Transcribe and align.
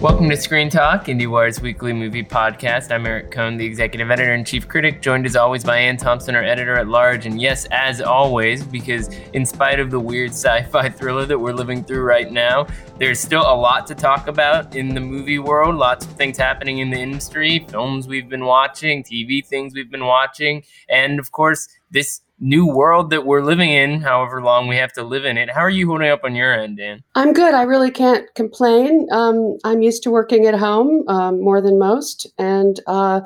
Welcome 0.00 0.30
to 0.30 0.36
Screen 0.36 0.70
Talk, 0.70 1.06
IndieWire's 1.06 1.60
weekly 1.60 1.92
movie 1.92 2.22
podcast. 2.22 2.92
I'm 2.92 3.04
Eric 3.04 3.32
Kohn, 3.32 3.56
the 3.56 3.66
executive 3.66 4.12
editor 4.12 4.32
and 4.32 4.46
chief 4.46 4.68
critic, 4.68 5.02
joined 5.02 5.26
as 5.26 5.34
always 5.34 5.64
by 5.64 5.76
Anne 5.76 5.96
Thompson, 5.96 6.36
our 6.36 6.44
editor 6.44 6.76
at 6.76 6.86
large. 6.86 7.26
And 7.26 7.40
yes, 7.40 7.66
as 7.72 8.00
always, 8.00 8.62
because 8.62 9.08
in 9.32 9.44
spite 9.44 9.80
of 9.80 9.90
the 9.90 9.98
weird 9.98 10.30
sci 10.30 10.62
fi 10.70 10.88
thriller 10.88 11.26
that 11.26 11.36
we're 11.36 11.52
living 11.52 11.82
through 11.82 12.02
right 12.02 12.30
now, 12.30 12.68
there's 12.98 13.18
still 13.18 13.42
a 13.42 13.52
lot 13.52 13.88
to 13.88 13.96
talk 13.96 14.28
about 14.28 14.76
in 14.76 14.94
the 14.94 15.00
movie 15.00 15.40
world, 15.40 15.74
lots 15.74 16.06
of 16.06 16.12
things 16.12 16.38
happening 16.38 16.78
in 16.78 16.90
the 16.90 17.00
industry, 17.00 17.66
films 17.68 18.06
we've 18.06 18.28
been 18.28 18.44
watching, 18.44 19.02
TV 19.02 19.44
things 19.44 19.74
we've 19.74 19.90
been 19.90 20.06
watching, 20.06 20.62
and 20.88 21.18
of 21.18 21.32
course, 21.32 21.66
this 21.90 22.20
new 22.40 22.66
world 22.66 23.10
that 23.10 23.26
we're 23.26 23.42
living 23.42 23.70
in, 23.70 24.00
however 24.00 24.42
long 24.42 24.68
we 24.68 24.76
have 24.76 24.92
to 24.92 25.02
live 25.02 25.24
in 25.24 25.36
it. 25.36 25.50
How 25.50 25.60
are 25.60 25.70
you 25.70 25.88
holding 25.88 26.08
up 26.08 26.20
on 26.24 26.34
your 26.34 26.52
end, 26.52 26.78
Dan? 26.78 27.02
I'm 27.14 27.32
good. 27.32 27.54
I 27.54 27.62
really 27.62 27.90
can't 27.90 28.26
complain. 28.34 29.06
Um, 29.10 29.58
I'm 29.64 29.82
used 29.82 30.02
to 30.04 30.10
working 30.10 30.46
at 30.46 30.54
home 30.54 31.04
um, 31.08 31.40
more 31.40 31.60
than 31.60 31.78
most, 31.78 32.26
and 32.38 32.80
uh, 32.86 33.22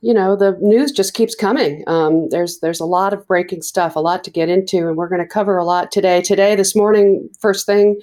you 0.00 0.14
know 0.14 0.36
the 0.36 0.56
news 0.60 0.92
just 0.92 1.14
keeps 1.14 1.34
coming. 1.34 1.82
Um, 1.86 2.28
there's 2.30 2.60
there's 2.60 2.80
a 2.80 2.86
lot 2.86 3.12
of 3.12 3.26
breaking 3.26 3.62
stuff, 3.62 3.96
a 3.96 4.00
lot 4.00 4.24
to 4.24 4.30
get 4.30 4.48
into, 4.48 4.88
and 4.88 4.96
we're 4.96 5.08
going 5.08 5.22
to 5.22 5.28
cover 5.28 5.56
a 5.56 5.64
lot 5.64 5.90
today. 5.90 6.20
Today, 6.22 6.54
this 6.54 6.76
morning, 6.76 7.28
first 7.40 7.66
thing. 7.66 8.00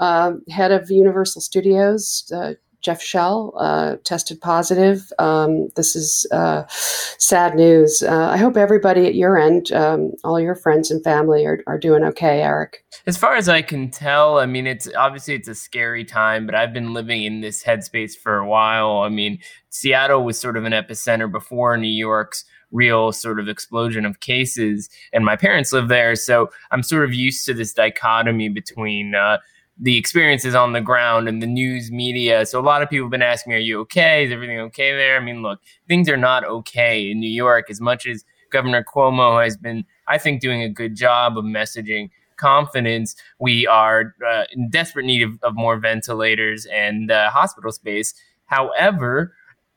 Uh, 0.00 0.32
head 0.50 0.72
of 0.72 0.90
Universal 0.90 1.40
Studios, 1.40 2.28
uh, 2.34 2.54
Jeff 2.84 3.02
Shell 3.02 3.54
uh, 3.56 3.96
tested 4.04 4.42
positive. 4.42 5.10
Um, 5.18 5.70
this 5.74 5.96
is 5.96 6.26
uh, 6.30 6.64
sad 6.68 7.54
news. 7.54 8.02
Uh, 8.02 8.28
I 8.28 8.36
hope 8.36 8.58
everybody 8.58 9.06
at 9.06 9.14
your 9.14 9.38
end, 9.38 9.72
um, 9.72 10.12
all 10.22 10.38
your 10.38 10.54
friends 10.54 10.90
and 10.90 11.02
family, 11.02 11.46
are, 11.46 11.60
are 11.66 11.78
doing 11.78 12.04
okay, 12.04 12.42
Eric. 12.42 12.84
As 13.06 13.16
far 13.16 13.36
as 13.36 13.48
I 13.48 13.62
can 13.62 13.90
tell, 13.90 14.38
I 14.38 14.44
mean, 14.44 14.66
it's 14.66 14.86
obviously 14.94 15.34
it's 15.34 15.48
a 15.48 15.54
scary 15.54 16.04
time, 16.04 16.44
but 16.44 16.54
I've 16.54 16.74
been 16.74 16.92
living 16.92 17.24
in 17.24 17.40
this 17.40 17.64
headspace 17.64 18.14
for 18.14 18.36
a 18.36 18.46
while. 18.46 18.98
I 18.98 19.08
mean, 19.08 19.38
Seattle 19.70 20.22
was 20.22 20.38
sort 20.38 20.58
of 20.58 20.64
an 20.64 20.72
epicenter 20.74 21.30
before 21.32 21.78
New 21.78 21.88
York's 21.88 22.44
real 22.70 23.12
sort 23.12 23.40
of 23.40 23.48
explosion 23.48 24.04
of 24.04 24.20
cases, 24.20 24.90
and 25.12 25.24
my 25.24 25.36
parents 25.36 25.72
live 25.72 25.88
there, 25.88 26.16
so 26.16 26.50
I'm 26.70 26.82
sort 26.82 27.04
of 27.04 27.14
used 27.14 27.46
to 27.46 27.54
this 27.54 27.72
dichotomy 27.72 28.50
between 28.50 29.14
uh, 29.14 29.38
the 29.78 29.96
experiences 29.96 30.54
on 30.54 30.72
the 30.72 30.80
ground 30.80 31.28
and 31.28 31.42
the 31.42 31.46
news 31.46 31.90
media. 31.90 32.46
So 32.46 32.60
a 32.60 32.62
lot 32.62 32.82
of 32.82 32.88
people 32.88 33.06
have 33.06 33.10
been 33.10 33.22
asking 33.22 33.50
me, 33.50 33.56
"Are 33.56 33.60
you 33.60 33.80
okay? 33.80 34.24
Is 34.24 34.32
everything 34.32 34.58
okay 34.60 34.94
there?" 34.96 35.16
I 35.16 35.20
mean, 35.20 35.42
look, 35.42 35.60
things 35.88 36.08
are 36.08 36.16
not 36.16 36.44
okay 36.44 37.10
in 37.10 37.20
New 37.20 37.30
York 37.30 37.70
as 37.70 37.80
much 37.80 38.06
as 38.06 38.24
Governor 38.50 38.84
Cuomo 38.84 39.42
has 39.42 39.56
been, 39.56 39.84
I 40.06 40.18
think, 40.18 40.40
doing 40.40 40.62
a 40.62 40.68
good 40.68 40.94
job 40.94 41.36
of 41.36 41.44
messaging 41.44 42.10
confidence. 42.36 43.16
We 43.40 43.66
are 43.66 44.14
uh, 44.26 44.44
in 44.52 44.70
desperate 44.70 45.06
need 45.06 45.22
of, 45.22 45.38
of 45.42 45.54
more 45.56 45.76
ventilators 45.78 46.66
and 46.66 47.10
uh, 47.10 47.30
hospital 47.30 47.72
space. 47.72 48.14
However, 48.46 49.34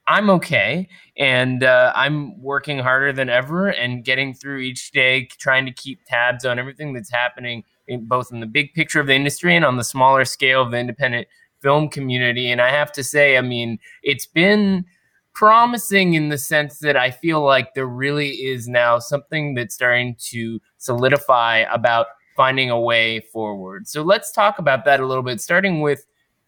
I'm 0.08 0.30
okay, 0.30 0.88
and 1.18 1.64
uh, 1.64 1.92
I'm 1.96 2.42
working 2.42 2.80
harder 2.80 3.12
than 3.12 3.30
ever 3.30 3.68
and 3.68 4.06
getting 4.06 4.34
through 4.34 4.60
each 4.60 4.92
day, 4.92 5.28
trying 5.38 5.66
to 5.66 5.72
keep 5.72 6.06
tabs 6.06 6.46
on 6.46 6.60
everything 6.60 6.94
that's 6.94 7.12
happening 7.12 7.64
in, 7.88 8.06
both 8.06 8.32
in 8.32 8.40
the 8.40 8.46
big 8.46 8.74
picture 8.74 9.00
of 9.00 9.08
the 9.08 9.16
industry 9.16 9.56
and 9.56 9.66
on 9.66 9.78
the 9.78 9.84
smaller 9.84 10.26
scale 10.26 10.62
of 10.62 10.72
the 10.72 10.80
independent 10.80 11.28
film 11.62 11.90
community. 11.90 12.52
And 12.52 12.62
I 12.62 12.70
have 12.72 12.92
to 12.94 13.04
say, 13.04 13.38
I 13.38 13.42
mean, 13.42 13.80
it's 14.04 14.26
been 14.26 14.86
promising 15.34 16.16
in 16.16 16.30
the 16.30 16.38
sense 16.38 16.80
that 16.80 16.98
I 16.98 17.12
feel 17.12 17.42
like 17.42 17.74
there 17.74 17.86
really 17.88 18.30
is 18.30 18.68
now 18.68 19.00
something 19.00 19.54
that's 19.54 19.76
starting 19.76 20.16
to 20.32 20.60
solidify 20.78 21.60
about 21.72 22.08
finding 22.36 22.70
a 22.70 22.80
way 22.80 23.20
forward. 23.20 23.88
So 23.88 24.02
let's 24.02 24.32
talk 24.32 24.60
about 24.60 24.86
that 24.86 25.00
a 25.00 25.06
little 25.06 25.24
bit, 25.24 25.42
starting 25.42 25.82
with 25.82 26.06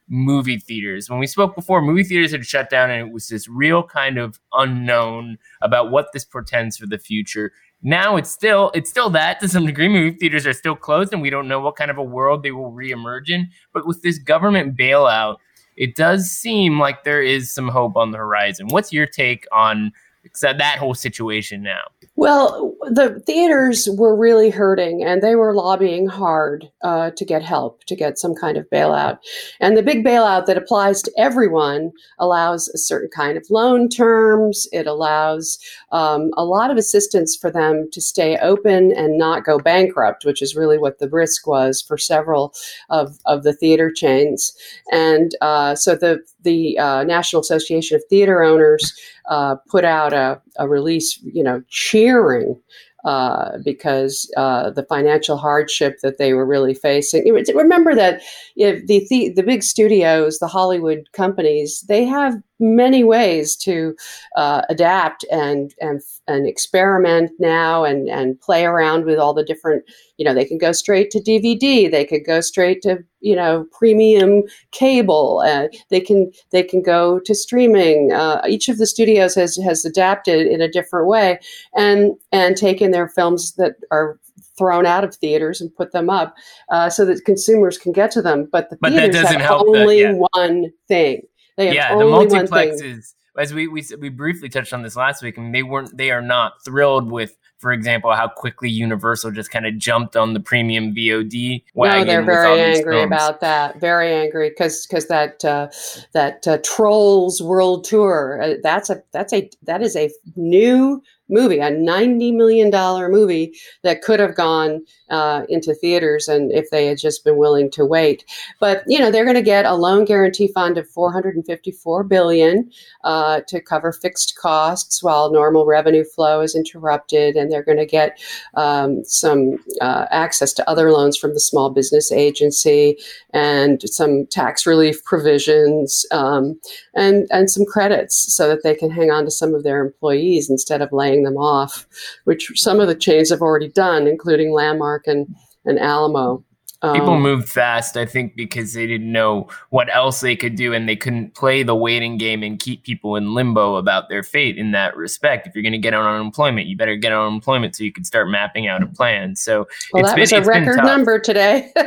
movie 0.08 0.58
theaters. 0.58 1.10
When 1.10 1.20
we 1.20 1.28
spoke 1.28 1.56
before, 1.56 1.82
movie 1.82 2.04
theaters 2.04 2.32
had 2.32 2.46
shut 2.46 2.70
down 2.70 2.90
and 2.90 3.08
it 3.08 3.14
was 3.14 3.28
this 3.28 3.48
real 3.48 3.84
kind 3.84 4.18
of 4.18 4.40
unknown 4.54 5.38
about 5.62 5.92
what 5.92 6.08
this 6.12 6.26
portends 6.26 6.78
for 6.78 6.88
the 6.88 6.98
future 6.98 7.52
now 7.81 8.17
it's 8.17 8.29
still 8.29 8.72
it's 8.73 8.90
still 8.90 9.09
that 9.12 9.40
to 9.40 9.47
some 9.47 9.66
degree. 9.66 9.88
Movie 9.88 10.17
theaters 10.17 10.45
are 10.45 10.53
still 10.53 10.75
closed, 10.75 11.13
and 11.13 11.22
we 11.22 11.29
don't 11.29 11.47
know 11.47 11.59
what 11.59 11.75
kind 11.75 11.90
of 11.91 11.97
a 11.97 12.03
world 12.03 12.44
they 12.44 12.51
will 12.51 12.72
reemerge 12.72 13.29
in. 13.29 13.50
But 13.73 13.88
with 13.88 14.01
this 14.01 14.19
government 14.19 14.78
bailout, 14.78 15.38
it 15.78 15.95
does 15.95 16.29
seem 16.29 16.78
like 16.78 17.03
there 17.03 17.22
is 17.22 17.53
some 17.53 17.69
hope 17.69 17.95
on 17.95 18.12
the 18.12 18.17
horizon. 18.17 18.67
What's 18.69 18.91
your 18.91 19.06
take 19.06 19.45
on 19.51 19.94
that 20.41 20.78
whole 20.78 20.94
situation 20.94 21.62
now? 21.62 21.81
Well, 22.16 22.75
the 22.81 23.22
theaters 23.25 23.88
were 23.97 24.16
really 24.16 24.50
hurting 24.50 25.03
and 25.03 25.22
they 25.22 25.35
were 25.35 25.53
lobbying 25.53 26.07
hard 26.07 26.69
uh, 26.81 27.12
to 27.12 27.23
get 27.23 27.41
help, 27.41 27.85
to 27.85 27.95
get 27.95 28.17
some 28.17 28.35
kind 28.35 28.57
of 28.57 28.69
bailout. 28.69 29.19
And 29.62 29.78
the 29.78 29.84
big 29.84 30.03
bailout 30.03 30.45
that 30.45 30.57
applies 30.57 31.01
to 31.03 31.13
everyone 31.17 31.91
allows 32.17 32.67
a 32.69 32.78
certain 32.78 33.09
kind 33.09 33.38
of 33.38 33.45
loan 33.50 33.88
terms. 33.88 34.67
It 34.73 34.85
allows 34.85 35.59
um, 35.94 36.31
a 36.35 36.44
lot 36.44 36.72
of 36.72 36.78
assistance 36.78 37.38
for 37.38 37.50
them 37.50 37.88
to 37.94 38.01
stay 38.01 38.38
open 38.40 38.91
and 38.91 39.17
not 39.17 39.46
go 39.46 39.57
bankrupt, 39.57 40.25
which 40.25 40.41
is 40.41 40.57
really 40.57 40.78
what 40.78 41.00
the 41.00 41.09
risk 41.09 41.47
was 41.47 41.81
for 41.81 41.97
several 41.97 42.53
of, 42.90 43.17
of 43.25 43.44
the 43.44 43.53
theater 43.53 43.91
chains. 43.91 44.53
And 44.91 45.35
uh, 45.40 45.75
so 45.75 45.96
the, 45.96 46.19
the 46.41 46.78
uh, 46.78 47.03
National 47.06 47.41
Association 47.41 47.96
of 47.96 48.03
Theater 48.09 48.44
Owners 48.44 48.94
uh, 49.29 49.56
put 49.67 49.85
out 49.85 50.12
a, 50.12 50.41
a 50.57 50.67
release, 50.67 51.19
you 51.23 51.44
know, 51.44 51.62
cheering 51.69 52.59
uh, 53.06 53.57
because 53.63 54.29
uh, 54.35 54.72
the 54.72 54.84
financial 54.84 55.38
hardship 55.38 55.97
that 56.03 56.17
they 56.17 56.34
were 56.34 56.45
really 56.45 56.73
facing. 56.73 57.34
Remember 57.56 57.95
that 57.95 58.22
if 58.57 58.85
the, 58.88 59.06
the 59.09 59.31
the 59.35 59.44
big 59.44 59.63
studios, 59.63 60.40
the 60.40 60.47
Hollywood 60.47 61.07
companies, 61.13 61.85
they 61.88 62.03
have 62.03 62.34
many 62.59 63.03
ways 63.03 63.56
to 63.56 63.96
uh, 64.36 64.62
adapt 64.70 65.24
and 65.31 65.74
and 65.80 66.02
and 66.28 66.47
experiment 66.47 67.31
now 67.40 67.84
and 67.84 68.09
and 68.09 68.40
play 68.42 68.66
around 68.66 69.06
with 69.06 69.18
all 69.18 69.34
the 69.34 69.44
different 69.44 69.84
you 70.18 70.25
know 70.25 70.34
they 70.34 70.46
can 70.46 70.58
go 70.58 70.72
straight 70.72 71.09
to 71.09 71.20
dvd 71.20 71.90
they 71.90 72.06
could 72.06 72.25
go 72.25 72.42
straight 72.42 72.81
to 72.81 72.97
you 73.22 73.36
know 73.36 73.66
premium 73.72 74.44
cable 74.72 75.42
uh, 75.46 75.68
they 75.90 76.02
can 76.02 76.31
they 76.52 76.64
can 76.64 76.81
go 76.81 77.20
to 77.20 77.34
streaming 77.34 78.12
uh, 78.12 78.42
each 78.47 78.68
of 78.68 78.78
the 78.78 78.88
studios 78.88 79.36
has 79.36 79.56
has 79.58 79.86
adapted 79.86 80.46
in 80.46 80.62
a 80.62 80.68
different 80.68 81.08
way 81.08 81.40
and 81.76 82.12
and 82.31 82.58
taken 82.58 82.91
their 82.91 83.08
films 83.08 83.53
that 83.53 83.76
are 83.91 84.20
thrown 84.58 84.86
out 84.86 85.06
of 85.06 85.16
theaters 85.16 85.62
and 85.62 85.74
put 85.74 85.94
them 85.94 86.09
up 86.09 86.36
uh, 86.70 86.90
so 86.90 87.06
that 87.06 87.24
consumers 87.24 87.78
can 87.78 87.94
get 87.94 88.12
to 88.12 88.22
them 88.22 88.47
but 88.52 88.70
the 88.70 88.78
but 88.81 88.91
theaters 88.91 89.30
have 89.30 89.52
only 89.52 90.03
the, 90.03 90.09
yeah. 90.09 90.28
one 90.34 90.72
thing 90.90 91.22
yeah, 91.64 91.96
the 91.96 92.03
multiplexes. 92.03 93.14
As 93.38 93.53
we, 93.53 93.68
we 93.68 93.86
we 94.00 94.09
briefly 94.09 94.50
touched 94.50 94.74
on 94.74 94.81
this 94.81 94.96
last 94.96 95.24
week, 95.24 95.38
mean, 95.38 95.52
they 95.52 95.64
weren't 95.64 95.96
they 95.96 96.12
are 96.12 96.22
not 96.22 96.53
thrilled 96.66 97.09
with, 97.09 97.38
for 97.59 97.72
example, 97.72 98.14
how 98.14 98.28
quickly 98.28 98.70
Universal 98.70 99.31
just 99.31 99.50
kind 99.50 99.66
of 99.66 99.78
jumped 99.78 100.18
on 100.18 100.34
the 100.34 100.42
premium 100.42 100.94
VOD 100.94 101.64
wagon. 101.73 102.08
No, 102.08 102.11
they're 102.11 102.26
very 102.26 102.59
angry 102.59 103.02
about 103.02 103.40
that. 103.40 103.79
Very 103.79 104.14
angry 104.14 104.50
because 104.50 104.85
because 104.85 105.08
that 105.08 105.46
uh, 105.46 105.70
that 106.14 106.47
uh, 106.47 106.58
Trolls 106.64 107.41
World 107.41 107.85
Tour 107.85 108.41
uh, 108.41 108.53
that's 108.61 108.90
a 108.90 109.03
that's 109.14 109.32
a 109.32 109.50
that 109.64 109.82
is 109.82 109.96
a 109.96 110.09
new 110.35 111.02
movie, 111.29 111.59
a 111.59 111.72
$90 111.72 112.35
million 112.35 112.72
movie 113.11 113.56
that 113.84 114.02
could 114.02 114.20
have 114.20 114.35
gone 114.35 114.84
uh, 115.09 115.44
into 115.50 115.73
theaters 115.73 116.28
and 116.28 116.52
if 116.52 116.70
they 116.70 116.88
had 116.88 116.97
just 116.97 117.23
been 117.23 117.38
willing 117.38 117.70
to 117.72 117.85
wait. 117.85 118.26
But, 118.59 118.84
you 118.88 119.00
know, 119.00 119.11
they're 119.11 119.26
going 119.26 119.35
to 119.35 119.41
get 119.41 119.66
a 119.66 119.76
loan 119.76 120.06
guarantee 120.06 120.50
fund 120.53 120.78
of 120.78 120.90
454 120.90 122.03
billion 122.03 122.72
uh, 123.03 123.41
to 123.47 123.61
cover 123.61 123.91
fixed 123.91 124.38
costs 124.38 125.02
while 125.03 125.32
normal 125.32 125.66
revenue 125.66 126.03
flow 126.03 126.41
is 126.41 126.56
interrupted. 126.56 127.35
And 127.35 127.52
they're 127.52 127.64
going 127.64 127.78
to 127.78 127.85
get 127.85 128.20
um, 128.56 129.03
some 129.06 129.58
uh, 129.82 130.06
access 130.11 130.53
to 130.53 130.70
other 130.70 130.91
loans 130.91 131.17
from 131.17 131.34
the 131.34 131.40
Small 131.40 131.70
Business 131.70 132.11
Agency 132.11 132.97
and 133.32 133.82
some 133.90 134.26
tax 134.28 134.66
relief 134.66 135.03
provisions 135.03 136.06
um, 136.11 136.59
and, 136.94 137.28
and 137.32 137.50
some 137.50 137.66
credits 137.66 138.34
so 138.34 138.47
that 138.47 138.64
they 138.64 138.76
can 138.76 138.90
hang 138.90 139.11
on 139.11 139.26
to 139.26 139.32
some 139.32 139.53
of 139.53 139.64
their 139.64 139.84
employees 139.84 140.50
instead 140.50 140.82
of 140.82 140.91
laying 140.91 141.23
them 141.23 141.38
off, 141.38 141.88
which 142.26 142.52
some 142.56 142.79
of 142.79 142.88
the 142.88 142.96
chains 142.96 143.29
have 143.29 143.41
already 143.41 143.70
done, 143.70 144.08
including 144.08 144.52
Landmark 144.52 144.98
and, 145.07 145.28
and 145.66 145.79
Alamo. 145.79 146.43
People 146.81 147.16
Um, 147.16 147.22
moved 147.22 147.49
fast, 147.49 147.97
I 147.97 148.05
think, 148.05 148.37
because 148.37 148.72
they 148.73 148.87
didn't 148.87 149.11
know 149.11 149.49
what 149.70 149.93
else 149.93 150.22
they 150.22 150.37
could 150.37 150.55
do 150.55 150.73
and 150.73 150.87
they 150.87 150.96
couldn't 150.96 151.35
play 151.35 151.61
the 151.61 151.76
waiting 151.76 152.17
game 152.17 152.41
and 152.41 152.58
keep 152.58 152.84
people 152.84 153.17
in 153.17 153.34
limbo 153.34 153.76
about 153.76 154.08
their 154.08 154.23
fate 154.23 154.58
in 154.58 154.72
that 154.72 154.96
respect. 154.96 155.46
If 155.46 155.55
you're 155.55 155.61
going 155.61 155.73
to 155.73 155.78
get 155.78 155.93
on 155.93 156.05
unemployment, 156.05 156.67
you 156.67 156.78
better 156.78 156.96
get 156.96 157.11
on 157.11 157.28
unemployment 157.28 157.76
so 157.76 157.84
you 157.84 157.91
can 157.91 158.05
start 158.05 158.29
mapping 158.29 158.67
out 158.67 158.81
a 158.81 158.87
plan. 158.87 159.35
So 159.35 159.67
Well, 159.91 160.03
it's 160.03 160.11
that 160.11 160.16
been, 160.16 160.22
was 160.22 160.31
a 160.31 160.41
record 160.41 160.78
number 160.85 161.20
today. 161.20 161.72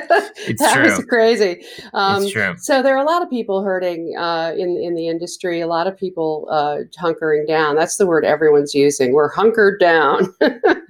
It's 0.45 0.61
that 0.61 0.83
was 0.83 0.97
true. 0.97 1.07
crazy. 1.07 1.65
Um, 1.95 2.25
it's 2.25 2.33
true. 2.33 2.55
So 2.59 2.83
there 2.83 2.97
are 2.97 3.03
a 3.03 3.07
lot 3.07 3.23
of 3.23 3.31
people 3.31 3.63
hurting 3.63 4.15
uh, 4.19 4.53
in 4.59 4.77
in 4.83 4.95
the 4.97 5.07
industry. 5.07 5.61
A 5.61 5.67
lot 5.69 5.87
of 5.87 5.97
people 5.97 6.49
uh, 6.51 6.79
hunkering 7.01 7.47
down. 7.47 7.77
That's 7.77 7.97
the 7.97 8.07
word 8.07 8.25
everyone's 8.25 8.75
using. 8.75 9.13
We're 9.13 9.31
hunkered 9.31 9.79
down. 9.79 10.35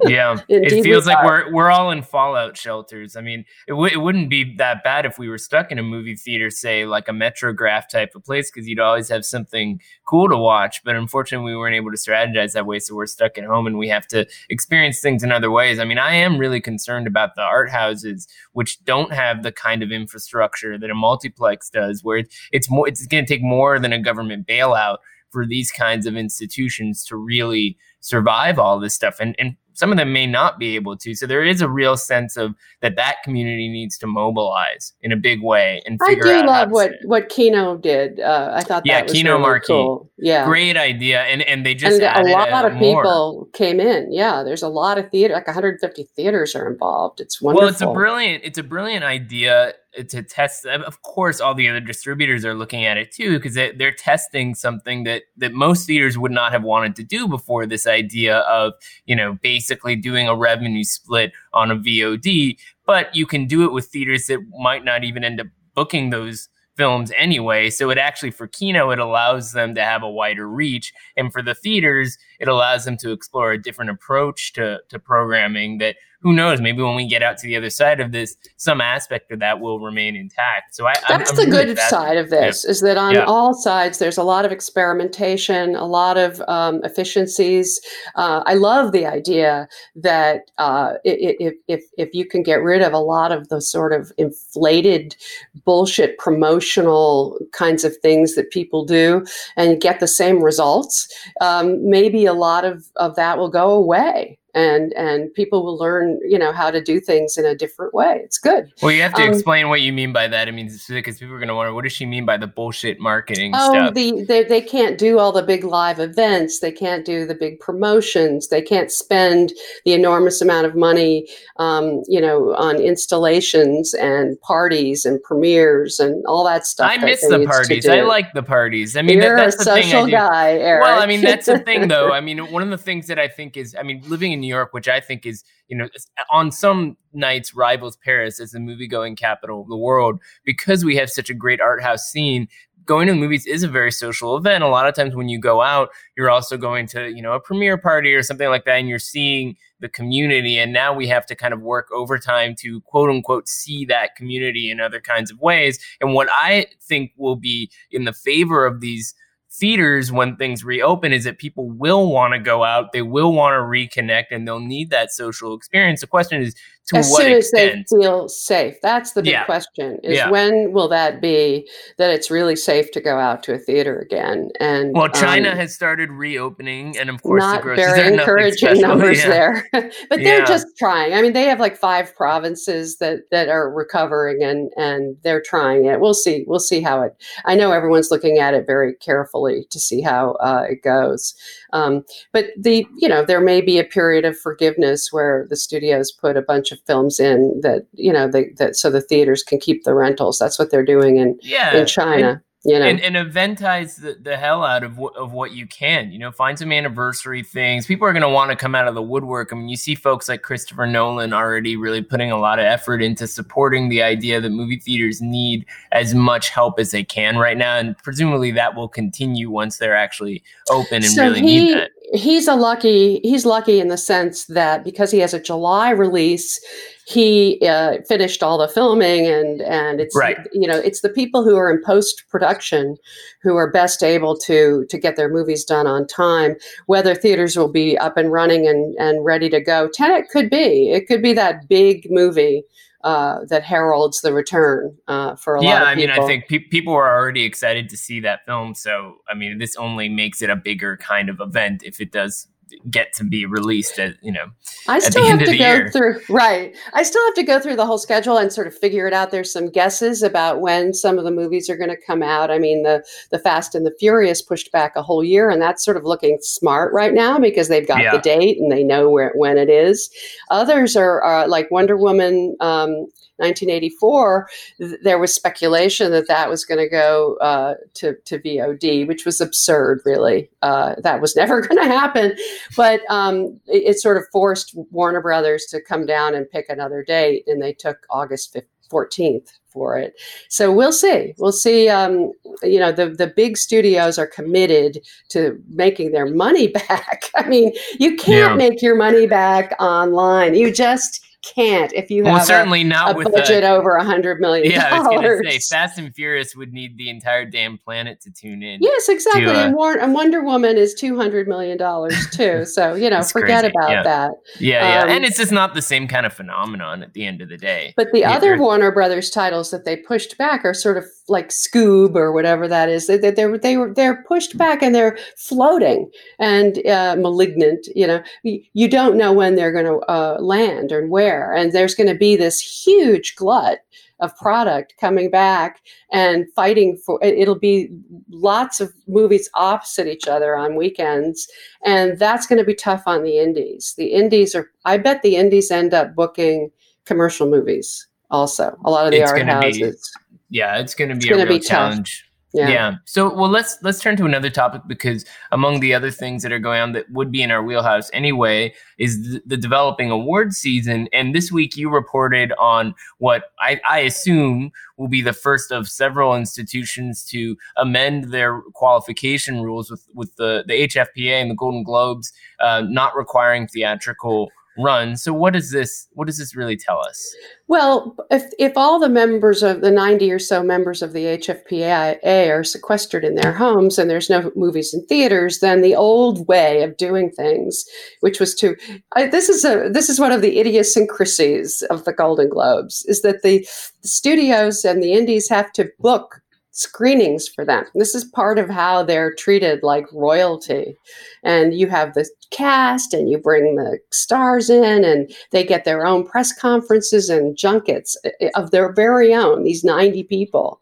Yeah, 0.05 0.39
Indeed 0.49 0.73
it 0.73 0.83
feels 0.83 1.07
like 1.07 1.19
are. 1.19 1.25
we're 1.27 1.53
we're 1.53 1.71
all 1.71 1.93
in 1.93 2.03
fallout 2.03 2.57
shelters. 2.57 3.15
I 3.15 3.21
mean, 3.21 3.45
it, 3.69 3.92
it 3.93 3.99
wouldn't 3.99 4.31
be 4.31 4.57
that 4.57 4.83
bad 4.83 5.05
if 5.05 5.19
we 5.19 5.29
were 5.29 5.39
stuck 5.39 5.71
in 5.71 5.79
a 5.79 5.83
movie 5.83 6.17
theater, 6.17 6.51
say 6.51 6.87
like 6.87 7.09
a 7.09 7.13
Metrograph 7.13 7.89
type 7.89 8.15
of 8.15 8.25
place, 8.25 8.51
because 8.51 8.67
you'd 8.67 8.81
always 8.81 9.09
have 9.09 9.25
something 9.25 9.81
cool 10.07 10.29
to 10.29 10.37
watch. 10.37 10.83
But 10.83 10.97
unfortunately, 10.97 11.53
we 11.53 11.57
weren't 11.57 11.77
able 11.77 11.91
to 11.91 11.97
strategize 11.97 12.53
that 12.53 12.67
way, 12.67 12.79
so 12.79 12.95
we're 12.95 13.07
stuck 13.07 13.37
at 13.39 13.45
home 13.45 13.67
and 13.67 13.79
we 13.79 13.89
have 13.89 14.07
to 14.09 14.27
experience 14.49 15.01
things 15.01 15.23
in 15.23 15.31
other 15.31 15.51
ways. 15.51 15.79
I 15.79 15.85
mean, 15.85 15.99
I 15.99 16.15
am 16.15 16.39
really 16.39 16.61
concerned 16.61 17.07
about 17.07 17.35
the 17.37 17.43
art 17.43 17.71
houses, 17.71 18.27
which 18.53 18.83
don't 18.85 19.13
have 19.13 19.43
the 19.43 19.53
kind 19.53 19.83
of 19.83 19.93
infrastructure 19.93 20.79
that 20.79 20.91
a 20.91 20.95
multiplex 20.95 21.71
does, 21.71 22.03
where 22.03 22.19
it's 22.19 22.49
it's 22.51 22.71
more 22.71 22.89
it's 22.89 23.07
going 23.07 23.25
to 23.25 23.29
take 23.29 23.43
more 23.43 23.79
than 23.79 23.93
a 23.93 24.03
government 24.03 24.47
bailout 24.47 24.99
for 25.31 25.47
these 25.47 25.71
kinds 25.71 26.07
of 26.07 26.17
institutions 26.17 27.05
to 27.07 27.17
really 27.17 27.77
survive 28.01 28.59
all 28.59 28.79
this 28.81 28.95
stuff 28.95 29.19
and 29.21 29.35
and 29.39 29.57
some 29.83 29.91
of 29.91 29.99
them 29.99 30.13
may 30.13 30.27
not 30.27 30.59
be 30.61 30.77
able 30.77 30.97
to 30.97 31.13
so 31.17 31.27
there 31.27 31.45
is 31.45 31.61
a 31.61 31.69
real 31.69 31.97
sense 31.97 32.37
of 32.37 32.55
that 32.83 32.95
that 32.95 33.17
community 33.25 33.69
needs 33.69 33.99
to 33.99 34.07
mobilize 34.07 34.93
in 35.03 35.11
a 35.11 35.17
big 35.17 35.43
way 35.43 35.83
and 35.87 35.99
I 36.01 36.11
figure 36.11 36.23
do 36.23 36.31
out 36.31 36.47
love 36.47 36.71
what 36.71 36.93
what 37.05 37.29
Kino 37.29 37.77
did. 37.77 38.21
Uh, 38.21 38.53
I 38.55 38.63
thought 38.63 38.85
Yeah, 38.87 38.99
that 39.01 39.05
was 39.07 39.13
Kino 39.13 39.31
really 39.33 39.43
Marquee. 39.43 39.67
cool. 39.73 40.11
Yeah, 40.19 40.45
great 40.47 40.77
idea 40.77 41.23
and 41.23 41.43
and 41.43 41.67
they 41.67 41.75
just 41.75 42.01
and 42.01 42.29
a 42.29 42.33
lot 42.33 42.65
of 42.65 42.75
more. 42.75 43.03
people 43.03 43.49
came 43.53 43.81
in. 43.81 44.13
Yeah, 44.13 44.45
there's 44.45 44.63
a 44.63 44.69
lot 44.69 44.99
of 44.99 45.11
theater. 45.11 45.35
Like 45.35 45.47
150 45.49 46.05
theaters 46.15 46.55
are 46.55 46.71
involved. 46.71 47.21
It's 47.21 47.43
wonderful. 47.43 47.65
Well, 47.65 47.73
it's 47.73 47.83
a 47.83 47.93
brilliant 47.93 48.45
it's 48.45 48.59
a 48.59 48.63
brilliant 48.63 49.05
idea 49.05 49.75
to 49.95 50.23
test. 50.23 50.67
Of 50.67 51.03
course, 51.03 51.41
all 51.41 51.55
the 51.55 51.69
other 51.69 51.81
distributors 51.81 52.45
are 52.45 52.55
looking 52.55 52.85
at 52.85 52.97
it 52.97 53.13
too 53.13 53.33
because 53.33 53.55
they, 53.55 53.73
they're 53.73 53.93
testing 53.93 54.55
something 54.55 55.05
that 55.05 55.23
that 55.37 55.53
most 55.53 55.87
theaters 55.87 56.17
would 56.19 56.33
not 56.33 56.53
have 56.53 56.63
wanted 56.63 56.97
to 56.97 57.05
do 57.05 57.29
before. 57.29 57.67
This 57.67 57.87
idea 57.87 58.39
of 58.39 58.73
you 59.07 59.15
know 59.15 59.39
basically 59.43 59.97
doing 59.97 60.29
a 60.29 60.37
revenue 60.37 60.85
split 60.85 61.33
on 61.53 61.71
a 61.71 61.77
VOD, 61.77 62.57
but 62.87 63.15
you 63.15 63.27
can 63.27 63.47
do 63.47 63.65
it 63.65 63.73
with 63.73 63.87
theaters 63.87 64.27
that 64.27 64.41
might 64.59 64.85
not 64.85 65.05
even 65.05 65.25
end 65.25 65.41
up 65.41 65.49
booking 65.75 66.11
those 66.11 66.49
films 66.77 67.13
anyway. 67.17 67.69
So 67.69 67.91
it 67.91 67.99
actually 67.99 68.31
for 68.31 68.47
Kino 68.47 68.91
it 68.91 68.99
allows 68.99 69.53
them 69.53 69.75
to 69.75 69.83
have 69.83 70.03
a 70.03 70.11
wider 70.11 70.49
reach, 70.49 70.93
and 71.17 71.33
for 71.33 71.43
the 71.43 71.55
theaters 71.55 72.17
it 72.41 72.49
allows 72.49 72.85
them 72.85 72.97
to 72.99 73.13
explore 73.13 73.53
a 73.53 73.63
different 73.63 73.91
approach 73.91 74.53
to 74.55 74.81
to 74.89 74.99
programming 74.99 75.79
that 75.79 75.97
who 76.23 76.33
knows? 76.33 76.61
Maybe 76.61 76.83
when 76.83 76.95
we 76.95 77.07
get 77.07 77.23
out 77.23 77.37
to 77.39 77.47
the 77.47 77.57
other 77.57 77.71
side 77.71 78.01
of 78.01 78.13
this, 78.13 78.37
some 78.57 78.81
aspect 78.81 79.31
of 79.33 79.41
that 79.41 79.61
will 79.61 79.81
remain 79.81 80.15
intact. 80.17 80.75
So 80.75 80.87
I, 80.87 80.93
I'm- 80.93 81.19
That's 81.19 81.31
I'm 81.31 81.37
the 81.37 81.47
really 81.47 81.67
good 81.75 81.79
side 81.79 82.17
of 82.17 82.31
this 82.31 82.65
is 82.65 82.81
that 82.81 82.97
on 82.97 83.15
Yeah. 83.15 83.25
all 83.25 83.55
sides 83.55 83.99
there's 83.99 84.19
a 84.19 84.23
lot 84.23 84.45
of 84.45 84.53
experimentation, 84.53 85.75
a 85.75 85.85
lot 85.87 86.17
of 86.17 86.41
um, 86.49 86.81
efficiencies. 86.85 87.81
Uh, 88.15 88.43
I 88.47 88.55
love 88.55 88.93
the 88.93 89.07
idea 89.07 89.69
that 89.97 90.43
uh, 90.59 90.95
if, 91.05 91.55
if 91.69 91.83
if 91.99 92.15
you 92.15 92.25
can 92.25 92.43
get 92.43 92.63
rid 92.63 92.83
of 92.83 92.93
a 92.93 92.99
lot 92.99 93.33
of 93.33 93.49
the 93.49 93.61
sort 93.61 93.93
of 93.93 94.13
inflated 94.19 95.17
bullshit 95.65 96.19
promotional 96.19 97.39
kinds 97.53 97.85
of 97.85 97.97
things 97.99 98.35
that 98.35 98.51
people 98.51 98.85
do 98.85 99.25
and 99.57 99.81
get 99.81 100.01
the 100.01 100.09
same 100.09 100.43
results, 100.43 101.09
um, 101.41 101.89
maybe 101.89 102.27
a 102.27 102.33
lot 102.35 102.65
of, 102.65 102.85
of 102.97 103.17
that 103.17 103.39
will 103.39 103.49
go 103.51 103.71
away. 103.71 104.39
And 104.55 104.93
and 104.95 105.33
people 105.33 105.65
will 105.65 105.79
learn, 105.79 106.21
you 106.29 106.39
know, 106.39 106.53
how 106.53 106.71
to 106.71 106.83
do 106.83 107.01
things 107.01 107.39
in 107.39 107.47
a 107.47 107.55
different 107.55 107.95
way. 107.95 108.21
It's 108.23 108.37
good. 108.39 108.71
Well, 108.83 108.93
you 108.93 109.01
have 109.03 109.15
to 109.15 109.23
Um, 109.23 109.29
explain 109.33 109.69
what 109.71 109.81
you 109.81 109.93
mean 109.95 110.13
by 110.13 110.29
that. 110.29 110.47
I 110.47 110.51
mean, 110.51 110.71
because 110.89 111.19
people 111.19 111.35
are 111.35 111.39
going 111.39 111.49
to 111.49 111.55
wonder, 111.55 111.73
what 111.73 111.85
does 111.85 111.93
she 111.93 112.05
mean 112.05 112.27
by 112.27 112.37
the 112.37 112.47
bullshit 112.47 113.01
marketing 113.01 113.53
Oh, 113.55 113.73
stuff? 113.73 113.95
the 113.95 114.23
they, 114.25 114.45
they 114.45 114.61
can't 114.61 114.99
do 114.99 115.19
all 115.19 115.33
the 115.33 115.43
big 115.43 115.65
live 115.65 115.99
events. 116.01 116.61
They 116.61 116.73
can't 116.73 117.05
do 117.07 117.25
the 117.27 117.35
big 117.35 117.61
promotions. 117.61 118.49
They 118.49 118.61
can't 118.61 118.91
spend 118.93 119.53
the 119.87 119.95
enormous 119.95 120.43
amount 120.43 120.67
of 120.67 120.75
money, 120.77 121.29
um, 121.57 122.03
you 122.07 122.21
know, 122.21 122.55
on 122.57 122.77
installations 122.77 123.95
and 123.95 124.41
parties 124.41 125.05
and 125.05 125.23
premieres 125.23 125.99
and 126.01 126.25
all 126.27 126.45
that 126.45 126.67
stuff. 126.67 126.91
I 126.91 126.99
that 126.99 127.07
miss 127.07 127.21
the 127.27 127.45
parties. 127.47 127.89
I 127.89 128.03
like 128.03 128.33
the 128.35 128.43
parties. 128.43 128.97
I 128.97 129.03
mean, 129.03 129.21
that, 129.21 129.27
You're 129.29 129.37
that's 129.37 129.55
a 129.57 129.59
the 129.59 129.65
thing 129.65 129.85
I 129.85 129.91
social 129.91 130.07
do. 130.07 130.13
guy, 130.13 130.53
Eric. 130.59 130.83
Well, 130.83 131.01
I 131.01 131.07
mean, 131.07 131.21
that's 131.23 131.47
the 131.47 131.59
thing, 131.59 131.89
though. 131.89 132.13
I 132.13 132.21
mean, 132.21 132.39
one 132.53 132.63
of 132.63 132.71
the 132.71 132.79
things 132.79 133.07
that 133.07 133.19
I 133.19 133.29
think 133.29 133.57
is, 133.57 133.75
I 133.79 133.83
mean, 133.83 134.03
living 134.09 134.33
in 134.33 134.42
New 134.43 134.55
York, 134.55 134.75
which 134.75 134.89
I 134.89 135.01
think 135.01 135.25
is, 135.25 135.43
you 135.69 135.77
know, 135.77 135.89
on 136.31 136.51
some 136.51 136.99
nights 137.15 137.55
rivals 137.55 137.97
Paris 137.97 138.39
as 138.41 138.51
the 138.51 138.61
movie 138.61 138.87
going 138.87 139.17
capital 139.17 139.63
of 139.63 139.69
the 139.69 139.77
world, 139.77 140.21
because 140.45 140.85
we 140.85 140.97
have 140.97 141.09
such 141.09 141.31
a 141.31 141.35
great 141.35 141.63
art 141.63 141.83
house 141.83 142.11
scene. 142.11 142.49
Going 142.85 143.07
to 143.07 143.13
the 143.13 143.19
movies 143.21 143.47
is 143.47 143.63
a 143.63 143.69
very 143.69 143.93
social 143.93 144.37
event. 144.37 144.65
A 144.65 144.69
lot 144.69 144.89
of 144.89 144.97
times 144.97 145.15
when 145.15 145.29
you 145.29 145.39
go 145.39 145.63
out, 145.63 145.91
you're 146.17 146.31
also 146.31 146.57
going 146.57 146.89
to, 146.89 147.11
you 147.11 147.23
know, 147.23 147.33
a 147.33 147.39
premiere 147.39 147.79
party 147.79 148.13
or 148.13 148.25
something 148.25 148.49
like 148.49 148.65
that, 148.65 148.81
and 148.81 148.89
you're 148.89 148.99
seeing 148.99 149.57
the 149.79 149.89
community. 149.89 150.59
And 150.59 150.73
now 150.73 150.93
we 150.93 151.07
have 151.07 151.25
to 151.27 151.37
kind 151.37 151.55
of 151.55 151.63
work 151.63 151.87
overtime 151.95 152.57
to 152.59 152.81
quote 152.81 153.09
unquote 153.09 153.49
see 153.49 153.85
that 153.85 154.17
community 154.17 154.69
in 154.69 154.81
other 154.81 155.01
kinds 155.01 155.31
of 155.31 155.41
ways. 155.41 155.79
And 156.01 156.13
what 156.13 156.29
I 156.33 156.67
think 156.81 157.13
will 157.17 157.37
be 157.37 157.71
in 157.93 158.05
the 158.05 158.13
favor 158.13 158.67
of 158.67 158.81
these 158.81 159.15
theaters 159.53 160.11
when 160.11 160.37
things 160.37 160.65
reopen 160.65 161.13
is 161.13 161.25
that 161.25 161.39
people 161.39 161.69
will 161.71 162.11
want 162.11 162.33
to 162.33 162.39
go 162.41 162.65
out, 162.65 162.93
they 162.93 163.03
will 163.03 163.33
want 163.33 163.53
to 163.55 163.59
reconnect, 163.59 164.27
and 164.31 164.49
they'll 164.49 164.61
need 164.61 164.91
that 164.91 165.13
social 165.13 165.55
experience. 165.55 166.01
The 166.01 166.07
question 166.07 166.41
is 166.43 166.55
to 166.89 166.97
as 166.99 167.15
soon 167.15 167.33
as 167.33 167.51
they 167.51 167.85
feel 167.89 168.29
safe. 168.29 168.77
That's 168.83 169.13
the 169.13 169.23
big 169.23 169.33
Yeah. 169.33 169.45
question: 169.45 169.99
is 170.03 170.17
Yeah. 170.19 170.31
when 170.31 170.73
will 170.73 170.89
that 170.89 171.21
be 171.21 171.69
that 171.99 172.11
it's 172.11 172.31
really 172.31 172.57
safe 172.57 172.91
to 172.93 173.01
go 173.01 173.19
out 173.19 173.43
to 173.45 173.55
a 173.55 173.59
theater 173.59 173.99
again? 173.99 174.51
And 174.61 174.93
well, 174.95 175.09
China 175.09 175.51
um, 175.51 175.57
has 175.57 175.75
started 175.75 176.11
reopening, 176.11 176.99
and 176.99 177.09
of 177.11 177.23
course, 177.23 177.43
the 177.45 177.53
not 177.53 177.65
very 177.77 178.13
encouraging 178.13 178.81
numbers 178.81 179.19
Yeah. 179.19 179.29
there 179.29 179.69
but 180.09 180.19
they're 180.23 180.45
just 180.45 180.67
trying 180.79 181.15
i 181.15 181.23
mean 181.23 181.33
they 181.33 181.45
have 181.45 181.61
like 181.61 181.77
five 181.77 182.15
provinces 182.15 182.99
that 182.99 183.21
that 183.31 183.49
are 183.49 183.71
recovering 183.71 184.43
and 184.43 184.71
and 184.77 185.17
they're 185.23 185.43
trying 185.43 185.87
it 185.87 186.01
we'll 186.01 186.15
see 186.15 186.45
we'll 186.47 186.61
see 186.61 186.81
how 186.81 187.03
it 187.03 187.15
i 187.45 187.55
know 187.55 187.73
everyone's 187.73 188.11
looking 188.11 188.39
at 188.39 188.55
it 188.55 188.67
very 188.67 188.95
carefully 188.95 189.67
to 189.71 189.79
see 189.79 190.01
how 190.01 190.33
uh, 190.41 190.65
it 190.69 190.83
goes 190.83 191.35
um, 191.73 192.05
but 192.33 192.47
the 192.59 192.87
you 192.97 193.09
know 193.09 193.25
there 193.25 193.41
may 193.41 193.61
be 193.61 193.79
a 193.79 193.85
period 193.85 194.25
of 194.25 194.39
forgiveness 194.39 195.09
where 195.13 195.47
the 195.49 195.57
studios 195.57 196.11
put 196.13 196.37
a 196.37 196.43
bunch 196.43 196.72
of 196.73 196.81
films 196.87 197.21
in 197.21 197.61
that 197.63 197.87
you 197.93 198.13
know 198.13 198.29
they, 198.29 198.51
that 198.57 198.75
so 198.77 198.91
the 198.91 199.01
theaters 199.01 199.43
can 199.43 199.61
keep 199.61 199.85
the 199.85 199.95
rentals 199.95 200.39
that's 200.39 200.59
what 200.59 200.71
they're 200.71 200.85
doing 200.85 201.17
in 201.17 201.39
Yeah, 201.43 201.73
in 201.73 201.81
and- 201.81 201.89
china 201.89 202.43
you 202.65 202.79
know 202.79 202.85
and, 202.87 203.01
and 203.01 203.17
eventize 203.17 203.97
the, 203.97 204.17
the 204.23 204.37
hell 204.37 204.65
out 204.65 204.85
of 204.85 204.97
what, 204.97 205.17
of 205.17 205.33
what 205.33 205.51
you 205.51 205.67
can. 205.67 206.13
You 206.13 206.21
know, 206.21 206.31
find 206.31 206.57
some 206.57 206.71
anniversary 206.71 207.43
things. 207.43 207.87
People 207.87 208.07
are 208.07 208.13
going 208.13 208.23
to 208.23 208.29
want 208.29 208.51
to 208.53 208.57
come 208.57 208.77
out 208.77 208.87
of 208.87 208.95
the 208.95 209.03
woodwork. 209.03 209.53
I 209.53 209.57
mean, 209.57 209.69
you 209.69 209.77
see 209.77 209.97
folks 209.97 210.29
like 210.29 210.43
Christopher 210.43 210.87
Nolan 210.87 211.33
already 211.33 211.75
really 211.77 212.03
putting 212.03 212.31
a 212.31 212.39
lot 212.39 212.61
of 212.61 212.65
effort 212.65 213.03
into 213.03 213.27
supporting 213.27 213.89
the 213.89 214.01
idea 214.05 214.41
that 214.41 214.51
movie 214.51 214.79
theaters 214.79 215.21
need 215.21 215.67
as 215.91 216.15
much 216.15 216.51
help 216.51 216.79
as 216.79 216.93
they 216.93 217.03
can 217.03 217.37
right 217.37 217.57
now, 217.57 217.79
and 217.79 217.99
presumably 217.99 218.53
that 218.53 218.77
will 218.77 218.89
continue 218.89 219.51
once 219.51 219.79
they're 219.79 219.97
actually 219.97 220.45
open 220.71 221.03
and 221.03 221.17
really 221.17 221.41
he, 221.41 221.47
need 221.47 221.75
that. 221.75 221.91
He's 222.13 222.47
a 222.47 222.55
lucky. 222.55 223.21
He's 223.23 223.47
lucky 223.47 223.81
in 223.81 223.89
the 223.89 223.97
sense 223.97 224.45
that 224.47 224.85
because 224.85 225.11
he 225.11 225.19
has 225.21 225.33
a 225.33 225.41
July 225.41 225.91
release, 225.91 226.61
he 227.07 227.59
uh, 227.67 227.99
finished 228.07 228.43
all 228.43 228.59
the 228.59 228.69
filming 228.69 229.27
and 229.27 229.63
and 229.63 230.01
it's 230.01 230.15
Right. 230.17 230.37
you 230.53 230.69
know 230.69 230.77
it's 230.79 231.01
the 231.01 231.09
people 231.09 231.43
who 231.43 231.57
are 231.57 231.71
in 231.71 231.83
post 231.83 232.25
production 232.29 232.97
who 233.43 233.57
are 233.57 233.71
best 233.71 234.03
able 234.03 234.37
to 234.39 234.85
to 234.89 234.99
get 234.99 235.17
their 235.17 235.31
movies 235.31 235.65
done 235.65 235.87
on 235.87 236.07
time. 236.07 236.55
Whether 236.87 237.15
theaters 237.15 237.57
will 237.57 237.73
be 237.73 237.97
up 237.99 238.17
and 238.17 238.31
running 238.31 238.69
and 238.69 238.95
and 238.99 239.25
ready 239.25 239.49
to 239.49 239.61
go, 239.61 239.89
Tenet 239.89 240.29
could 240.29 240.51
be. 240.51 240.91
It 240.91 241.07
could 241.09 241.23
be 241.23 241.33
that 241.33 241.67
big 241.69 242.07
movie. 242.11 242.63
Uh, 243.05 243.45
that 243.47 243.65
heralds 243.65 244.21
the 244.21 244.33
return 244.33 244.97
uh, 245.09 245.35
for 245.35 245.57
a 245.57 245.61
lot 245.61 245.69
Yeah, 245.71 245.83
of 245.83 245.89
I 245.89 245.95
mean, 245.97 246.09
people. 246.09 246.23
I 246.23 246.27
think 246.29 246.47
pe- 246.47 246.59
people 246.61 246.93
are 246.95 247.19
already 247.19 247.43
excited 247.43 247.89
to 247.89 247.97
see 247.97 248.21
that 248.21 248.47
film. 248.47 248.77
So, 248.77 249.17
I 249.29 249.35
mean, 249.35 249.59
this 249.59 249.75
only 249.75 250.09
makes 250.09 250.41
it 250.41 250.51
a 250.51 250.55
bigger 250.55 250.97
kind 250.99 251.29
of 251.29 251.41
event 251.41 251.83
if 251.85 252.01
it 252.01 252.13
does 252.13 252.47
get 252.91 253.13
to 253.15 253.25
be 253.25 253.47
released 253.47 253.99
at 253.99 254.15
you 254.23 254.33
know 254.33 254.47
I 254.89 254.99
still 254.99 255.25
have 255.27 255.39
to 255.41 255.47
go 255.47 255.53
year. 255.53 255.91
through 255.91 256.21
right. 256.29 256.75
I 256.93 257.03
still 257.03 257.25
have 257.27 257.35
to 257.35 257.43
go 257.43 257.61
through 257.61 257.77
the 257.77 257.87
whole 257.87 257.99
schedule 257.99 258.37
and 258.37 258.53
sort 258.53 258.67
of 258.67 258.77
figure 258.77 259.07
it 259.07 259.13
out. 259.13 259.31
There's 259.31 259.53
some 259.53 259.71
guesses 259.71 260.23
about 260.23 260.61
when 260.61 260.93
some 260.95 261.19
of 261.19 261.25
the 261.25 261.31
movies 261.31 261.71
are 261.71 261.77
going 261.77 261.91
to 261.91 261.97
come 262.07 262.23
out. 262.23 262.51
I 262.51 262.59
mean, 262.59 262.83
the 262.83 263.05
the 263.31 263.39
Fast 263.39 263.75
and 263.75 263.87
the 263.87 263.95
Furious 263.99 264.43
pushed 264.43 264.73
back 264.73 264.97
a 264.97 265.03
whole 265.03 265.23
year, 265.23 265.51
and 265.51 265.61
that's 265.63 265.85
sort 265.85 265.97
of 265.97 266.05
looking 266.05 266.39
smart 266.41 266.93
right 266.93 267.15
now 267.15 267.39
because 267.39 267.69
they've 267.69 267.87
got 267.87 268.03
Yeah. 268.03 268.13
the 268.13 268.21
date 268.23 268.59
and 268.59 268.71
they 268.73 268.83
know 268.85 269.09
where 269.09 269.33
when 269.35 269.59
it 269.59 269.69
is. 269.69 270.11
Others 270.51 270.97
are, 270.97 271.23
are 271.23 271.47
like 271.49 271.71
Wonder 271.71 271.97
Woman. 271.97 272.57
Um, 272.61 273.07
1984, 273.37 274.49
th- 274.79 275.01
there 275.03 275.19
was 275.19 275.35
speculation 275.35 276.11
that 276.13 276.29
that 276.29 276.49
was 276.51 276.65
going 276.65 276.79
to 276.79 276.89
go 276.89 277.37
uh, 277.41 277.75
to 277.95 278.15
to 278.25 278.39
VOD, 278.39 279.07
which 279.07 279.25
was 279.25 279.41
absurd. 279.41 280.03
Really, 280.05 280.51
uh, 280.63 280.95
that 281.03 281.21
was 281.21 281.35
never 281.37 281.61
going 281.61 281.81
to 281.83 281.89
happen. 281.89 282.35
But 282.77 283.01
um, 283.11 283.59
it, 283.67 283.83
it 283.95 284.01
sort 284.01 284.17
of 284.17 284.25
forced 284.33 284.75
Warner 284.91 285.21
Brothers 285.23 285.67
to 285.71 285.81
come 285.81 286.07
down 286.07 286.35
and 286.35 286.49
pick 286.51 286.67
another 286.69 287.03
date, 287.03 287.45
and 287.47 287.63
they 287.63 287.73
took 287.73 287.99
August 288.11 288.55
15th 288.55 288.67
14th 288.93 289.53
for 289.69 289.97
it. 289.97 290.13
So 290.51 290.71
we'll 290.71 290.93
see. 290.93 291.33
We'll 291.39 291.51
see. 291.51 291.89
Um, 291.89 292.31
you 292.63 292.79
know, 292.79 292.93
the 292.93 293.09
the 293.09 293.27
big 293.27 293.57
studios 293.57 294.19
are 294.19 294.27
committed 294.27 294.99
to 295.31 295.59
making 295.69 296.13
their 296.13 296.27
money 296.27 296.69
back. 296.89 297.23
I 297.35 297.49
mean, 297.49 297.73
you 297.99 298.17
can't 298.17 298.51
Yeah. 298.61 298.69
make 298.69 298.83
your 298.83 298.95
money 298.97 299.27
back 299.27 299.75
online. 299.81 300.55
You 300.57 300.71
just 300.71 301.25
can't 301.43 301.93
if 301.93 302.11
you 302.11 302.23
well, 302.25 302.37
have 302.37 302.73
a, 302.73 302.85
not 302.85 303.15
a 303.15 303.19
with 303.19 303.33
budget 303.33 303.63
the, 303.63 303.69
over 303.69 303.97
a 303.97 304.05
hundred 304.05 304.41
million 304.41 304.71
yeah. 304.71 304.89
I 304.93 304.99
was 304.99 305.09
dollars. 305.09 305.41
gonna 305.43 305.53
say 305.53 305.59
Fast 305.59 305.99
and 305.99 306.15
Furious 306.15 306.55
would 306.55 306.73
need 306.73 306.97
the 306.97 307.11
entire 307.11 307.45
damn 307.45 307.79
planet 307.79 308.21
to 308.23 308.31
tune 308.31 308.63
in. 308.63 308.81
Yes, 308.81 309.09
exactly. 309.09 309.47
uh, 309.47 309.67
and, 309.67 309.75
War- 309.75 309.99
and 309.99 310.15
Wonder 310.15 310.43
Woman 310.43 310.77
is 310.77 310.95
two 310.95 311.17
hundred 311.17 311.49
million 311.49 311.77
dollars 311.79 312.15
too. 312.33 312.65
So 312.65 312.95
you 312.95 313.11
know, 313.11 313.23
forget 313.23 313.63
crazy, 313.63 313.75
about 313.77 313.91
yeah. 313.91 314.03
that. 314.03 314.31
yeah, 314.61 314.95
yeah. 314.95 315.03
Um, 315.03 315.09
and 315.11 315.25
it's 315.25 315.37
just 315.37 315.53
not 315.53 315.75
the 315.75 315.83
same 315.83 316.07
kind 316.09 316.27
of 316.27 316.33
phenomenon 316.33 317.03
at 317.03 317.13
the 317.15 317.25
end 317.27 317.43
of 317.43 317.49
the 317.49 317.57
day. 317.59 317.93
But 317.97 318.13
the 318.13 318.21
Yeah, 318.21 318.33
other 318.33 318.57
Warner 318.59 318.93
Brothers 318.93 319.31
titles 319.31 319.71
that 319.71 319.85
they 319.85 319.97
pushed 319.97 320.39
back 320.39 320.65
are 320.65 320.75
sort 320.75 320.97
of 320.97 321.05
like 321.29 321.49
Scoob 321.51 322.15
or 322.17 322.33
whatever 322.33 322.69
that 322.69 322.89
is. 322.89 323.07
They, 323.07 323.17
they, 323.17 323.31
they're 323.31 323.59
they 323.59 323.77
were 323.77 323.93
they're 323.95 324.23
pushed 324.25 324.57
back 324.59 324.83
and 324.83 324.95
they're 324.95 325.19
floating 325.37 326.11
and 326.39 326.85
uh, 326.87 327.17
malignant. 327.19 327.87
You 327.95 328.07
know, 328.07 328.23
you, 328.43 328.89
don't 328.89 329.17
know 329.17 329.33
when 329.33 329.55
they're 329.55 329.73
going 329.73 329.87
to 329.87 329.99
uh, 330.07 330.39
land 330.41 330.93
and 330.93 331.11
where, 331.11 331.55
and 331.55 331.73
there's 331.73 331.95
going 331.95 332.09
to 332.09 332.15
be 332.15 332.37
this 332.37 332.61
huge 332.61 333.37
glut 333.37 333.79
of 334.21 334.37
product 334.37 334.95
coming 335.01 335.31
back 335.31 335.81
and 336.13 336.47
fighting 336.55 336.97
for 336.97 337.19
it- 337.23 337.37
it'll 337.39 337.59
be 337.59 337.91
lots 338.31 338.81
of 338.81 338.93
movies 339.09 339.51
opposite 339.55 340.07
each 340.07 340.29
other 340.29 340.57
on 340.57 340.77
weekends 340.77 341.49
and 341.85 342.19
that's 342.19 342.47
going 342.47 342.59
to 342.59 342.65
be 342.65 342.75
tough 342.75 343.03
on 343.07 343.25
the 343.25 343.39
indies 343.39 343.95
the 343.99 344.07
indies 344.13 344.55
are 344.55 344.71
i 344.85 344.97
bet 344.97 345.23
the 345.23 345.35
indies 345.37 345.73
end 345.73 345.93
up 345.93 346.15
booking 346.15 346.71
commercial 347.05 347.49
movies 347.51 348.07
also 348.31 348.77
a 348.85 348.91
lot 348.91 349.07
of 349.07 349.13
the 349.13 349.19
It's 349.19 349.33
art 349.33 349.43
houses 349.43 350.13
yeah, 350.53 350.79
it's 350.79 350.95
going 350.95 351.09
to 351.09 351.17
be 351.17 351.33
a 351.33 351.37
real 351.37 351.47
be 351.47 351.59
tough. 351.59 351.69
challenge. 351.69 352.29
yeah. 352.53 352.69
Yeah. 352.69 352.95
So, 353.07 353.35
well, 353.35 353.49
let's 353.49 353.79
let's 353.83 354.01
turn 354.01 354.19
to 354.19 354.27
another 354.27 354.51
topic 354.51 354.83
because 354.87 355.25
among 355.51 355.81
the 355.81 355.95
other 355.95 356.11
things 356.11 356.43
that 356.43 356.53
are 356.53 356.59
going 356.59 356.83
on 356.83 356.93
that 356.93 357.11
would 357.11 357.33
be 357.33 357.43
in 357.43 357.51
our 357.51 357.63
wheelhouse 357.63 358.11
anyway 358.13 358.75
is 358.99 359.23
the, 359.23 359.43
the 359.47 359.57
developing 359.57 360.11
award 360.11 360.53
season. 360.53 361.09
And 361.15 361.35
this 361.35 361.51
week, 361.51 361.75
you 361.79 361.89
reported 361.89 362.53
on 362.59 362.95
what 363.17 363.45
I, 363.61 363.81
I 363.89 364.01
assume 364.01 364.71
will 364.99 365.09
be 365.09 365.23
the 365.23 365.33
first 365.33 365.73
of 365.73 365.89
several 365.89 366.37
institutions 366.37 367.25
to 367.31 367.57
amend 367.79 368.25
their 368.25 368.61
qualification 368.75 369.63
rules 369.63 369.91
with 369.91 370.07
with 370.15 370.37
the 370.37 370.65
the 370.67 370.87
HFPA 370.87 371.41
and 371.41 371.51
the 371.51 371.55
Golden 371.55 371.83
Globes 371.83 372.31
uh, 372.61 372.83
not 372.83 373.17
requiring 373.17 373.67
theatrical 373.67 374.51
run. 374.79 375.17
So, 375.17 375.33
what 375.33 375.53
does 375.53 375.71
this 375.71 376.09
what 376.13 376.27
does 376.27 376.39
this 376.39 376.57
really 376.57 376.77
tell 376.77 376.99
us? 377.01 377.35
Well, 377.69 378.17
if 378.31 378.45
if 378.59 378.73
all 378.77 378.99
the 378.99 379.09
members 379.09 379.63
of 379.63 379.81
the 379.81 379.91
90 379.91 380.31
or 380.31 380.39
so 380.39 380.63
members 380.63 381.03
of 381.03 381.13
the 381.13 381.25
HFPA 381.25 382.19
are 382.51 382.65
sequestered 382.65 383.25
in 383.25 383.35
their 383.35 383.53
homes 383.53 383.99
and 383.99 384.11
there's 384.11 384.31
no 384.31 384.53
movies 384.55 384.93
in 384.93 385.07
theaters, 385.07 385.61
then 385.61 385.81
the 385.81 385.95
old 385.95 386.47
way 386.49 386.83
of 386.83 386.97
doing 386.97 387.31
things, 387.31 387.85
which 388.21 388.41
was 388.41 388.55
to 388.57 388.77
I, 389.17 389.27
this 389.27 389.49
is 389.49 389.65
a 389.65 389.89
this 389.91 390.09
is 390.09 390.21
one 390.21 390.33
of 390.33 390.43
the 390.43 390.59
idiosyncrasies 390.59 391.83
of 391.91 392.05
the 392.05 392.13
Golden 392.13 392.49
Globes, 392.49 393.05
is 393.07 393.23
that 393.23 393.43
the, 393.43 393.67
the 394.03 394.09
studios 394.09 394.85
and 394.85 395.03
the 395.03 395.13
indies 395.13 395.49
have 395.49 395.73
to 395.73 395.91
book 395.99 396.42
screenings 396.73 397.47
for 397.47 397.65
them. 397.65 397.85
This 397.95 398.15
is 398.15 398.25
part 398.25 398.59
of 398.59 398.69
how 398.69 399.03
they're 399.03 399.35
treated 399.35 399.83
like 399.83 400.07
royalty. 400.13 400.97
And 401.43 401.75
you 401.75 401.87
have 401.89 402.15
the 402.15 402.29
cast 402.51 403.15
and 403.15 403.31
you 403.31 403.39
bring 403.39 403.77
the 403.77 403.99
stars 404.11 404.69
in 404.71 405.05
and 405.05 405.33
they 405.51 405.65
get 405.65 405.85
their 405.85 406.05
own 406.05 406.27
press 406.27 406.53
conferences 406.59 407.29
and 407.29 407.57
junkets 407.57 408.17
eh, 408.25 408.51
of 408.55 408.71
their 408.71 408.93
very 408.93 409.35
own 409.35 409.65
these 409.65 409.85
90 409.85 410.25
people 410.25 410.81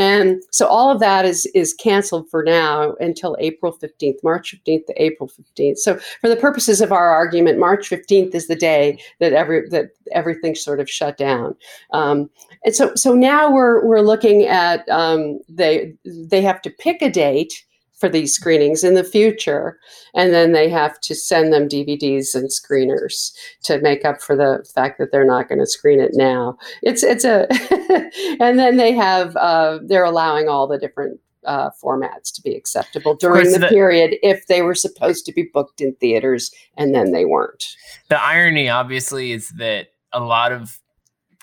and 0.00 0.42
so 0.50 0.66
all 0.66 0.90
of 0.90 0.98
that 0.98 1.24
is 1.24 1.46
is 1.54 1.74
canceled 1.74 2.28
for 2.28 2.42
now 2.42 2.94
until 3.00 3.36
april 3.38 3.72
15th 3.72 4.16
march 4.24 4.54
15th 4.66 4.86
to 4.86 5.02
april 5.02 5.28
15th 5.28 5.76
so 5.76 5.98
for 6.20 6.28
the 6.28 6.36
purposes 6.36 6.80
of 6.80 6.90
our 6.90 7.10
argument 7.10 7.58
march 7.58 7.88
15th 7.88 8.34
is 8.34 8.48
the 8.48 8.56
day 8.56 8.98
that 9.20 9.32
every 9.32 9.68
that 9.68 9.90
everything 10.12 10.54
sort 10.54 10.80
of 10.80 10.90
shut 10.90 11.16
down. 11.16 11.54
Um, 11.92 12.30
and 12.64 12.74
so 12.74 12.94
so 12.94 13.14
now 13.14 13.50
we're 13.50 13.84
we're 13.84 14.00
looking 14.00 14.44
at 14.44 14.88
um, 14.88 15.40
they 15.48 15.94
they 16.04 16.42
have 16.42 16.62
to 16.62 16.70
pick 16.70 17.02
a 17.02 17.10
date 17.10 17.64
for 18.00 18.08
these 18.08 18.34
screenings 18.34 18.82
in 18.82 18.94
the 18.94 19.04
future 19.04 19.78
and 20.14 20.32
then 20.32 20.52
they 20.52 20.68
have 20.68 20.98
to 21.00 21.14
send 21.14 21.52
them 21.52 21.68
DVDs 21.68 22.34
and 22.34 22.48
screeners 22.48 23.32
to 23.62 23.78
make 23.80 24.04
up 24.04 24.20
for 24.20 24.34
the 24.34 24.66
fact 24.74 24.98
that 24.98 25.12
they're 25.12 25.24
not 25.24 25.48
going 25.48 25.58
to 25.58 25.66
screen 25.66 26.00
it 26.00 26.12
now. 26.14 26.56
It's 26.82 27.02
it's 27.02 27.24
a 27.24 27.46
and 28.40 28.58
then 28.58 28.78
they 28.78 28.92
have 28.92 29.36
uh, 29.36 29.78
they're 29.84 30.04
allowing 30.04 30.48
all 30.48 30.66
the 30.66 30.78
different 30.78 31.20
uh, 31.44 31.70
formats 31.82 32.32
to 32.34 32.42
be 32.42 32.54
acceptable 32.54 33.14
during 33.14 33.44
course, 33.44 33.52
the 33.52 33.60
the- 33.60 33.68
period 33.68 34.16
if 34.22 34.46
they 34.46 34.62
were 34.62 34.74
supposed 34.74 35.24
to 35.26 35.32
be 35.32 35.48
booked 35.52 35.80
in 35.80 35.94
theaters 35.96 36.50
and 36.76 36.94
then 36.94 37.12
they 37.12 37.24
weren't. 37.24 37.76
the 38.08 38.20
irony 38.22 38.68
obviously 38.68 39.32
is 39.32 39.50
that 39.50 39.88
a 40.12 40.20
lot 40.20 40.52
of 40.52 40.78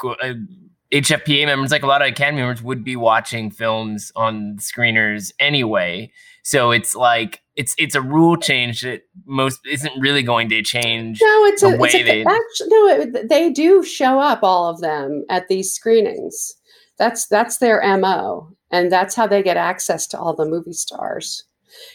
uh, 0.04 0.34
HFPA 0.91 1.46
members, 1.46 1.72
like 1.72 1.84
a 1.84 1.88
lot 1.88 2.01
of 2.01 2.08
Academy 2.08 2.41
members, 2.41 2.62
would 2.63 2.84
be 2.84 2.96
watching 2.96 3.51
films 3.51 4.12
on 4.15 4.58
screeners 4.58 5.32
anyway. 5.39 6.12
So 6.44 6.72
it's 6.72 6.96
like 6.96 7.41
it's 7.58 7.75
it's 7.77 7.96
a 7.96 8.01
rule 8.01 8.38
change 8.38 8.82
that 8.82 9.01
most 9.25 9.60
isn't 9.67 10.00
really 10.00 10.24
going 10.24 10.48
to 10.50 10.62
change. 10.62 11.20
No, 11.22 11.46
it's 11.46 11.62
the 11.62 11.75
a, 11.75 11.77
way 11.77 11.89
it's 11.89 11.96
a 11.96 12.03
they- 12.03 12.24
actually, 12.25 12.67
no. 12.70 12.88
It, 12.88 13.29
they 13.29 13.51
do 13.51 13.84
show 13.84 14.20
up 14.20 14.39
all 14.44 14.70
of 14.70 14.79
them 14.79 15.25
at 15.29 15.50
these 15.50 15.74
screenings. 15.74 16.53
That's 16.98 17.27
that's 17.27 17.58
their 17.58 17.82
mo, 17.98 18.50
and 18.72 18.91
that's 18.91 19.13
how 19.13 19.27
they 19.27 19.44
get 19.44 19.58
access 19.58 20.08
to 20.08 20.20
all 20.20 20.36
the 20.36 20.46
movie 20.46 20.74
stars. 20.74 21.44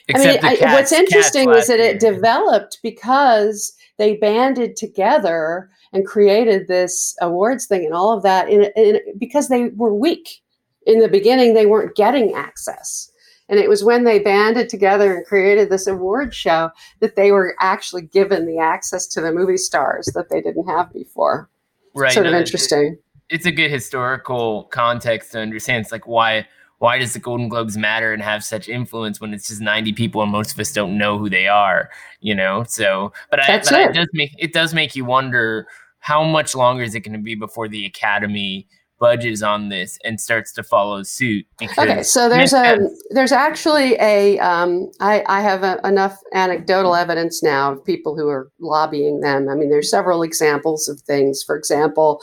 Except 0.08 0.44
I 0.44 0.50
mean, 0.50 0.64
I, 0.64 0.74
what's 0.74 0.92
interesting 0.92 1.50
is 1.50 1.68
that 1.68 1.80
it 1.80 2.02
year. 2.02 2.12
developed 2.12 2.78
because 2.82 3.72
they 4.02 4.16
banded 4.16 4.74
together 4.74 5.70
and 5.92 6.04
created 6.04 6.66
this 6.66 7.14
awards 7.20 7.66
thing 7.66 7.84
and 7.84 7.94
all 7.94 8.10
of 8.10 8.24
that 8.24 8.48
in, 8.48 8.64
in, 8.74 8.98
because 9.16 9.46
they 9.46 9.68
were 9.76 9.94
weak 9.94 10.42
in 10.86 10.98
the 10.98 11.06
beginning. 11.06 11.54
They 11.54 11.66
weren't 11.66 11.94
getting 11.94 12.34
access. 12.34 13.12
And 13.48 13.60
it 13.60 13.68
was 13.68 13.84
when 13.84 14.02
they 14.02 14.18
banded 14.18 14.68
together 14.68 15.14
and 15.14 15.24
created 15.24 15.70
this 15.70 15.86
award 15.86 16.34
show 16.34 16.70
that 16.98 17.14
they 17.14 17.30
were 17.30 17.54
actually 17.60 18.02
given 18.02 18.44
the 18.44 18.58
access 18.58 19.06
to 19.08 19.20
the 19.20 19.30
movie 19.30 19.56
stars 19.56 20.06
that 20.16 20.30
they 20.30 20.40
didn't 20.40 20.66
have 20.66 20.92
before. 20.92 21.48
right. 21.94 22.12
sort 22.12 22.26
of 22.26 22.32
no, 22.32 22.38
it- 22.38 22.42
interesting. 22.42 22.98
it's 23.30 23.46
a 23.46 23.52
good 23.52 23.70
historical 23.70 24.64
context 24.64 25.30
to 25.32 25.38
understand. 25.38 25.82
It's 25.82 25.92
like 25.92 26.08
why 26.08 26.48
why 26.82 26.98
does 26.98 27.12
the 27.12 27.20
Golden 27.20 27.48
Globes 27.48 27.76
matter 27.76 28.12
and 28.12 28.20
have 28.20 28.42
such 28.42 28.68
influence 28.68 29.20
when 29.20 29.32
it's 29.32 29.46
just 29.46 29.60
ninety 29.60 29.92
people 29.92 30.20
and 30.20 30.32
most 30.32 30.52
of 30.52 30.58
us 30.58 30.72
don't 30.72 30.98
know 30.98 31.16
who 31.16 31.30
they 31.30 31.46
are, 31.46 31.88
you 32.20 32.34
know? 32.34 32.64
So, 32.64 33.12
but 33.30 33.38
I 33.40 33.58
but 33.58 33.70
it. 33.70 33.90
it 33.90 33.94
does 33.94 34.08
make 34.12 34.34
it 34.36 34.52
does 34.52 34.74
make 34.74 34.96
you 34.96 35.04
wonder 35.04 35.68
how 36.00 36.24
much 36.24 36.56
longer 36.56 36.82
is 36.82 36.96
it 36.96 37.00
going 37.00 37.12
to 37.12 37.22
be 37.22 37.36
before 37.36 37.68
the 37.68 37.86
Academy 37.86 38.66
budges 38.98 39.44
on 39.44 39.68
this 39.68 39.96
and 40.04 40.20
starts 40.20 40.52
to 40.54 40.64
follow 40.64 41.04
suit? 41.04 41.46
Okay, 41.78 42.02
so 42.02 42.28
there's 42.28 42.52
a 42.52 42.78
there's 43.10 43.30
actually 43.30 43.94
a 44.00 44.40
um, 44.40 44.90
I, 44.98 45.22
I 45.28 45.40
have 45.40 45.62
a, 45.62 45.80
enough 45.84 46.18
anecdotal 46.34 46.96
evidence 46.96 47.44
now 47.44 47.74
of 47.74 47.84
people 47.84 48.16
who 48.16 48.28
are 48.28 48.50
lobbying 48.58 49.20
them. 49.20 49.48
I 49.48 49.54
mean, 49.54 49.70
there's 49.70 49.88
several 49.88 50.24
examples 50.24 50.88
of 50.88 51.00
things. 51.02 51.44
For 51.44 51.56
example, 51.56 52.20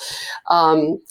um, 0.50 1.02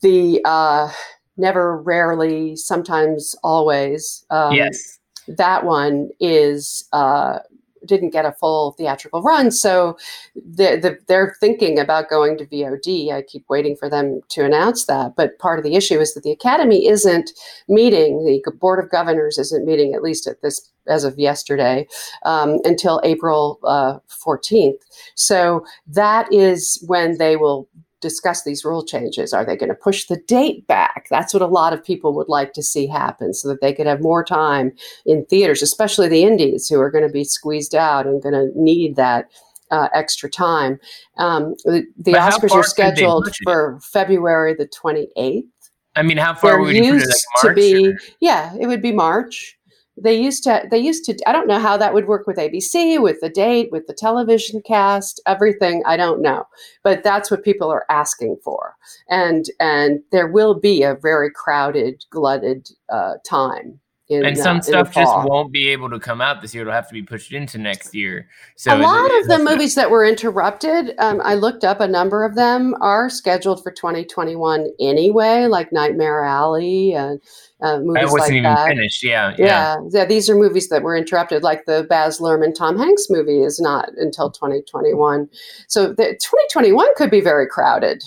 the 0.00 0.40
uh, 0.44 0.90
never, 1.36 1.80
rarely, 1.80 2.56
sometimes, 2.56 3.34
always. 3.42 4.24
Um, 4.30 4.54
yes, 4.54 4.98
that 5.28 5.64
one 5.64 6.10
is 6.20 6.88
uh, 6.92 7.38
didn't 7.86 8.10
get 8.10 8.24
a 8.24 8.32
full 8.32 8.72
theatrical 8.72 9.22
run. 9.22 9.50
So 9.50 9.96
the, 10.34 10.78
the, 10.80 10.98
they're 11.08 11.36
thinking 11.40 11.78
about 11.78 12.08
going 12.08 12.38
to 12.38 12.46
VOD. 12.46 13.12
I 13.12 13.22
keep 13.22 13.44
waiting 13.48 13.76
for 13.76 13.88
them 13.88 14.20
to 14.30 14.44
announce 14.44 14.86
that. 14.86 15.14
But 15.16 15.38
part 15.38 15.58
of 15.58 15.64
the 15.64 15.74
issue 15.74 15.98
is 15.98 16.14
that 16.14 16.22
the 16.22 16.30
Academy 16.30 16.86
isn't 16.86 17.30
meeting, 17.68 18.24
the 18.24 18.50
Board 18.52 18.82
of 18.82 18.90
Governors 18.90 19.38
isn't 19.38 19.66
meeting, 19.66 19.94
at 19.94 20.02
least 20.02 20.26
at 20.26 20.42
this 20.42 20.70
as 20.88 21.04
of 21.04 21.18
yesterday, 21.18 21.86
um, 22.24 22.58
until 22.64 23.00
April 23.04 23.58
uh, 23.64 23.98
14th. 24.24 24.78
So 25.14 25.64
that 25.86 26.32
is 26.32 26.82
when 26.86 27.18
they 27.18 27.36
will 27.36 27.68
discuss 28.02 28.42
these 28.42 28.64
rule 28.64 28.84
changes. 28.84 29.32
Are 29.32 29.44
they 29.44 29.56
going 29.56 29.70
to 29.70 29.74
push 29.74 30.06
the 30.06 30.18
date 30.28 30.66
back? 30.66 31.06
That's 31.08 31.32
what 31.32 31.42
a 31.42 31.46
lot 31.46 31.72
of 31.72 31.82
people 31.82 32.12
would 32.14 32.28
like 32.28 32.52
to 32.54 32.62
see 32.62 32.86
happen 32.86 33.32
so 33.32 33.48
that 33.48 33.62
they 33.62 33.72
could 33.72 33.86
have 33.86 34.02
more 34.02 34.24
time 34.24 34.72
in 35.06 35.24
theaters, 35.26 35.62
especially 35.62 36.08
the 36.08 36.24
indies 36.24 36.68
who 36.68 36.78
are 36.80 36.90
going 36.90 37.06
to 37.06 37.12
be 37.12 37.24
squeezed 37.24 37.74
out 37.74 38.06
and 38.06 38.22
going 38.22 38.34
to 38.34 38.50
need 38.54 38.96
that. 38.96 39.30
Uh, 39.70 39.88
extra 39.94 40.28
time. 40.28 40.78
Um, 41.16 41.54
the, 41.64 41.86
the 41.96 42.12
Oscars 42.12 42.50
are 42.50 42.62
scheduled 42.62 43.34
for 43.42 43.80
February 43.80 44.52
the 44.52 44.68
28th. 44.68 45.44
I 45.96 46.02
mean, 46.02 46.18
how 46.18 46.34
far 46.34 46.50
They're 46.50 46.60
would 46.60 46.76
you 46.76 46.92
put 46.92 47.02
it? 47.02 47.06
Like 47.06 47.08
March, 47.08 47.42
to 47.42 47.54
be, 47.54 47.88
or? 47.88 47.98
yeah, 48.20 48.54
it 48.60 48.66
would 48.66 48.82
be 48.82 48.92
March 48.92 49.56
they 50.02 50.20
used 50.20 50.44
to 50.44 50.62
they 50.70 50.78
used 50.78 51.04
to 51.04 51.16
i 51.26 51.32
don't 51.32 51.48
know 51.48 51.60
how 51.60 51.76
that 51.76 51.94
would 51.94 52.08
work 52.08 52.26
with 52.26 52.36
abc 52.38 53.02
with 53.02 53.20
the 53.20 53.30
date 53.30 53.70
with 53.72 53.86
the 53.86 53.94
television 53.94 54.60
cast 54.62 55.20
everything 55.26 55.82
i 55.86 55.96
don't 55.96 56.22
know. 56.22 56.46
But 56.82 57.02
that's 57.02 57.30
what 57.30 57.44
people 57.44 57.70
are 57.70 57.86
asking 57.90 58.38
for. 58.44 58.76
And 59.08 59.46
and 59.60 60.00
there 60.12 60.28
will 60.28 60.54
be 60.58 60.82
a 60.82 60.94
very 60.96 61.30
crowded 61.30 62.04
glutted 62.10 62.70
uh, 62.90 63.14
time 63.26 63.80
and 64.12 64.36
some 64.36 64.62
stuff 64.62 64.92
just 64.92 65.12
won't 65.28 65.52
be 65.52 65.68
able 65.68 65.90
to 65.90 65.98
come 65.98 66.20
out 66.20 66.42
this 66.42 66.54
year. 66.54 66.62
It'll 66.62 66.72
have 66.72 66.88
to 66.88 66.94
be 66.94 67.02
pushed 67.02 67.32
into 67.32 67.58
next 67.58 67.94
year. 67.94 68.28
So 68.56 68.76
a 68.76 68.78
lot 68.78 69.10
it, 69.10 69.22
of 69.22 69.28
the 69.28 69.38
movies 69.38 69.74
that 69.74 69.90
were 69.90 70.04
interrupted, 70.04 70.94
um, 70.98 71.20
I 71.24 71.34
looked 71.34 71.64
up 71.64 71.80
a 71.80 71.88
number 71.88 72.24
of 72.24 72.34
them 72.34 72.74
are 72.80 73.08
scheduled 73.08 73.62
for 73.62 73.70
2021 73.70 74.68
anyway, 74.80 75.46
like 75.46 75.72
Nightmare 75.72 76.24
Alley 76.24 76.92
and 76.92 77.20
uh, 77.62 77.78
movies 77.78 78.10
wasn't 78.10 78.20
like 78.20 78.30
even 78.30 78.42
that. 78.42 78.68
finished. 78.68 79.02
Yeah, 79.04 79.34
yeah, 79.38 79.46
yeah, 79.46 79.76
yeah. 79.90 80.04
These 80.04 80.28
are 80.28 80.34
movies 80.34 80.68
that 80.68 80.82
were 80.82 80.96
interrupted, 80.96 81.42
like 81.42 81.64
the 81.66 81.86
Baz 81.88 82.18
Luhrmann 82.18 82.54
Tom 82.54 82.78
Hanks 82.78 83.06
movie 83.08 83.42
is 83.42 83.60
not 83.60 83.90
until 83.96 84.30
2021. 84.30 85.28
So 85.68 85.88
the 85.88 86.16
2021 86.20 86.94
could 86.96 87.10
be 87.10 87.20
very 87.20 87.46
crowded. 87.46 88.02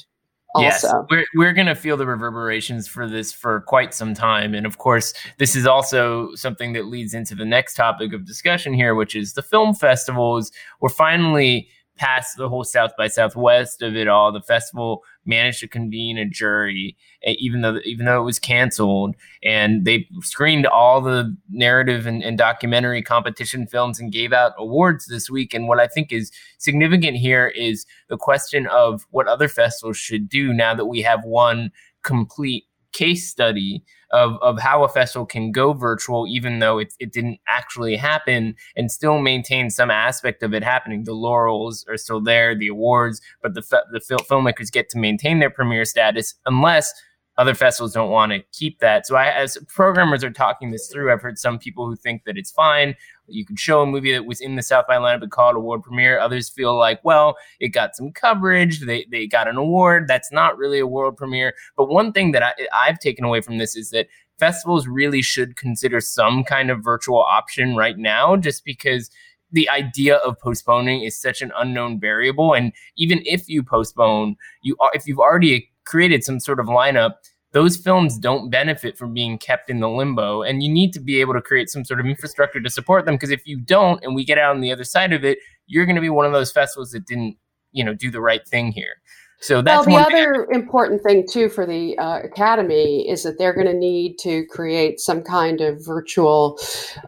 Also. 0.55 0.88
Yes, 0.88 1.05
we're 1.09 1.25
we're 1.35 1.53
gonna 1.53 1.75
feel 1.75 1.97
the 1.97 2.05
reverberations 2.05 2.88
for 2.88 3.09
this 3.09 3.33
for 3.33 3.62
quite 3.62 3.93
some 3.93 4.13
time, 4.13 4.53
and 4.53 4.65
of 4.65 4.77
course, 4.77 5.13
this 5.38 5.55
is 5.55 5.67
also 5.67 6.33
something 6.35 6.74
that 6.74 6.85
leads 6.85 7.13
into 7.13 7.35
the 7.35 7.45
next 7.45 7.75
topic 7.75 8.13
of 8.13 8.25
discussion 8.25 8.74
here, 8.74 8.95
which 8.95 9.15
is 9.15 9.33
the 9.33 9.41
film 9.41 9.75
festivals. 9.75 10.51
We're 10.79 10.89
finally 10.89 11.67
past 11.97 12.38
the 12.38 12.50
whole 12.50 12.63
South 12.63 12.91
by 12.97 13.07
Southwest 13.07 13.81
of 13.81 13.95
it 13.95 14.07
all. 14.07 14.31
The 14.31 14.41
festival 14.41 15.03
managed 15.25 15.60
to 15.60 15.67
convene 15.67 16.17
a 16.17 16.25
jury, 16.25 16.96
even 17.24 17.62
though 17.62 17.79
even 17.84 18.05
though 18.05 18.22
it 18.22 18.25
was 18.25 18.39
canceled, 18.39 19.15
and 19.44 19.86
they 19.86 20.08
screened 20.22 20.67
all 20.67 21.01
the 21.01 21.36
narrative 21.50 22.05
and, 22.05 22.24
and, 22.24 22.38
documentary 22.38 23.01
competition 23.01 23.65
films 23.65 24.00
and 24.00 24.12
gave 24.12 24.34
out 24.34 24.53
awards 24.58 25.08
this 25.08 25.29
week. 25.29 25.53
And 25.53 25.67
what 25.67 25.79
I 25.79 25.88
think 25.88 26.12
is 26.12 26.32
significant 26.58 27.17
here 27.17 27.48
is 27.48 27.86
the 28.10 28.17
question 28.17 28.67
of 28.67 29.08
what 29.12 29.27
other 29.27 29.48
festivals 29.48 29.98
should 29.98 30.29
do 30.29 30.53
now 30.53 30.74
that 30.75 30.86
we 30.86 31.01
have 31.01 31.24
one 31.24 31.72
complete 32.03 32.65
case 32.95 33.29
study 33.29 33.83
of, 34.11 34.37
of 34.41 34.59
how 34.59 34.83
a 34.83 34.89
festival 34.89 35.25
can 35.25 35.51
go 35.51 35.73
virtual, 35.73 36.25
even 36.27 36.59
though 36.59 36.77
it, 36.79 36.93
it 36.99 37.11
didn't 37.11 37.39
actually 37.47 37.95
happen, 37.95 38.55
and 38.75 38.91
still 38.91 39.19
maintain 39.19 39.69
some 39.69 39.91
aspect 39.91 40.43
of 40.43 40.53
it 40.53 40.63
happening. 40.63 41.03
The 41.03 41.13
laurels 41.13 41.85
are 41.89 41.97
still 41.97 42.21
there, 42.21 42.55
the 42.55 42.69
awards, 42.69 43.21
but 43.41 43.53
the, 43.53 43.61
the 43.91 43.99
filmmakers 43.99 44.71
get 44.71 44.89
to 44.89 44.97
maintain 44.97 45.39
their 45.39 45.49
premiere 45.49 45.85
status 45.85 46.35
unless 46.45 46.93
other 47.37 47.53
festivals 47.53 47.93
don't 47.93 48.11
want 48.11 48.31
to 48.31 48.39
keep 48.53 48.79
that. 48.79 49.05
So 49.05 49.15
I, 49.17 49.29
as 49.29 49.57
programmers 49.67 50.23
are 50.23 50.31
talking 50.31 50.71
this 50.71 50.87
through, 50.87 51.11
I've 51.11 51.21
heard 51.21 51.37
some 51.37 51.59
people 51.59 51.85
who 51.85 51.97
think 51.97 52.23
that 52.23 52.37
it's 52.37 52.51
fine. 52.51 52.95
You 53.27 53.46
could 53.46 53.60
show 53.60 53.82
a 53.82 53.86
movie 53.86 54.12
that 54.12 54.25
was 54.25 54.41
in 54.41 54.55
the 54.55 54.62
South 54.62 54.86
by 54.88 54.98
lineup 54.98 55.22
but 55.22 55.32
call 55.32 55.50
it 55.50 55.55
a 55.55 55.60
world 55.60 55.84
premiere. 55.84 56.20
Others 56.20 56.50
feel 56.50 56.77
like, 56.77 57.00
well, 57.03 57.36
it 57.60 57.70
got 57.70 57.96
some 57.96 58.12
coverage. 58.12 58.82
They, 58.82 59.05
they 59.10 59.27
got 59.27 59.48
an 59.48 59.58
award. 59.58 60.08
That's 60.08 60.32
not 60.32 60.58
really 60.58 60.79
a 60.79 60.88
world 60.88 61.17
premiere. 61.17 61.53
But 61.75 61.89
one 61.89 62.12
thing 62.12 62.32
that 62.34 62.44
I, 62.44 62.53
I've 62.74 63.00
taken 63.00 63.25
away 63.25 63.41
from 63.41 63.58
this 63.58 63.75
is 63.75 63.89
that 63.91 64.08
festivals 64.38 64.88
really 64.88 65.22
should 65.22 65.55
consider 65.55 66.00
some 66.01 66.44
kind 66.44 66.70
of 66.70 66.84
virtual 66.84 67.20
option 67.20 67.75
right 67.75 67.98
now, 67.98 68.36
just 68.36 68.65
because 68.65 69.10
the 69.51 69.70
idea 69.70 70.17
of 70.17 70.39
postponing 70.39 71.03
is 71.03 71.20
such 71.20 71.41
an 71.41 71.51
unknown 71.58 72.00
variable. 72.00 72.53
And 72.53 72.74
even 72.98 73.22
if 73.25 73.48
you 73.48 73.63
postpone, 73.63 74.36
you 74.62 74.75
are, 74.79 74.91
if 74.94 75.08
you've 75.08 75.20
already 75.20 75.72
created 75.86 76.24
some 76.24 76.39
sort 76.39 76.60
of 76.60 76.65
lineup, 76.65 77.13
those 77.55 77.77
films 77.77 78.17
don't 78.17 78.50
benefit 78.50 78.97
from 78.97 79.13
being 79.13 79.37
kept 79.37 79.70
in 79.70 79.79
the 79.79 79.87
limbo. 79.87 80.41
And 80.41 80.61
you 80.61 80.68
need 80.68 80.91
to 80.91 81.00
be 81.00 81.22
able 81.22 81.33
to 81.35 81.41
create 81.41 81.70
some 81.70 81.85
sort 81.85 82.01
of 82.01 82.05
infrastructure 82.05 82.59
to 82.59 82.70
support 82.70 83.05
them. 83.05 83.15
Because 83.15 83.31
if 83.31 83.48
you 83.48 83.57
don't, 83.57 84.03
and 84.03 84.13
we 84.13 84.25
get 84.25 84.37
out 84.37 84.53
on 84.53 84.59
the 84.59 84.74
other 84.74 84.83
side 84.83 85.13
of 85.13 85.24
it, 85.24 85.37
you're 85.65 85.85
going 85.85 85.96
to 85.96 86.01
be 86.01 86.09
one 86.09 86.25
of 86.25 86.33
those 86.33 86.51
festivals 86.51 86.91
that 86.91 87.07
didn't, 87.07 87.37
you 87.72 87.81
know, 87.81 87.94
do 87.94 88.11
the 88.11 88.20
right 88.20 88.46
thing 88.46 88.74
here. 88.74 88.96
So 89.39 89.61
that's 89.61 89.85
well. 89.85 89.98
The 89.98 90.15
other 90.15 90.48
thing. 90.48 90.59
important 90.61 91.03
thing 91.03 91.27
too 91.29 91.50
for 91.50 91.65
the 91.65 91.98
uh, 91.98 92.19
academy 92.19 93.07
is 93.07 93.24
that 93.24 93.37
they're 93.37 93.53
going 93.53 93.67
to 93.67 93.74
need 93.74 94.17
to 94.19 94.45
create 94.48 95.00
some 95.00 95.21
kind 95.21 95.61
of 95.61 95.85
virtual 95.85 96.59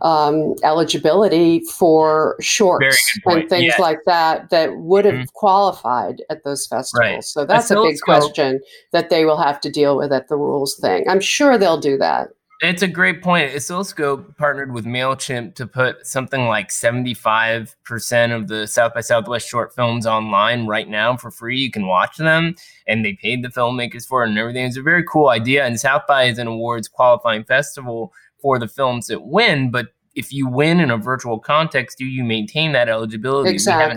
um, 0.01 0.55
eligibility 0.63 1.61
for 1.61 2.35
shorts 2.39 3.19
and 3.25 3.49
things 3.49 3.73
like 3.79 3.99
that 4.05 4.49
that 4.49 4.77
would 4.77 5.05
have 5.05 5.15
mm-hmm. 5.15 5.23
qualified 5.33 6.21
at 6.29 6.43
those 6.43 6.67
festivals. 6.67 6.99
Right. 6.99 7.23
So 7.23 7.45
that's 7.45 7.71
a 7.71 7.75
big 7.75 7.99
question 8.01 8.59
that 8.91 9.09
they 9.09 9.25
will 9.25 9.41
have 9.41 9.59
to 9.61 9.71
deal 9.71 9.97
with 9.97 10.11
at 10.11 10.27
the 10.27 10.37
rules 10.37 10.75
thing. 10.75 11.07
I'm 11.09 11.21
sure 11.21 11.57
they'll 11.57 11.79
do 11.79 11.97
that. 11.97 12.29
It's 12.59 12.81
a 12.81 12.87
great 12.87 13.21
point. 13.21 13.53
Oscilloscope 13.53 14.35
partnered 14.35 14.73
with 14.73 14.85
MailChimp 14.85 15.53
to 15.55 15.67
put 15.67 16.07
something 16.07 16.47
like 16.47 16.69
75% 16.69 18.35
of 18.35 18.47
the 18.47 18.65
South 18.65 18.95
by 18.95 19.01
Southwest 19.01 19.47
short 19.47 19.75
films 19.75 20.07
online 20.07 20.65
right 20.65 20.89
now 20.89 21.15
for 21.17 21.29
free. 21.29 21.59
You 21.59 21.69
can 21.69 21.85
watch 21.85 22.17
them, 22.17 22.55
and 22.87 23.05
they 23.05 23.13
paid 23.13 23.43
the 23.43 23.49
filmmakers 23.49 24.07
for 24.07 24.23
it 24.23 24.29
and 24.29 24.39
everything. 24.39 24.65
It's 24.65 24.75
a 24.75 24.81
very 24.81 25.03
cool 25.03 25.29
idea. 25.29 25.67
And 25.67 25.79
South 25.79 26.07
by 26.07 26.23
is 26.23 26.39
an 26.39 26.47
awards 26.47 26.87
qualifying 26.87 27.43
festival 27.43 28.11
for 28.41 28.57
the 28.57 28.67
films 28.67 29.05
that 29.07 29.27
win, 29.27 29.69
but 29.69 29.89
if 30.17 30.33
you 30.33 30.47
win 30.47 30.79
in 30.79 30.89
a 30.89 30.97
virtual 30.97 31.39
context, 31.39 31.97
do 31.97 32.05
you 32.05 32.23
maintain 32.23 32.71
that 32.71 32.89
eligibility? 32.89 33.51
Exactly. 33.51 33.95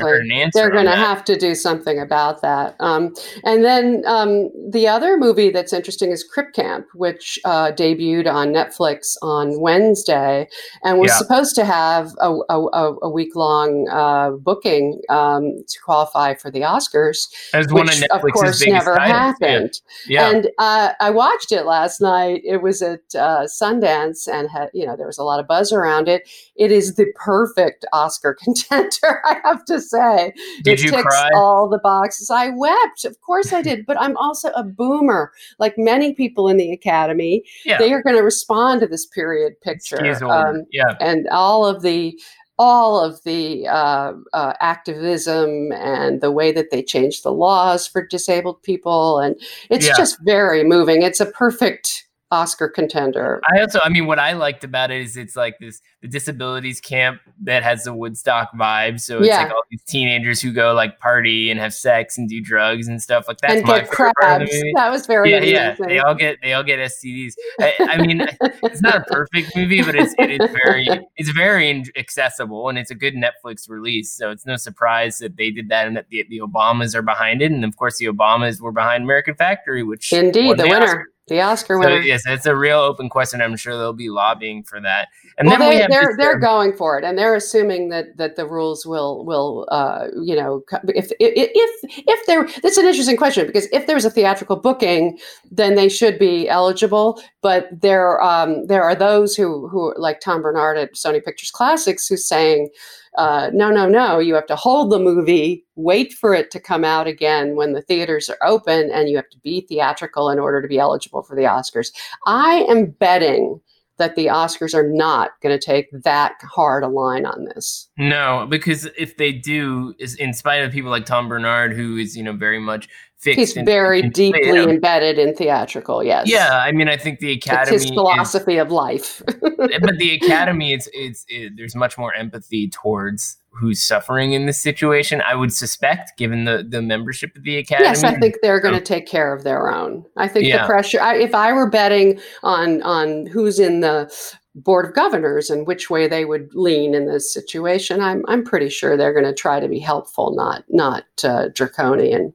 They're 0.52 0.70
going 0.70 0.84
to 0.84 0.92
have 0.92 1.24
to 1.24 1.36
do 1.36 1.54
something 1.54 1.98
about 1.98 2.42
that. 2.42 2.76
Um, 2.78 3.14
and 3.44 3.64
then 3.64 4.02
um, 4.06 4.50
the 4.70 4.86
other 4.86 5.16
movie 5.16 5.48
that's 5.48 5.72
interesting 5.72 6.10
is 6.12 6.22
Crip 6.22 6.52
Camp, 6.52 6.86
which 6.94 7.38
uh, 7.46 7.72
debuted 7.72 8.30
on 8.30 8.48
Netflix 8.48 9.16
on 9.22 9.60
Wednesday 9.60 10.46
and 10.84 10.98
was 10.98 11.08
yeah. 11.08 11.16
supposed 11.16 11.54
to 11.54 11.64
have 11.64 12.12
a, 12.20 12.30
a, 12.50 12.94
a 13.02 13.08
week 13.08 13.34
long 13.34 13.88
uh, 13.90 14.32
booking 14.32 15.00
um, 15.08 15.64
to 15.66 15.78
qualify 15.82 16.34
for 16.34 16.50
the 16.50 16.60
Oscars, 16.60 17.28
As 17.54 17.72
which 17.72 18.02
of, 18.10 18.22
of 18.22 18.32
course 18.32 18.66
never 18.66 18.94
titles. 18.94 19.18
happened. 19.18 19.80
Yeah. 20.06 20.20
yeah. 20.20 20.36
And 20.36 20.50
uh, 20.58 20.92
I 21.00 21.10
watched 21.10 21.50
it 21.50 21.64
last 21.64 22.02
night. 22.02 22.42
It 22.44 22.60
was 22.60 22.82
at 22.82 23.00
uh, 23.14 23.46
Sundance 23.46 24.28
and 24.28 24.50
had, 24.50 24.68
you 24.74 24.84
know 24.86 24.96
there 24.96 25.06
was 25.06 25.18
a 25.18 25.24
lot 25.24 25.40
of 25.40 25.46
buzz 25.46 25.72
around 25.72 26.08
it. 26.08 26.09
It 26.56 26.72
is 26.72 26.94
the 26.96 27.06
perfect 27.14 27.84
Oscar 27.92 28.36
contender, 28.42 29.22
I 29.24 29.40
have 29.44 29.64
to 29.66 29.80
say. 29.80 30.32
Did 30.62 30.78
it 30.78 30.84
you 30.84 30.90
ticks 30.90 31.02
cry? 31.02 31.30
all 31.34 31.68
the 31.68 31.78
boxes. 31.78 32.30
I 32.30 32.50
wept. 32.50 33.04
Of 33.04 33.20
course 33.20 33.52
I 33.52 33.62
did. 33.62 33.86
But 33.86 34.00
I'm 34.00 34.16
also 34.16 34.50
a 34.50 34.62
boomer, 34.62 35.32
like 35.58 35.78
many 35.78 36.14
people 36.14 36.48
in 36.48 36.56
the 36.56 36.72
Academy. 36.72 37.44
Yeah. 37.64 37.78
They 37.78 37.92
are 37.92 38.02
going 38.02 38.16
to 38.16 38.22
respond 38.22 38.80
to 38.80 38.86
this 38.86 39.06
period 39.06 39.60
picture. 39.60 40.04
Um, 40.24 40.64
yeah. 40.72 40.96
And 41.00 41.28
all 41.28 41.66
of 41.66 41.82
the 41.82 42.18
all 42.60 43.02
of 43.02 43.22
the 43.24 43.66
uh, 43.66 44.12
uh, 44.34 44.52
activism 44.60 45.72
and 45.72 46.20
the 46.20 46.30
way 46.30 46.52
that 46.52 46.70
they 46.70 46.82
changed 46.82 47.22
the 47.22 47.32
laws 47.32 47.86
for 47.86 48.06
disabled 48.06 48.62
people. 48.62 49.18
And 49.18 49.34
it's 49.70 49.86
yeah. 49.86 49.96
just 49.96 50.18
very 50.20 50.62
moving. 50.62 51.00
It's 51.00 51.20
a 51.20 51.26
perfect 51.26 52.06
Oscar 52.32 52.68
contender. 52.68 53.40
I 53.52 53.60
also, 53.60 53.80
I 53.82 53.88
mean, 53.88 54.06
what 54.06 54.20
I 54.20 54.34
liked 54.34 54.62
about 54.62 54.92
it 54.92 55.00
is 55.00 55.16
it's 55.16 55.34
like 55.34 55.58
this 55.58 55.82
the 56.00 56.08
disabilities 56.08 56.80
camp 56.80 57.20
that 57.42 57.62
has 57.64 57.84
the 57.84 57.92
Woodstock 57.92 58.52
vibe. 58.54 59.00
So 59.00 59.18
it's 59.18 59.26
yeah. 59.26 59.42
like 59.42 59.50
all 59.50 59.62
these 59.70 59.82
teenagers 59.82 60.40
who 60.40 60.52
go 60.52 60.72
like 60.72 61.00
party 61.00 61.50
and 61.50 61.58
have 61.58 61.74
sex 61.74 62.16
and 62.16 62.28
do 62.28 62.40
drugs 62.40 62.86
and 62.86 63.02
stuff 63.02 63.26
like 63.26 63.38
that. 63.38 63.50
And 63.50 63.66
get 63.66 63.90
crabs. 63.90 64.50
That 64.74 64.90
was 64.90 65.06
very 65.06 65.30
yeah, 65.30 65.38
amazing. 65.38 65.54
yeah. 65.54 65.76
They 65.80 65.98
all 65.98 66.14
get 66.14 66.38
they 66.40 66.52
all 66.52 66.62
get 66.62 66.78
STDs. 66.78 67.34
I, 67.60 67.74
I 67.80 68.06
mean, 68.06 68.20
it's 68.40 68.80
not 68.80 68.96
a 68.96 69.04
perfect 69.04 69.56
movie, 69.56 69.82
but 69.82 69.96
it's 69.96 70.14
it 70.18 70.40
is 70.40 70.50
very 70.64 70.86
it's 71.16 71.30
very 71.30 71.84
accessible 71.96 72.68
and 72.68 72.78
it's 72.78 72.92
a 72.92 72.94
good 72.94 73.14
Netflix 73.14 73.68
release. 73.68 74.12
So 74.12 74.30
it's 74.30 74.46
no 74.46 74.56
surprise 74.56 75.18
that 75.18 75.36
they 75.36 75.50
did 75.50 75.68
that 75.70 75.88
and 75.88 75.96
that 75.96 76.08
the, 76.10 76.24
the 76.30 76.38
Obamas 76.38 76.94
are 76.94 77.02
behind 77.02 77.42
it, 77.42 77.50
and 77.50 77.64
of 77.64 77.76
course 77.76 77.98
the 77.98 78.06
Obamas 78.06 78.60
were 78.60 78.72
behind 78.72 79.02
American 79.02 79.34
Factory, 79.34 79.82
which 79.82 80.12
indeed 80.12 80.56
the 80.56 80.68
winner. 80.68 80.84
Oscar. 80.84 81.06
The 81.28 81.40
Oscar 81.40 81.80
So, 81.80 81.88
winner. 81.88 82.00
yes, 82.00 82.22
it's 82.26 82.46
a 82.46 82.56
real 82.56 82.78
open 82.78 83.08
question. 83.08 83.40
I'm 83.40 83.56
sure 83.56 83.78
they'll 83.78 83.92
be 83.92 84.08
lobbying 84.10 84.64
for 84.64 84.80
that. 84.80 85.08
And 85.38 85.46
well, 85.48 85.58
then 85.58 85.68
we 85.68 85.76
they, 85.76 85.82
have 85.82 85.90
they're 85.90 86.16
they're 86.16 86.38
going 86.38 86.72
for 86.76 86.98
it, 86.98 87.04
and 87.04 87.16
they're 87.16 87.36
assuming 87.36 87.88
that 87.90 88.16
that 88.16 88.34
the 88.34 88.46
rules 88.46 88.84
will 88.84 89.24
will 89.24 89.68
uh, 89.70 90.08
you 90.20 90.34
know 90.34 90.64
if 90.88 91.12
if 91.12 91.12
if 91.20 92.04
if 92.06 92.26
there 92.26 92.48
that's 92.62 92.78
an 92.78 92.86
interesting 92.86 93.16
question 93.16 93.46
because 93.46 93.68
if 93.72 93.86
there's 93.86 94.04
a 94.04 94.10
theatrical 94.10 94.56
booking, 94.56 95.18
then 95.50 95.76
they 95.76 95.88
should 95.88 96.18
be 96.18 96.48
eligible. 96.48 97.22
But 97.42 97.68
there 97.80 98.20
um, 98.22 98.66
there 98.66 98.82
are 98.82 98.96
those 98.96 99.36
who 99.36 99.68
who 99.68 99.94
like 99.96 100.20
Tom 100.20 100.42
Bernard 100.42 100.78
at 100.78 100.94
Sony 100.94 101.24
Pictures 101.24 101.50
Classics 101.50 102.08
who's 102.08 102.26
saying. 102.26 102.70
Uh, 103.16 103.50
no, 103.52 103.70
no, 103.70 103.88
no. 103.88 104.18
You 104.18 104.34
have 104.34 104.46
to 104.46 104.56
hold 104.56 104.90
the 104.90 104.98
movie, 104.98 105.64
wait 105.74 106.12
for 106.12 106.32
it 106.34 106.50
to 106.52 106.60
come 106.60 106.84
out 106.84 107.06
again 107.06 107.56
when 107.56 107.72
the 107.72 107.82
theaters 107.82 108.30
are 108.30 108.38
open, 108.42 108.90
and 108.90 109.08
you 109.08 109.16
have 109.16 109.28
to 109.30 109.38
be 109.38 109.62
theatrical 109.62 110.30
in 110.30 110.38
order 110.38 110.62
to 110.62 110.68
be 110.68 110.78
eligible 110.78 111.22
for 111.22 111.34
the 111.34 111.42
Oscars. 111.42 111.92
I 112.26 112.64
am 112.68 112.86
betting 112.86 113.60
that 114.00 114.16
the 114.16 114.26
Oscars 114.26 114.74
are 114.74 114.88
not 114.88 115.32
going 115.42 115.56
to 115.56 115.64
take 115.64 115.88
that 115.92 116.34
hard 116.42 116.82
a 116.82 116.88
line 116.88 117.26
on 117.26 117.44
this. 117.44 117.88
No, 117.98 118.46
because 118.48 118.88
if 118.96 119.16
they 119.18 119.30
do, 119.30 119.94
is 119.98 120.14
in 120.16 120.32
spite 120.32 120.64
of 120.64 120.72
people 120.72 120.90
like 120.90 121.04
Tom 121.04 121.28
Bernard, 121.28 121.74
who 121.74 121.96
is 121.96 122.16
you 122.16 122.22
know 122.22 122.32
very 122.32 122.58
much 122.58 122.88
fixed. 123.20 123.38
He's 123.38 123.52
very 123.64 124.00
in- 124.00 124.10
deeply 124.10 124.58
embedded 124.58 125.18
in 125.18 125.34
theatrical. 125.34 126.02
Yes. 126.02 126.28
Yeah, 126.28 126.50
I 126.64 126.72
mean, 126.72 126.88
I 126.88 126.96
think 126.96 127.20
the 127.20 127.32
It's 127.32 127.46
Academy, 127.46 127.72
his 127.74 127.84
is- 127.84 127.90
philosophy 127.90 128.56
of 128.58 128.70
life. 128.70 129.22
but 129.40 129.98
the 129.98 130.14
Academy, 130.22 130.72
it's 130.72 130.88
it's 130.92 131.24
it, 131.28 131.52
there's 131.56 131.74
much 131.74 131.96
more 131.98 132.14
empathy 132.14 132.68
towards 132.68 133.36
who's 133.52 133.82
suffering 133.82 134.32
in 134.32 134.46
this 134.46 134.62
situation. 134.62 135.20
I 135.26 135.34
would 135.34 135.52
suspect, 135.52 136.16
given 136.16 136.44
the 136.44 136.64
the 136.68 136.80
membership 136.82 137.36
of 137.36 137.42
the 137.42 137.58
Academy. 137.58 137.88
yes, 137.88 138.04
I 138.04 138.14
think 138.18 138.36
they're 138.42 138.60
going 138.60 138.74
to 138.74 138.80
take 138.80 139.06
care 139.06 139.34
of 139.34 139.44
their 139.44 139.70
own. 139.70 140.04
I 140.16 140.28
think 140.28 140.46
Yeah. 140.46 140.62
the 140.62 140.66
pressure. 140.66 141.00
I, 141.00 141.16
if 141.16 141.34
I 141.34 141.52
were 141.52 141.68
betting 141.68 142.20
on 142.42 142.82
on 142.82 143.26
who's 143.26 143.58
in 143.58 143.80
the 143.80 144.10
board 144.56 144.84
of 144.84 144.94
governors 144.94 145.48
and 145.48 145.64
which 145.66 145.90
way 145.90 146.08
they 146.08 146.24
would 146.24 146.48
lean 146.54 146.94
in 146.94 147.06
this 147.06 147.32
situation, 147.32 148.00
I'm 148.00 148.24
I'm 148.28 148.44
pretty 148.44 148.68
sure 148.68 148.96
they're 148.96 149.12
going 149.12 149.24
to 149.26 149.34
try 149.34 149.60
to 149.60 149.68
be 149.68 149.78
helpful, 149.80 150.34
not 150.34 150.64
not 150.68 151.04
uh, 151.24 151.48
draconian. 151.54 152.32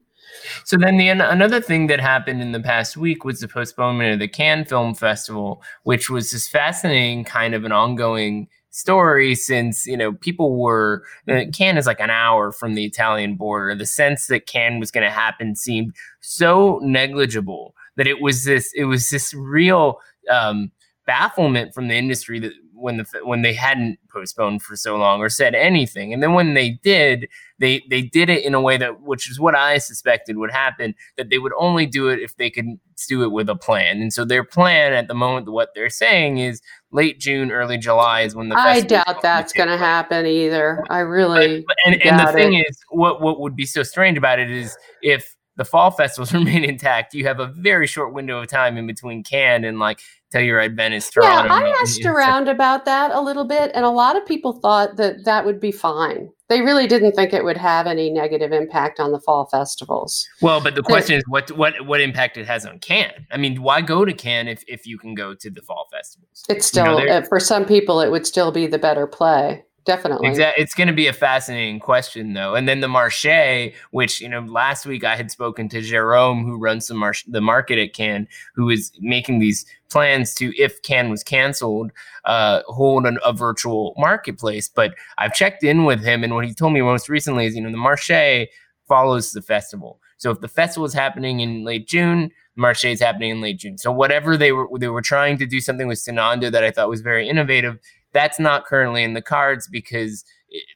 So 0.63 0.77
then 0.77 0.97
the 0.97 1.09
another 1.09 1.61
thing 1.61 1.87
that 1.87 1.99
happened 1.99 2.41
in 2.41 2.51
the 2.51 2.59
past 2.59 2.97
week 2.97 3.23
was 3.23 3.39
the 3.39 3.47
postponement 3.47 4.13
of 4.13 4.19
the 4.19 4.27
Cannes 4.27 4.65
Film 4.65 4.93
Festival, 4.93 5.61
which 5.83 6.09
was 6.09 6.31
this 6.31 6.47
fascinating 6.47 7.23
kind 7.23 7.53
of 7.53 7.63
an 7.63 7.71
ongoing 7.71 8.47
story 8.75 9.35
since 9.35 9.87
you 9.87 9.95
know 9.95 10.11
people 10.11 10.57
were 10.59 11.03
uh, 11.29 11.43
Cannes 11.53 11.77
is 11.77 11.87
like 11.87 12.01
an 12.01 12.09
hour 12.09 12.51
from 12.51 12.75
the 12.75 12.85
Italian 12.85 13.35
border. 13.35 13.73
The 13.75 13.85
sense 13.85 14.27
that 14.27 14.47
Cannes 14.47 14.79
was 14.79 14.91
going 14.91 15.05
to 15.05 15.11
happen 15.11 15.55
seemed 15.55 15.95
so 16.21 16.79
negligible 16.83 17.73
that 17.95 18.07
it 18.07 18.21
was 18.21 18.43
this 18.43 18.71
it 18.75 18.85
was 18.85 19.09
this 19.09 19.33
real 19.33 19.99
um, 20.29 20.71
bafflement 21.05 21.73
from 21.73 21.87
the 21.87 21.95
industry 21.95 22.39
that 22.39 22.51
when 22.75 22.97
the 22.97 23.05
when 23.23 23.41
they 23.41 23.53
hadn't 23.53 23.97
postponed 24.11 24.61
for 24.61 24.75
so 24.75 24.95
long 24.95 25.19
or 25.19 25.29
said 25.29 25.55
anything, 25.55 26.13
and 26.13 26.21
then 26.21 26.33
when 26.33 26.53
they 26.53 26.71
did, 26.83 27.27
they 27.59 27.83
they 27.89 28.01
did 28.01 28.29
it 28.29 28.43
in 28.43 28.53
a 28.53 28.61
way 28.61 28.77
that 28.77 29.01
which 29.01 29.29
is 29.29 29.39
what 29.39 29.55
I 29.55 29.77
suspected 29.77 30.37
would 30.37 30.51
happen 30.51 30.95
that 31.17 31.29
they 31.29 31.37
would 31.37 31.53
only 31.57 31.85
do 31.85 32.09
it 32.09 32.19
if 32.19 32.35
they 32.37 32.49
could 32.49 32.79
do 33.07 33.23
it 33.23 33.31
with 33.31 33.49
a 33.49 33.55
plan. 33.55 34.01
And 34.01 34.13
so 34.13 34.25
their 34.25 34.43
plan 34.43 34.93
at 34.93 35.07
the 35.07 35.13
moment, 35.13 35.51
what 35.51 35.69
they're 35.75 35.89
saying 35.89 36.37
is 36.37 36.61
late 36.91 37.19
June, 37.19 37.51
early 37.51 37.77
July 37.77 38.21
is 38.21 38.35
when 38.35 38.49
the 38.49 38.55
I 38.55 38.81
doubt 38.81 39.21
that's 39.21 39.53
going 39.53 39.69
to 39.69 39.77
happen 39.77 40.25
either. 40.25 40.83
I 40.89 40.99
really. 40.99 41.63
but- 41.67 41.75
and, 41.85 42.01
and 42.01 42.19
the 42.19 42.31
thing 42.31 42.53
it. 42.53 42.67
is, 42.69 42.79
what 42.89 43.21
what 43.21 43.39
would 43.39 43.55
be 43.55 43.65
so 43.65 43.83
strange 43.83 44.17
about 44.17 44.39
it 44.39 44.49
is 44.49 44.75
if 45.01 45.35
the 45.57 45.65
fall 45.65 45.91
festivals 45.91 46.33
remain 46.33 46.63
intact, 46.63 47.13
you 47.13 47.25
have 47.25 47.39
a 47.39 47.47
very 47.47 47.87
short 47.87 48.13
window 48.13 48.41
of 48.41 48.47
time 48.47 48.77
in 48.77 48.87
between 48.87 49.23
Cannes 49.23 49.63
and 49.63 49.79
like 49.79 49.99
Telluride, 50.35 50.75
Venice, 50.75 51.09
Yeah, 51.15 51.47
I 51.49 51.73
asked 51.81 52.03
and- 52.03 52.13
around 52.13 52.47
about 52.47 52.85
that 52.85 53.11
a 53.11 53.21
little 53.21 53.45
bit, 53.45 53.71
and 53.73 53.85
a 53.85 53.89
lot 53.89 54.17
of 54.17 54.25
people 54.25 54.59
thought 54.59 54.97
that 54.97 55.23
that 55.25 55.45
would 55.45 55.59
be 55.59 55.71
fine. 55.71 56.29
They 56.47 56.61
really 56.61 56.85
didn't 56.85 57.13
think 57.13 57.33
it 57.33 57.43
would 57.43 57.57
have 57.57 57.87
any 57.87 58.11
negative 58.11 58.51
impact 58.51 58.99
on 58.99 59.11
the 59.11 59.19
fall 59.19 59.47
festivals. 59.47 60.27
Well, 60.41 60.61
but 60.61 60.75
the 60.75 60.83
question 60.83 61.15
is 61.17 61.23
what 61.27 61.49
what 61.57 61.73
what 61.87 62.01
impact 62.01 62.37
it 62.37 62.45
has 62.45 62.67
on 62.67 62.77
Cannes. 62.79 63.25
I 63.31 63.37
mean, 63.37 63.63
why 63.63 63.81
go 63.81 64.05
to 64.05 64.13
Cannes 64.13 64.47
if, 64.49 64.63
if 64.67 64.85
you 64.85 64.99
can 64.99 65.15
go 65.15 65.33
to 65.33 65.49
the 65.49 65.63
fall 65.63 65.87
festivals? 65.91 66.43
It's 66.47 66.71
You 66.75 66.83
know, 66.83 66.99
still, 66.99 67.11
uh, 67.11 67.21
for 67.23 67.39
some 67.39 67.65
people, 67.65 67.99
it 67.99 68.11
would 68.11 68.27
still 68.27 68.51
be 68.51 68.67
the 68.67 68.77
better 68.77 69.07
play. 69.07 69.64
Definitely. 69.85 70.29
It's 70.57 70.73
going 70.73 70.87
to 70.87 70.93
be 70.93 71.05
a 71.05 71.13
fascinating 71.13 71.79
question, 71.79 72.33
though. 72.33 72.55
And 72.55 72.67
then 72.67 72.79
the 72.79 72.87
Marché, 72.87 73.75
which 73.91 74.19
you 74.19 74.27
know, 74.27 74.39
last 74.39 74.87
week 74.87 75.03
I 75.03 75.15
had 75.15 75.29
spoken 75.29 75.69
to 75.69 75.81
Jerome, 75.81 76.43
who 76.43 76.57
runs 76.57 76.87
the 76.87 76.95
mar- 76.95 77.13
the 77.27 77.41
market 77.41 77.77
at 77.77 77.93
Cannes, 77.93 78.27
who 78.55 78.71
is 78.71 78.91
making 78.99 79.39
these 79.39 79.63
plans 79.91 80.33
to, 80.35 80.51
if 80.57 80.81
Cannes 80.81 81.11
was 81.11 81.23
canceled, 81.23 81.91
uh, 82.25 82.61
hold 82.65 83.05
an, 83.05 83.19
a 83.23 83.31
virtual 83.31 83.93
marketplace. 83.97 84.67
But 84.67 84.95
I've 85.19 85.35
checked 85.35 85.63
in 85.63 85.85
with 85.85 86.03
him, 86.03 86.23
and 86.23 86.33
what 86.33 86.45
he 86.45 86.53
told 86.55 86.73
me 86.73 86.81
most 86.81 87.07
recently 87.07 87.45
is, 87.45 87.55
you 87.55 87.61
know, 87.61 87.71
the 87.71 87.77
Marché 87.77 88.47
follows 88.87 89.33
the 89.33 89.41
festival. 89.43 89.99
So 90.17 90.31
if 90.31 90.39
the 90.39 90.47
festival 90.47 90.85
is 90.85 90.93
happening 90.93 91.41
in 91.41 91.63
late 91.63 91.87
June, 91.87 92.31
the 92.55 92.61
Marché 92.61 92.91
is 92.91 93.01
happening 93.01 93.31
in 93.31 93.41
late 93.41 93.59
June. 93.59 93.77
So 93.77 93.91
whatever 93.91 94.35
they 94.35 94.51
were, 94.51 94.67
they 94.79 94.87
were 94.87 95.01
trying 95.01 95.37
to 95.37 95.45
do 95.45 95.59
something 95.59 95.87
with 95.87 95.99
Cinando 95.99 96.51
that 96.51 96.63
I 96.63 96.71
thought 96.71 96.89
was 96.89 97.01
very 97.01 97.29
innovative 97.29 97.77
that's 98.15 98.39
not 98.39 98.65
currently 98.65 99.03
in 99.03 99.13
the 99.13 99.21
cards 99.21 99.67
because 99.67 100.23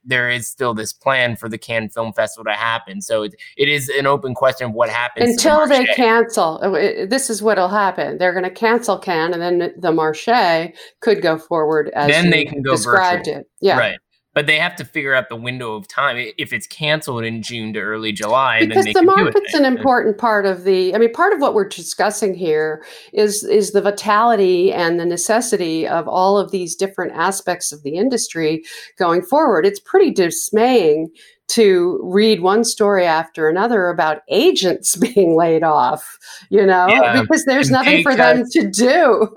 there 0.03 0.29
is 0.29 0.47
still 0.47 0.73
this 0.73 0.91
plan 0.91 1.35
for 1.37 1.47
the 1.47 1.57
Cannes 1.57 1.89
Film 1.89 2.11
Festival 2.11 2.43
to 2.43 2.51
happen. 2.57 3.01
So 3.01 3.23
it, 3.23 3.35
it 3.57 3.69
is 3.69 3.89
an 3.89 4.05
open 4.05 4.35
question 4.35 4.67
of 4.67 4.73
what 4.73 4.89
happens 4.89 5.37
to 5.37 5.43
the 5.47 5.61
Until 5.61 5.67
they 5.67 5.85
cancel, 5.93 6.59
uh, 6.61 7.05
this 7.05 7.29
is 7.29 7.41
what'll 7.41 7.69
happen. 7.69 8.17
They're 8.17 8.33
going 8.33 8.43
to 8.43 8.51
cancel 8.51 8.99
Cannes, 8.99 9.33
and 9.33 9.41
then 9.41 9.73
the 9.77 9.91
Marché 9.91 10.75
could 10.99 11.21
go 11.21 11.37
forward 11.37 11.89
as 11.95 12.09
Then 12.09 12.29
they 12.29 12.43
can 12.43 12.61
go 12.61 12.71
described 12.71 13.27
virtual. 13.27 13.41
it. 13.41 13.49
Yeah, 13.61 13.77
Right. 13.79 13.99
But 14.39 14.47
they 14.47 14.57
have 14.57 14.77
to 14.77 14.85
figure 14.85 15.13
out 15.13 15.27
the 15.27 15.35
window 15.35 15.75
of 15.75 15.85
time. 15.89 16.15
If 16.37 16.53
it's 16.53 16.65
canceled 16.65 17.25
in 17.25 17.41
June 17.41 17.73
to 17.73 17.81
early 17.81 18.13
July, 18.13 18.61
because 18.61 18.85
then 18.85 18.85
they 18.85 18.93
the 18.93 19.03
market's 19.03 19.53
an 19.53 19.65
important 19.65 20.17
part 20.17 20.45
of 20.45 20.63
the 20.63 20.95
i 20.95 20.97
mean 20.97 21.11
part 21.11 21.33
of 21.33 21.41
what 21.41 21.53
we're 21.53 21.67
discussing 21.67 22.33
here 22.33 22.81
is 23.11 23.43
is 23.43 23.71
the 23.71 23.81
vitality 23.81 24.71
and 24.71 24.97
the 24.97 25.05
necessity 25.05 25.85
of 25.85 26.07
all 26.07 26.37
of 26.37 26.51
these 26.51 26.73
different 26.73 27.11
aspects 27.15 27.73
of 27.73 27.83
the 27.83 27.95
industry 27.95 28.63
going 28.97 29.21
forward 29.21 29.65
it's 29.65 29.81
pretty 29.81 30.09
dismaying 30.09 31.09
to 31.49 31.99
read 32.03 32.41
one 32.41 32.63
story 32.63 33.05
after 33.05 33.49
another 33.49 33.89
about 33.89 34.21
agents 34.29 34.95
being 35.13 35.35
laid 35.35 35.63
off 35.63 36.17
you 36.49 36.65
know 36.65 36.87
Yeah, 36.87 37.21
because 37.21 37.45
there's 37.45 37.69
nothing 37.69 38.03
for 38.09 38.15
them 38.15 38.43
to 38.51 38.69
do. 38.69 39.33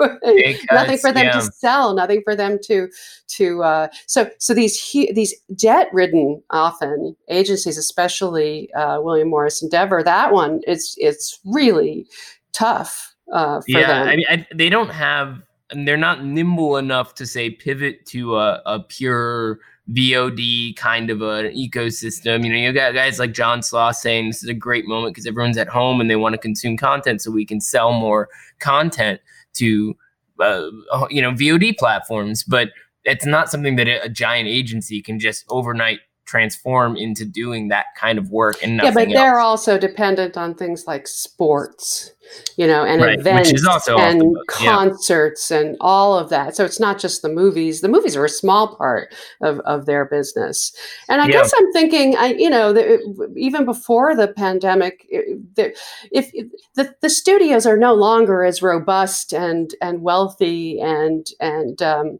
Nothing 0.70 0.98
for 0.98 1.12
them 1.12 1.26
yeah. 1.26 1.32
to 1.32 1.42
sell 1.42 1.94
nothing 1.94 2.22
for 2.24 2.36
them 2.36 2.58
to 2.64 2.88
to 3.28 3.62
uh, 3.62 3.88
so 4.06 4.30
so 4.38 4.54
these 4.54 4.92
these 5.12 5.34
debt 5.54 5.88
ridden 5.92 6.42
often 6.50 7.16
agencies 7.28 7.78
especially 7.78 8.72
uh, 8.74 9.00
William 9.00 9.28
Morris 9.28 9.62
Endeavor 9.62 10.02
that 10.02 10.32
one 10.32 10.60
it's 10.66 10.94
it's 10.98 11.40
really 11.44 12.06
tough 12.52 13.12
uh, 13.32 13.60
for 13.60 13.64
yeah, 13.66 13.86
them. 13.86 14.08
I 14.08 14.16
mean, 14.16 14.26
I, 14.28 14.46
they 14.54 14.68
don't 14.68 14.90
have, 14.90 15.42
and 15.70 15.88
they're 15.88 15.96
not 15.96 16.24
nimble 16.24 16.76
enough 16.76 17.14
to 17.16 17.26
say 17.26 17.50
pivot 17.50 18.06
to 18.06 18.36
a, 18.36 18.62
a 18.66 18.80
pure 18.80 19.60
VOD 19.92 20.76
kind 20.76 21.10
of 21.10 21.22
an 21.22 21.46
ecosystem. 21.54 22.44
You 22.44 22.50
know, 22.50 22.58
you 22.58 22.72
got 22.72 22.94
guys 22.94 23.18
like 23.18 23.32
John 23.32 23.60
Sloss 23.60 23.96
saying 23.96 24.28
this 24.28 24.42
is 24.42 24.48
a 24.48 24.54
great 24.54 24.86
moment 24.86 25.14
because 25.14 25.26
everyone's 25.26 25.58
at 25.58 25.68
home 25.68 26.00
and 26.00 26.10
they 26.10 26.16
want 26.16 26.34
to 26.34 26.38
consume 26.38 26.76
content, 26.76 27.20
so 27.20 27.30
we 27.30 27.44
can 27.44 27.60
sell 27.60 27.92
more 27.92 28.28
content 28.58 29.20
to, 29.54 29.94
uh, 30.40 30.70
you 31.10 31.20
know, 31.20 31.32
VOD 31.32 31.76
platforms. 31.78 32.44
But 32.44 32.70
it's 33.04 33.26
not 33.26 33.50
something 33.50 33.76
that 33.76 33.88
a 33.88 34.08
giant 34.08 34.48
agency 34.48 35.02
can 35.02 35.18
just 35.18 35.44
overnight 35.48 36.00
transform 36.32 36.96
into 36.96 37.26
doing 37.26 37.68
that 37.68 37.84
kind 37.94 38.18
of 38.18 38.30
work 38.30 38.56
and 38.62 38.78
yeah 38.82 38.90
but 38.90 39.06
they're 39.10 39.38
else. 39.38 39.68
also 39.68 39.78
dependent 39.78 40.38
on 40.38 40.54
things 40.54 40.86
like 40.86 41.06
sports 41.06 42.10
you 42.56 42.66
know 42.66 42.84
and 42.86 43.02
Right, 43.02 43.18
events 43.20 43.52
is 43.52 43.66
also 43.66 43.96
off 43.98 44.16
the 44.16 44.24
and 44.24 44.32
book, 44.32 44.44
yeah. 44.62 44.70
concerts 44.70 45.50
and 45.50 45.76
all 45.78 46.18
of 46.18 46.30
that 46.30 46.56
so 46.56 46.64
it's 46.64 46.80
not 46.80 46.98
just 46.98 47.20
the 47.20 47.28
movies 47.28 47.82
the 47.82 47.88
movies 47.88 48.16
are 48.16 48.24
a 48.24 48.30
small 48.30 48.74
part 48.76 49.14
of, 49.42 49.60
of 49.60 49.84
their 49.84 50.06
business 50.06 50.74
and 51.10 51.20
i 51.20 51.28
Yeah. 51.28 51.34
guess 51.34 51.52
i'm 51.58 51.70
thinking 51.74 52.16
i 52.16 52.28
you 52.28 52.48
know 52.48 52.72
the, 52.72 53.34
even 53.36 53.66
before 53.66 54.16
the 54.16 54.28
pandemic 54.28 55.06
i- 55.14 55.34
the, 55.56 55.76
if, 56.10 56.30
if 56.32 56.46
the, 56.76 56.94
the 57.02 57.10
studios 57.10 57.66
are 57.66 57.76
no 57.76 57.92
longer 57.92 58.42
as 58.42 58.62
robust 58.62 59.34
and 59.34 59.74
and 59.82 60.00
wealthy 60.00 60.80
and 60.80 61.26
and 61.40 61.82
um, 61.82 62.18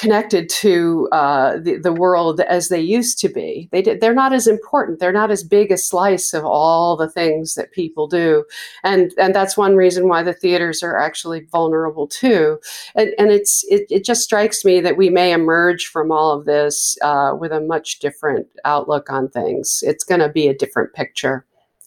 connected 0.00 0.48
to 0.48 1.06
uh, 1.12 1.58
the, 1.58 1.76
the 1.76 1.92
world 1.92 2.40
as 2.40 2.70
they 2.70 2.80
used 2.80 3.18
to 3.18 3.28
be. 3.28 3.68
They 3.70 3.82
did, 3.82 4.00
they're 4.00 4.14
not 4.14 4.32
as 4.32 4.46
important. 4.46 4.98
They're 4.98 5.12
not 5.12 5.30
as 5.30 5.44
big 5.44 5.70
a 5.70 5.76
slice 5.76 6.32
of 6.32 6.42
all 6.42 6.96
the 6.96 7.08
things 7.08 7.54
that 7.54 7.72
people 7.72 8.08
do, 8.08 8.44
and 8.82 9.12
and 9.18 9.34
that's 9.34 9.58
one 9.58 9.76
reason 9.76 10.08
why 10.08 10.22
the 10.22 10.32
theaters 10.32 10.82
are 10.82 10.98
actually 10.98 11.46
vulnerable 11.52 12.06
too. 12.06 12.58
And 12.94 13.12
and 13.18 13.30
it's 13.30 13.62
it, 13.68 13.86
it 13.90 14.04
just 14.04 14.22
strikes 14.22 14.64
me 14.64 14.80
that 14.80 14.96
we 14.96 15.10
may 15.10 15.32
emerge 15.32 15.86
from 15.86 16.10
all 16.10 16.32
of 16.32 16.46
this 16.46 16.96
uh, 17.02 17.34
with 17.38 17.52
a 17.52 17.60
much 17.60 17.98
different 17.98 18.46
outlook 18.64 19.10
on 19.10 19.28
things. 19.28 19.84
It's 19.86 20.04
going 20.04 20.20
to 20.20 20.30
be 20.30 20.48
a 20.48 20.56
different 20.56 20.94
picture 20.94 21.44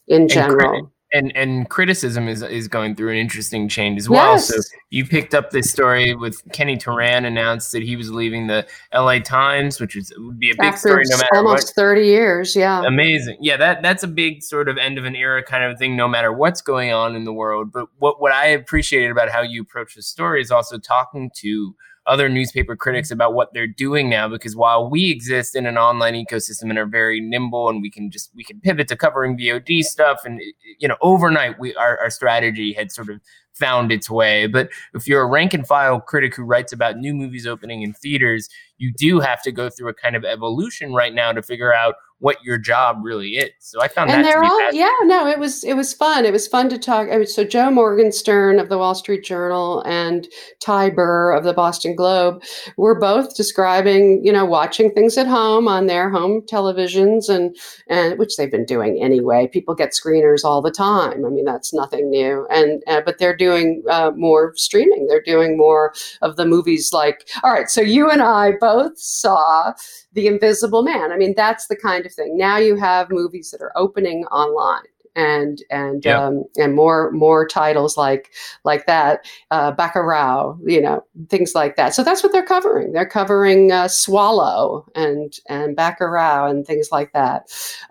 in 0.08 0.28
general. 0.28 0.92
And 1.14 1.36
and 1.38 1.70
criticism 1.70 2.28
is 2.28 2.42
is 2.42 2.68
going 2.68 2.96
through 2.96 3.12
an 3.12 3.18
interesting 3.18 3.70
change 3.70 4.00
as 4.00 4.10
well. 4.10 4.34
Yes. 4.34 4.48
So 4.48 4.56
you 4.90 5.06
picked 5.06 5.34
up 5.34 5.52
this 5.52 5.70
story 5.70 6.16
with 6.16 6.42
Kenny 6.52 6.76
Turan 6.76 7.26
announced 7.26 7.72
that 7.72 7.84
he 7.84 7.96
was 7.96 8.12
leaving 8.12 8.48
the 8.48 8.68
L.A. 8.92 9.20
Times, 9.20 9.80
which 9.80 9.96
is 9.96 10.12
would 10.18 10.40
be 10.40 10.50
a 10.50 10.56
big 10.56 10.66
After 10.66 10.90
story 10.90 11.04
no 11.08 11.18
matter 11.18 11.36
almost 11.36 11.68
what. 11.68 11.76
30 11.76 12.06
years, 12.06 12.56
yeah. 12.56 12.84
Amazing, 12.86 13.38
yeah. 13.40 13.58
That 13.58 13.84
that's 13.84 14.04
a 14.04 14.08
big 14.08 14.42
sort 14.44 14.68
of 14.68 14.78
end 14.78 14.98
of 14.98 15.06
an 15.06 15.16
era 15.16 15.44
kind 15.44 15.64
of 15.64 15.78
thing, 15.78 15.96
no 15.96 16.08
matter 16.08 16.34
what's 16.34 16.62
going 16.62 16.92
on 16.92 17.16
in 17.16 17.26
the 17.26 17.34
world. 17.34 17.72
But 17.72 17.88
what 18.00 18.20
what 18.20 18.32
I 18.32 18.48
appreciated 18.48 19.12
about 19.12 19.30
how 19.30 19.42
you 19.42 19.62
approach 19.62 19.96
the 19.96 20.02
story 20.02 20.42
is 20.42 20.52
also 20.52 20.80
talking 20.80 21.32
to 21.36 21.76
other 22.06 22.28
newspaper 22.28 22.76
critics 22.76 23.08
mm-hmm. 23.08 23.16
about 23.16 23.34
what 23.34 23.54
they're 23.54 23.68
doing 23.68 24.10
now 24.10 24.28
because 24.28 24.56
while 24.56 24.90
we 24.90 25.10
exist 25.10 25.56
in 25.56 25.66
an 25.66 25.78
online 25.78 26.14
ecosystem 26.14 26.64
and 26.64 26.78
are 26.78 26.86
very 26.86 27.20
nimble 27.22 27.70
and 27.70 27.82
we 27.82 27.90
can 27.90 28.12
just 28.12 28.32
we 28.36 28.44
can 28.44 28.60
pivot 28.60 28.88
to 28.88 28.96
covering 28.96 29.38
VOD 29.38 29.84
stuff 29.84 30.22
and 30.26 30.42
you 30.80 30.88
know 30.88 30.98
overnight 31.02 31.60
we 31.60 31.74
our, 31.76 31.98
our 32.00 32.10
strategy 32.10 32.74
had 32.74 32.92
sort 32.92 33.10
of 33.10 33.20
found 33.54 33.92
its 33.92 34.10
way. 34.10 34.48
But 34.48 34.70
if 34.94 35.08
you're 35.08 35.22
a 35.22 35.28
rank 35.28 35.54
and 35.54 35.66
file 35.66 36.00
critic 36.00 36.36
who 36.36 36.44
writes 36.44 36.74
about 36.74 36.98
new 36.98 37.14
movies 37.14 37.46
opening 37.46 37.82
in 37.84 37.94
theaters 37.94 38.50
you 38.78 38.92
do 38.92 39.20
have 39.20 39.42
to 39.44 39.52
go 39.52 39.70
through 39.70 39.90
a 39.90 39.94
kind 39.94 40.16
of 40.16 40.26
evolution 40.26 40.94
right 40.94 41.14
now 41.14 41.32
to 41.32 41.42
figure 41.42 41.74
out 41.74 41.96
what 42.20 42.42
your 42.42 42.58
job 42.58 42.98
really 43.02 43.32
is. 43.32 43.52
So 43.60 43.82
i 43.82 43.90
found 43.90 44.10
and 44.10 44.24
that 44.24 44.30
to 44.30 44.34
they're 44.34 44.44
all 44.44 44.74
yeah 44.74 44.94
no 45.02 45.28
it 45.28 45.40
was 45.40 45.64
it 45.66 45.74
was 45.74 45.94
fun. 45.94 46.26
It 46.26 46.32
was 46.32 46.48
fun 46.48 46.70
to 46.70 46.78
talk 46.78 47.10
I 47.12 47.18
mean, 47.18 47.28
so 47.28 47.44
joe 47.44 47.70
morgenstern 47.70 48.60
of 48.60 48.70
the 48.70 48.78
wall 48.78 48.96
street 48.96 49.26
journal 49.26 49.82
and 49.82 50.28
ty 50.62 50.90
burr 50.90 51.34
of 51.34 51.44
the 51.44 51.54
boston 51.54 51.96
globe 51.96 52.42
were 52.78 52.98
both 52.98 53.36
describing 53.36 54.24
you 54.24 54.32
know 54.32 54.46
watching 54.46 54.92
things 54.92 55.18
at 55.18 55.28
home 55.28 55.68
on 55.68 55.88
their 55.88 56.10
home 56.10 56.42
televisions 56.44 57.28
and 57.28 57.58
and 57.90 58.18
which 58.18 58.38
they've 58.38 58.52
been 58.52 58.66
doing 58.66 59.04
anyway. 59.04 59.50
People 59.52 59.76
get 59.76 59.92
screeners 59.92 60.46
all 60.46 60.62
the 60.62 60.72
time. 60.72 61.26
I 61.26 61.30
mean 61.30 61.46
that's 61.46 61.74
nothing 61.74 62.10
new. 62.10 62.48
And 62.50 62.82
uh, 62.88 63.02
but 63.02 63.18
they're 63.18 63.36
doing 63.44 63.68
uh, 63.90 64.12
more 64.16 64.54
streaming 64.56 65.08
they're 65.08 65.22
doing 65.36 65.58
more 65.58 65.94
of 66.22 66.36
the 66.38 66.46
movies 66.46 66.92
like 66.94 67.20
all 67.44 67.52
right 67.52 67.70
so 67.70 67.82
you 67.82 68.10
and 68.10 68.22
i 68.22 68.52
both 68.60 68.98
saw 68.98 69.74
the 70.14 70.28
invisible 70.28 70.84
man 70.84 71.12
i 71.12 71.18
mean 71.18 71.34
that's 71.36 71.68
the 71.68 71.76
kind 71.76 72.06
of 72.06 72.14
thing 72.14 72.38
now 72.38 72.58
you 72.58 72.76
have 72.76 73.10
movies 73.22 73.48
that 73.52 73.62
are 73.62 73.74
opening 73.76 74.20
online 74.26 74.84
and 75.16 75.62
and 75.70 76.04
Yeah. 76.06 76.26
um, 76.26 76.44
and 76.58 76.74
more 76.76 77.12
more 77.12 77.48
titles 77.48 77.98
like 77.98 78.32
like 78.64 78.86
that 78.88 79.26
uh, 79.52 79.72
Bacurau, 79.72 80.58
you 80.66 80.82
know 80.82 81.04
things 81.30 81.54
like 81.54 81.76
that. 81.76 81.94
So 81.94 82.04
that's 82.04 82.24
what 82.24 82.32
they're 82.32 82.46
covering. 82.56 82.94
They're 82.94 83.06
covering 83.20 83.72
uh, 83.72 83.88
Swallow 83.90 84.86
and 84.96 85.32
and 85.48 85.78
Bacurau 85.78 86.50
and 86.50 86.66
things 86.66 86.90
like 86.92 87.14
that. 87.14 87.40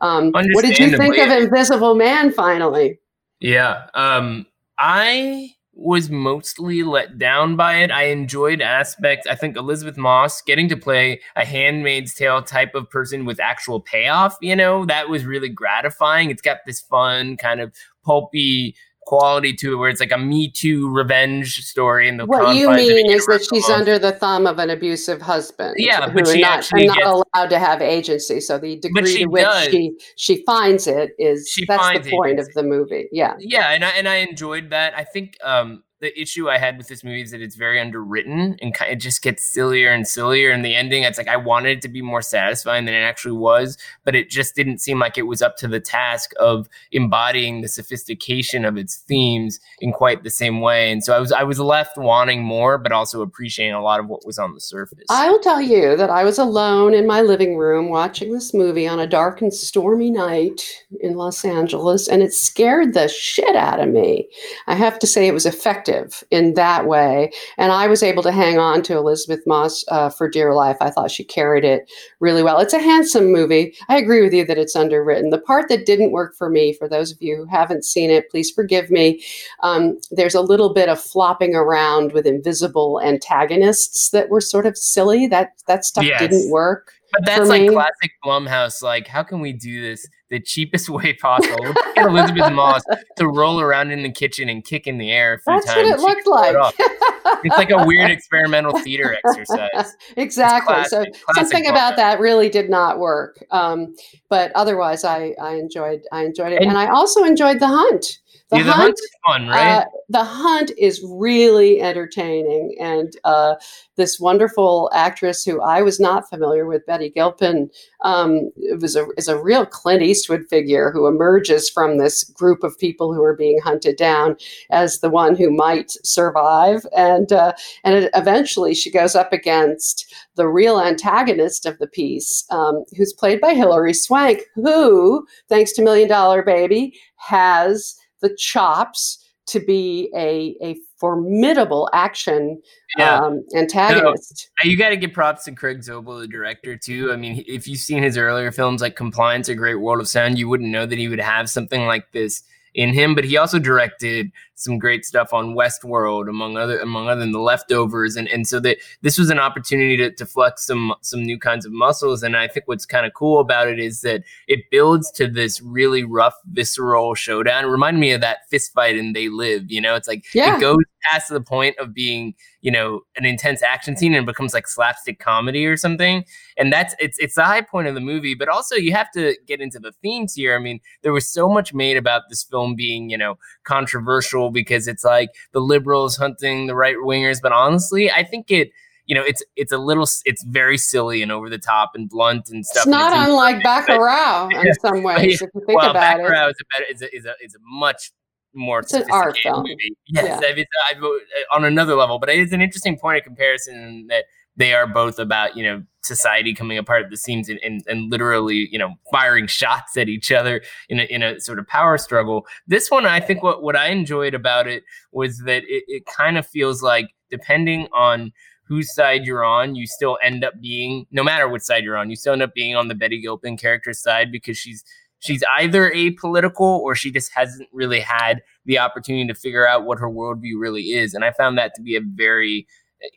Um, 0.00 0.32
what 0.32 0.64
did 0.64 0.78
you 0.80 0.96
think 0.96 1.16
of 1.18 1.28
Invisible 1.30 1.94
Man? 1.94 2.32
Finally, 2.32 2.98
Yeah. 3.38 3.86
Um 3.94 4.46
I 4.78 5.50
was 5.74 6.10
mostly 6.10 6.82
let 6.82 7.18
down 7.18 7.56
by 7.56 7.76
it. 7.76 7.90
I 7.90 8.04
enjoyed 8.04 8.60
aspects. 8.60 9.26
I 9.26 9.34
think 9.34 9.56
Elisabeth 9.56 9.96
Moss 9.96 10.42
getting 10.42 10.68
to 10.68 10.76
play 10.76 11.20
a 11.34 11.44
handmaid's 11.44 12.14
tale 12.14 12.42
type 12.42 12.74
of 12.74 12.90
person 12.90 13.24
with 13.24 13.40
actual 13.40 13.80
payoff, 13.80 14.36
you 14.42 14.54
know, 14.54 14.84
that 14.84 15.08
was 15.08 15.24
really 15.24 15.48
gratifying. 15.48 16.30
It's 16.30 16.42
got 16.42 16.58
this 16.66 16.80
fun 16.80 17.36
kind 17.38 17.60
of 17.60 17.72
pulpy 18.04 18.76
quality 19.06 19.52
to 19.52 19.72
it 19.72 19.76
where 19.76 19.88
it's 19.90 20.00
like 20.00 20.12
a 20.12 20.18
me 20.18 20.50
too 20.50 20.88
revenge 20.90 21.56
story 21.64 22.08
in 22.08 22.16
the 22.16 22.24
what 22.26 22.54
you 22.54 22.66
confines 22.66 22.88
of 22.88 22.92
a 22.92 23.02
mean 23.02 23.10
is 23.12 23.26
that 23.26 23.46
she's 23.52 23.68
under 23.68 23.98
the 23.98 24.12
thumb 24.12 24.46
of 24.46 24.58
an 24.58 24.70
abusive 24.70 25.20
husband. 25.20 25.74
Yeah, 25.76 26.08
who 26.08 26.20
but 26.20 26.28
she 26.28 26.40
not, 26.40 26.58
actually 26.58 26.86
not 26.86 26.96
gets- 26.98 27.08
allowed 27.08 27.50
to 27.50 27.58
have 27.58 27.82
agency. 27.82 28.40
So 28.40 28.58
the 28.58 28.78
degree 28.78 29.18
to 29.18 29.26
which 29.26 29.44
does. 29.44 29.68
she 29.68 29.92
she 30.16 30.42
finds 30.44 30.86
it 30.86 31.10
is 31.18 31.48
She 31.52 31.64
that's 31.66 32.04
the 32.04 32.10
point 32.10 32.34
agency. 32.34 32.50
of 32.50 32.54
the 32.54 32.62
movie. 32.62 33.08
Yeah. 33.12 33.34
yeah 33.38 33.70
and 33.72 33.84
I, 33.84 33.90
and 33.90 34.08
I 34.08 34.16
enjoyed 34.16 34.70
that 34.70 34.94
i 34.96 35.04
think 35.04 35.36
um 35.44 35.82
the 36.02 36.20
issue 36.20 36.50
i 36.50 36.58
had 36.58 36.76
with 36.76 36.88
this 36.88 37.04
movie 37.04 37.22
is 37.22 37.30
that 37.30 37.40
it's 37.40 37.54
very 37.54 37.80
underwritten 37.80 38.56
and 38.60 38.76
it 38.88 38.96
just 38.96 39.22
gets 39.22 39.44
sillier 39.44 39.90
and 39.90 40.06
sillier 40.06 40.50
and 40.50 40.64
the 40.64 40.74
ending. 40.74 41.04
It's 41.04 41.16
like 41.16 41.28
i 41.28 41.36
wanted 41.36 41.78
it 41.78 41.82
to 41.82 41.88
be 41.88 42.02
more 42.02 42.20
satisfying 42.20 42.84
than 42.84 42.94
it 42.94 43.02
actually 43.02 43.38
was 43.38 43.78
but 44.04 44.16
it 44.16 44.28
just 44.28 44.56
didn't 44.56 44.80
seem 44.80 44.98
like 44.98 45.16
it 45.16 45.22
was 45.22 45.40
up 45.40 45.56
to 45.58 45.68
the 45.68 45.78
task 45.78 46.32
of 46.40 46.68
embodying 46.90 47.60
the 47.60 47.68
sophistication 47.68 48.64
of 48.64 48.76
its 48.76 48.96
themes 48.96 49.60
in 49.78 49.92
quite 49.92 50.24
the 50.24 50.30
same 50.30 50.60
way. 50.60 50.90
And 50.90 51.04
so 51.04 51.14
i 51.14 51.20
was 51.20 51.30
i 51.30 51.44
was 51.44 51.60
left 51.60 51.96
wanting 51.96 52.42
more 52.42 52.78
but 52.78 52.90
also 52.90 53.22
appreciating 53.22 53.74
a 53.74 53.82
lot 53.82 54.00
of 54.00 54.08
what 54.08 54.26
was 54.26 54.40
on 54.40 54.54
the 54.54 54.60
surface. 54.60 55.06
I 55.08 55.30
will 55.30 55.38
tell 55.38 55.60
you 55.60 55.96
that 55.96 56.10
I 56.10 56.24
was 56.24 56.38
alone 56.38 56.94
in 56.94 57.06
my 57.06 57.20
living 57.20 57.56
room 57.56 57.90
watching 57.90 58.32
this 58.32 58.52
movie 58.52 58.88
on 58.88 58.98
a 58.98 59.06
dark 59.06 59.40
and 59.40 59.54
stormy 59.54 60.10
night 60.10 60.62
in 61.00 61.14
Los 61.14 61.44
Angeles, 61.44 62.08
and 62.08 62.22
it 62.22 62.32
scared 62.32 62.94
the 62.94 63.06
shit 63.06 63.54
out 63.54 63.78
of 63.78 63.88
me. 63.88 64.28
I 64.66 64.74
have 64.74 64.98
to 64.98 65.06
say 65.06 65.28
it 65.28 65.34
was 65.34 65.46
effective 65.46 65.91
in 66.30 66.54
that 66.54 66.86
way, 66.86 67.30
and 67.58 67.72
I 67.72 67.86
was 67.86 68.02
able 68.02 68.22
to 68.22 68.32
hang 68.32 68.58
on 68.58 68.82
to 68.82 68.96
Elisabeth 68.96 69.40
Moss 69.46 69.84
uh, 69.88 70.08
for 70.10 70.28
dear 70.28 70.54
life. 70.54 70.76
I 70.80 70.90
thought 70.90 71.10
she 71.10 71.24
carried 71.24 71.64
it 71.64 71.90
really 72.20 72.42
well. 72.42 72.58
It's 72.58 72.74
a 72.74 72.78
handsome 72.80 73.32
movie. 73.32 73.74
I 73.88 73.96
agree 73.98 74.22
with 74.22 74.32
you 74.32 74.44
that 74.46 74.58
it's 74.58 74.76
underwritten. 74.76 75.30
The 75.30 75.40
part 75.40 75.68
that 75.68 75.86
didn't 75.86 76.12
work 76.12 76.34
for 76.36 76.48
me, 76.50 76.72
for 76.72 76.88
those 76.88 77.12
of 77.12 77.20
you 77.20 77.36
who 77.36 77.44
haven't 77.46 77.84
seen 77.84 78.10
it, 78.10 78.30
please 78.30 78.50
forgive 78.50 78.90
me. 78.90 79.22
Um, 79.62 79.98
there's 80.10 80.34
a 80.34 80.40
little 80.40 80.72
bit 80.72 80.88
of 80.88 81.00
flopping 81.00 81.54
around 81.54 82.12
with 82.12 82.26
invisible 82.26 83.00
antagonists 83.02 84.10
that 84.10 84.28
were 84.28 84.40
sort 84.40 84.66
of 84.66 84.76
silly. 84.76 85.26
That 85.26 85.52
that 85.66 85.84
stuff 85.84 86.04
Yes. 86.04 86.20
didn't 86.20 86.50
work. 86.50 86.92
But 87.12 87.26
that's 87.26 87.48
like 87.48 87.70
classic 87.70 88.12
Blumhouse. 88.24 88.82
Like, 88.82 89.06
how 89.06 89.22
can 89.22 89.40
we 89.40 89.52
do 89.52 89.82
this 89.82 90.06
the 90.32 90.40
cheapest 90.40 90.88
way 90.98 91.12
possible? 91.12 91.72
Elisabeth 91.96 92.52
Moss 92.52 92.82
to 93.18 93.28
roll 93.28 93.60
around 93.60 93.92
in 93.92 94.02
the 94.02 94.10
kitchen 94.10 94.48
and 94.48 94.64
kick 94.64 94.86
in 94.88 94.98
the 94.98 95.12
air 95.12 95.34
a 95.34 95.38
few 95.38 95.54
That's 95.54 95.66
times. 95.66 95.76
what 95.76 95.86
it 95.86 96.00
She 96.00 96.06
looked 96.06 96.26
like. 96.26 96.74
it. 96.78 97.38
It's 97.44 97.56
like 97.56 97.70
a 97.70 97.86
weird 97.86 98.10
experimental 98.10 98.76
theater 98.78 99.16
exercise. 99.24 99.94
exactly. 100.16 100.74
so 100.84 100.98
classic- 101.04 101.12
classic 101.24 101.34
something 101.52 101.66
about 101.68 101.96
that 101.96 102.18
really 102.18 102.48
did 102.48 102.68
not 102.70 102.98
work. 102.98 103.44
Um, 103.50 103.94
but 104.28 104.50
otherwise, 104.54 105.04
I 105.04 105.34
I 105.40 105.54
enjoyed 105.56 106.02
I 106.12 106.24
enjoyed 106.24 106.52
it, 106.52 106.60
and, 106.62 106.70
And- 106.70 106.78
I 106.78 106.88
also 106.88 107.24
enjoyed 107.24 107.60
the 107.60 107.68
hunt. 107.68 108.18
The 108.52 108.58
yeah, 108.58 108.64
the 108.64 108.72
hunt 108.72 109.00
fun, 109.26 109.48
right? 109.48 109.78
Uh, 109.78 109.84
the 110.10 110.24
hunt 110.24 110.72
is 110.76 111.02
really 111.08 111.80
entertaining, 111.80 112.76
and 112.78 113.16
uh, 113.24 113.54
this 113.96 114.20
wonderful 114.20 114.90
actress 114.92 115.42
who 115.42 115.62
I 115.62 115.80
was 115.80 115.98
not 115.98 116.28
familiar 116.28 116.66
with, 116.66 116.84
Betty 116.84 117.08
Gilpin, 117.08 117.70
um, 118.02 118.50
was 118.78 118.94
a 118.94 119.06
is 119.16 119.28
a 119.28 119.42
real 119.42 119.64
Clint 119.64 120.02
Eastwood 120.02 120.44
figure 120.50 120.90
who 120.90 121.06
emerges 121.06 121.70
from 121.70 121.96
this 121.96 122.24
group 122.24 122.62
of 122.62 122.78
people 122.78 123.14
who 123.14 123.22
are 123.22 123.34
being 123.34 123.58
hunted 123.58 123.96
down 123.96 124.36
as 124.70 125.00
the 125.00 125.08
one 125.08 125.34
who 125.34 125.50
might 125.50 125.90
survive, 126.04 126.84
and 126.94 127.32
uh, 127.32 127.54
and 127.84 127.94
it, 127.94 128.10
eventually 128.14 128.74
she 128.74 128.90
goes 128.90 129.14
up 129.14 129.32
against 129.32 130.14
the 130.34 130.46
real 130.46 130.78
antagonist 130.78 131.64
of 131.64 131.78
the 131.78 131.86
piece, 131.86 132.44
um, 132.50 132.84
who's 132.98 133.14
played 133.14 133.40
by 133.40 133.54
Hilary 133.54 133.94
Swank, 133.94 134.42
who, 134.56 135.26
thanks 135.48 135.72
to 135.72 135.82
Million 135.82 136.08
Dollar 136.08 136.42
Baby, 136.42 136.98
has 137.16 137.96
the 138.22 138.34
chops 138.36 139.18
to 139.44 139.60
be 139.60 140.10
a, 140.16 140.56
a 140.64 140.76
formidable 140.98 141.90
action 141.92 142.62
yeah. 142.96 143.18
um, 143.18 143.44
antagonist. 143.56 144.50
Uh, 144.62 144.68
You 144.68 144.78
got 144.78 144.90
to 144.90 144.96
give 144.96 145.12
props 145.12 145.44
to 145.44 145.52
Craig 145.52 145.80
Zobel, 145.80 146.20
the 146.20 146.28
director, 146.28 146.76
too. 146.76 147.12
I 147.12 147.16
mean, 147.16 147.44
if 147.46 147.66
you've 147.66 147.80
seen 147.80 148.02
his 148.02 148.16
earlier 148.16 148.52
films 148.52 148.80
like 148.80 148.94
Compliance, 148.94 149.48
or 149.48 149.54
Great 149.54 149.74
World 149.74 150.00
of 150.00 150.08
Sound, 150.08 150.38
you 150.38 150.48
wouldn't 150.48 150.70
know 150.70 150.86
that 150.86 150.98
he 150.98 151.08
would 151.08 151.20
have 151.20 151.50
something 151.50 151.86
like 151.86 152.10
this 152.12 152.44
in 152.74 152.92
him. 152.92 153.14
But 153.14 153.24
he 153.24 153.36
also 153.36 153.58
directed 153.58 154.30
some 154.54 154.78
great 154.78 155.04
stuff 155.04 155.32
on 155.32 155.54
Westworld, 155.54 156.28
among 156.28 156.56
other 156.56 156.78
among 156.78 157.08
other 157.08 157.20
than 157.20 157.32
The 157.32 157.40
Leftovers, 157.40 158.16
and 158.16 158.28
and 158.28 158.46
so 158.46 158.60
that 158.60 158.78
this 159.02 159.18
was 159.18 159.30
an 159.30 159.38
opportunity 159.38 159.96
to, 159.96 160.10
to 160.12 160.26
flex 160.26 160.66
some 160.66 160.94
some 161.00 161.22
new 161.22 161.38
kinds 161.38 161.66
of 161.66 161.72
muscles. 161.72 162.22
And 162.22 162.36
I 162.36 162.48
think 162.48 162.68
what's 162.68 162.86
kind 162.86 163.06
of 163.06 163.12
cool 163.14 163.40
about 163.40 163.68
it 163.68 163.78
is 163.78 164.02
that 164.02 164.22
it 164.48 164.60
builds 164.70 165.10
to 165.12 165.26
this 165.28 165.60
really 165.60 166.04
rough, 166.04 166.34
visceral 166.52 167.14
showdown. 167.14 167.64
It 167.64 167.68
reminded 167.68 168.00
me 168.00 168.12
of 168.12 168.20
that 168.20 168.48
fist 168.50 168.72
fight 168.72 168.96
in 168.96 169.12
They 169.12 169.28
Live. 169.28 169.70
You 169.70 169.80
know, 169.80 169.94
it's 169.94 170.08
like 170.08 170.24
Yeah. 170.34 170.56
it 170.56 170.60
goes 170.60 170.78
past 171.10 171.28
the 171.28 171.40
point 171.40 171.76
of 171.78 171.92
being 171.94 172.34
you 172.60 172.70
know 172.70 173.00
an 173.16 173.24
intense 173.24 173.62
action 173.62 173.96
scene 173.96 174.14
and 174.14 174.26
becomes 174.26 174.54
like 174.54 174.66
slapstick 174.66 175.18
comedy 175.18 175.66
or 175.66 175.76
something. 175.76 176.24
And 176.56 176.72
that's 176.72 176.94
it's 176.98 177.18
it's 177.18 177.34
the 177.34 177.44
high 177.44 177.62
point 177.62 177.88
of 177.88 177.94
the 177.94 178.00
movie 178.00 178.34
but 178.34 178.48
also 178.48 178.76
you 178.76 178.92
have 178.92 179.10
to 179.12 179.36
get 179.46 179.60
into 179.60 179.78
the 179.78 179.92
themes 180.02 180.34
here. 180.34 180.54
I 180.54 180.58
mean 180.58 180.80
there 181.02 181.12
was 181.12 181.28
so 181.28 181.48
much 181.48 181.74
made 181.74 181.96
about 181.96 182.22
this 182.28 182.42
film 182.42 182.74
being 182.74 183.10
you 183.10 183.18
know 183.18 183.38
controversial 183.64 184.50
because 184.50 184.88
it's 184.88 185.04
like 185.04 185.30
the 185.52 185.60
liberals 185.60 186.16
hunting 186.16 186.66
the 186.66 186.74
right 186.74 186.96
wingers 186.96 187.40
but 187.42 187.52
honestly 187.52 188.10
i 188.10 188.24
think 188.24 188.50
it 188.50 188.70
you 189.06 189.14
know 189.14 189.22
it's 189.22 189.42
it's 189.56 189.72
a 189.72 189.78
little 189.78 190.06
it's 190.24 190.42
very 190.44 190.78
silly 190.78 191.22
and 191.22 191.32
over 191.32 191.50
the 191.50 191.58
top 191.58 191.92
and 191.94 192.08
blunt 192.08 192.48
and 192.48 192.64
stuff. 192.64 192.82
It's 192.82 192.86
not 192.86 193.12
it's 193.12 193.28
unlike 193.28 193.56
Bacurau 193.64 194.52
in 194.64 194.74
some 194.74 195.02
ways, 195.02 195.42
if 195.42 195.50
you 195.54 195.62
think 195.66 195.80
well, 195.80 195.90
about 195.90 196.20
Bacurau 196.20 196.48
it. 196.48 196.50
is 196.50 196.56
a 196.60 196.64
better 196.72 196.84
is 196.90 197.02
a, 197.02 197.16
is 197.16 197.24
a 197.26 197.34
is 197.44 197.54
a 197.54 197.58
much 197.62 198.12
more 198.54 198.80
It's 198.80 198.90
sophisticated 198.90 199.36
film. 199.42 199.62
movie. 199.62 199.96
Yes, 200.06 200.24
Yeah. 200.24 200.48
I 200.48 200.54
mean, 200.54 200.64
it's, 200.64 201.02
uh, 201.02 201.54
on 201.54 201.64
another 201.64 201.94
level, 201.94 202.18
but 202.18 202.28
it 202.28 202.38
is 202.38 202.52
an 202.52 202.60
interesting 202.60 202.98
point 202.98 203.18
of 203.18 203.24
comparison 203.24 204.06
that 204.08 204.24
they 204.56 204.74
are 204.74 204.86
both 204.86 205.18
about 205.18 205.56
you 205.56 205.62
know 205.64 205.82
society 206.02 206.52
coming 206.52 206.76
apart 206.76 207.04
at 207.04 207.10
the 207.10 207.16
seams 207.16 207.48
and, 207.48 207.60
and, 207.62 207.82
and 207.86 208.10
literally 208.10 208.68
you 208.70 208.78
know 208.78 208.94
firing 209.10 209.46
shots 209.46 209.96
at 209.96 210.08
each 210.08 210.32
other 210.32 210.60
in 210.88 211.00
a, 211.00 211.04
in 211.04 211.22
a 211.22 211.40
sort 211.40 211.58
of 211.58 211.66
power 211.68 211.96
struggle 211.96 212.46
this 212.66 212.90
one 212.90 213.06
i 213.06 213.20
think 213.20 213.42
what, 213.42 213.62
what 213.62 213.76
i 213.76 213.88
enjoyed 213.88 214.34
about 214.34 214.66
it 214.66 214.82
was 215.12 215.38
that 215.46 215.62
it, 215.64 215.84
it 215.86 216.04
kind 216.06 216.36
of 216.36 216.46
feels 216.46 216.82
like 216.82 217.14
depending 217.30 217.86
on 217.94 218.32
whose 218.64 218.92
side 218.94 219.24
you're 219.24 219.44
on 219.44 219.74
you 219.74 219.86
still 219.86 220.18
end 220.22 220.44
up 220.44 220.60
being 220.60 221.06
no 221.12 221.22
matter 221.22 221.48
what 221.48 221.62
side 221.62 221.84
you're 221.84 221.96
on 221.96 222.10
you 222.10 222.16
still 222.16 222.32
end 222.32 222.42
up 222.42 222.52
being 222.52 222.74
on 222.76 222.88
the 222.88 222.94
betty 222.94 223.20
gilpin 223.20 223.56
character 223.56 223.92
side 223.92 224.30
because 224.32 224.58
she's 224.58 224.84
she's 225.22 225.42
either 225.58 225.90
apolitical 225.90 226.60
or 226.60 226.94
she 226.94 227.10
just 227.10 227.32
hasn't 227.34 227.68
really 227.72 228.00
had 228.00 228.42
the 228.66 228.78
opportunity 228.78 229.26
to 229.26 229.34
figure 229.34 229.66
out 229.66 229.84
what 229.84 229.98
her 229.98 230.10
worldview 230.10 230.58
really 230.58 230.82
is 230.82 231.14
and 231.14 231.24
i 231.24 231.32
found 231.32 231.56
that 231.56 231.74
to 231.74 231.82
be 231.82 231.96
a 231.96 232.00
very 232.00 232.66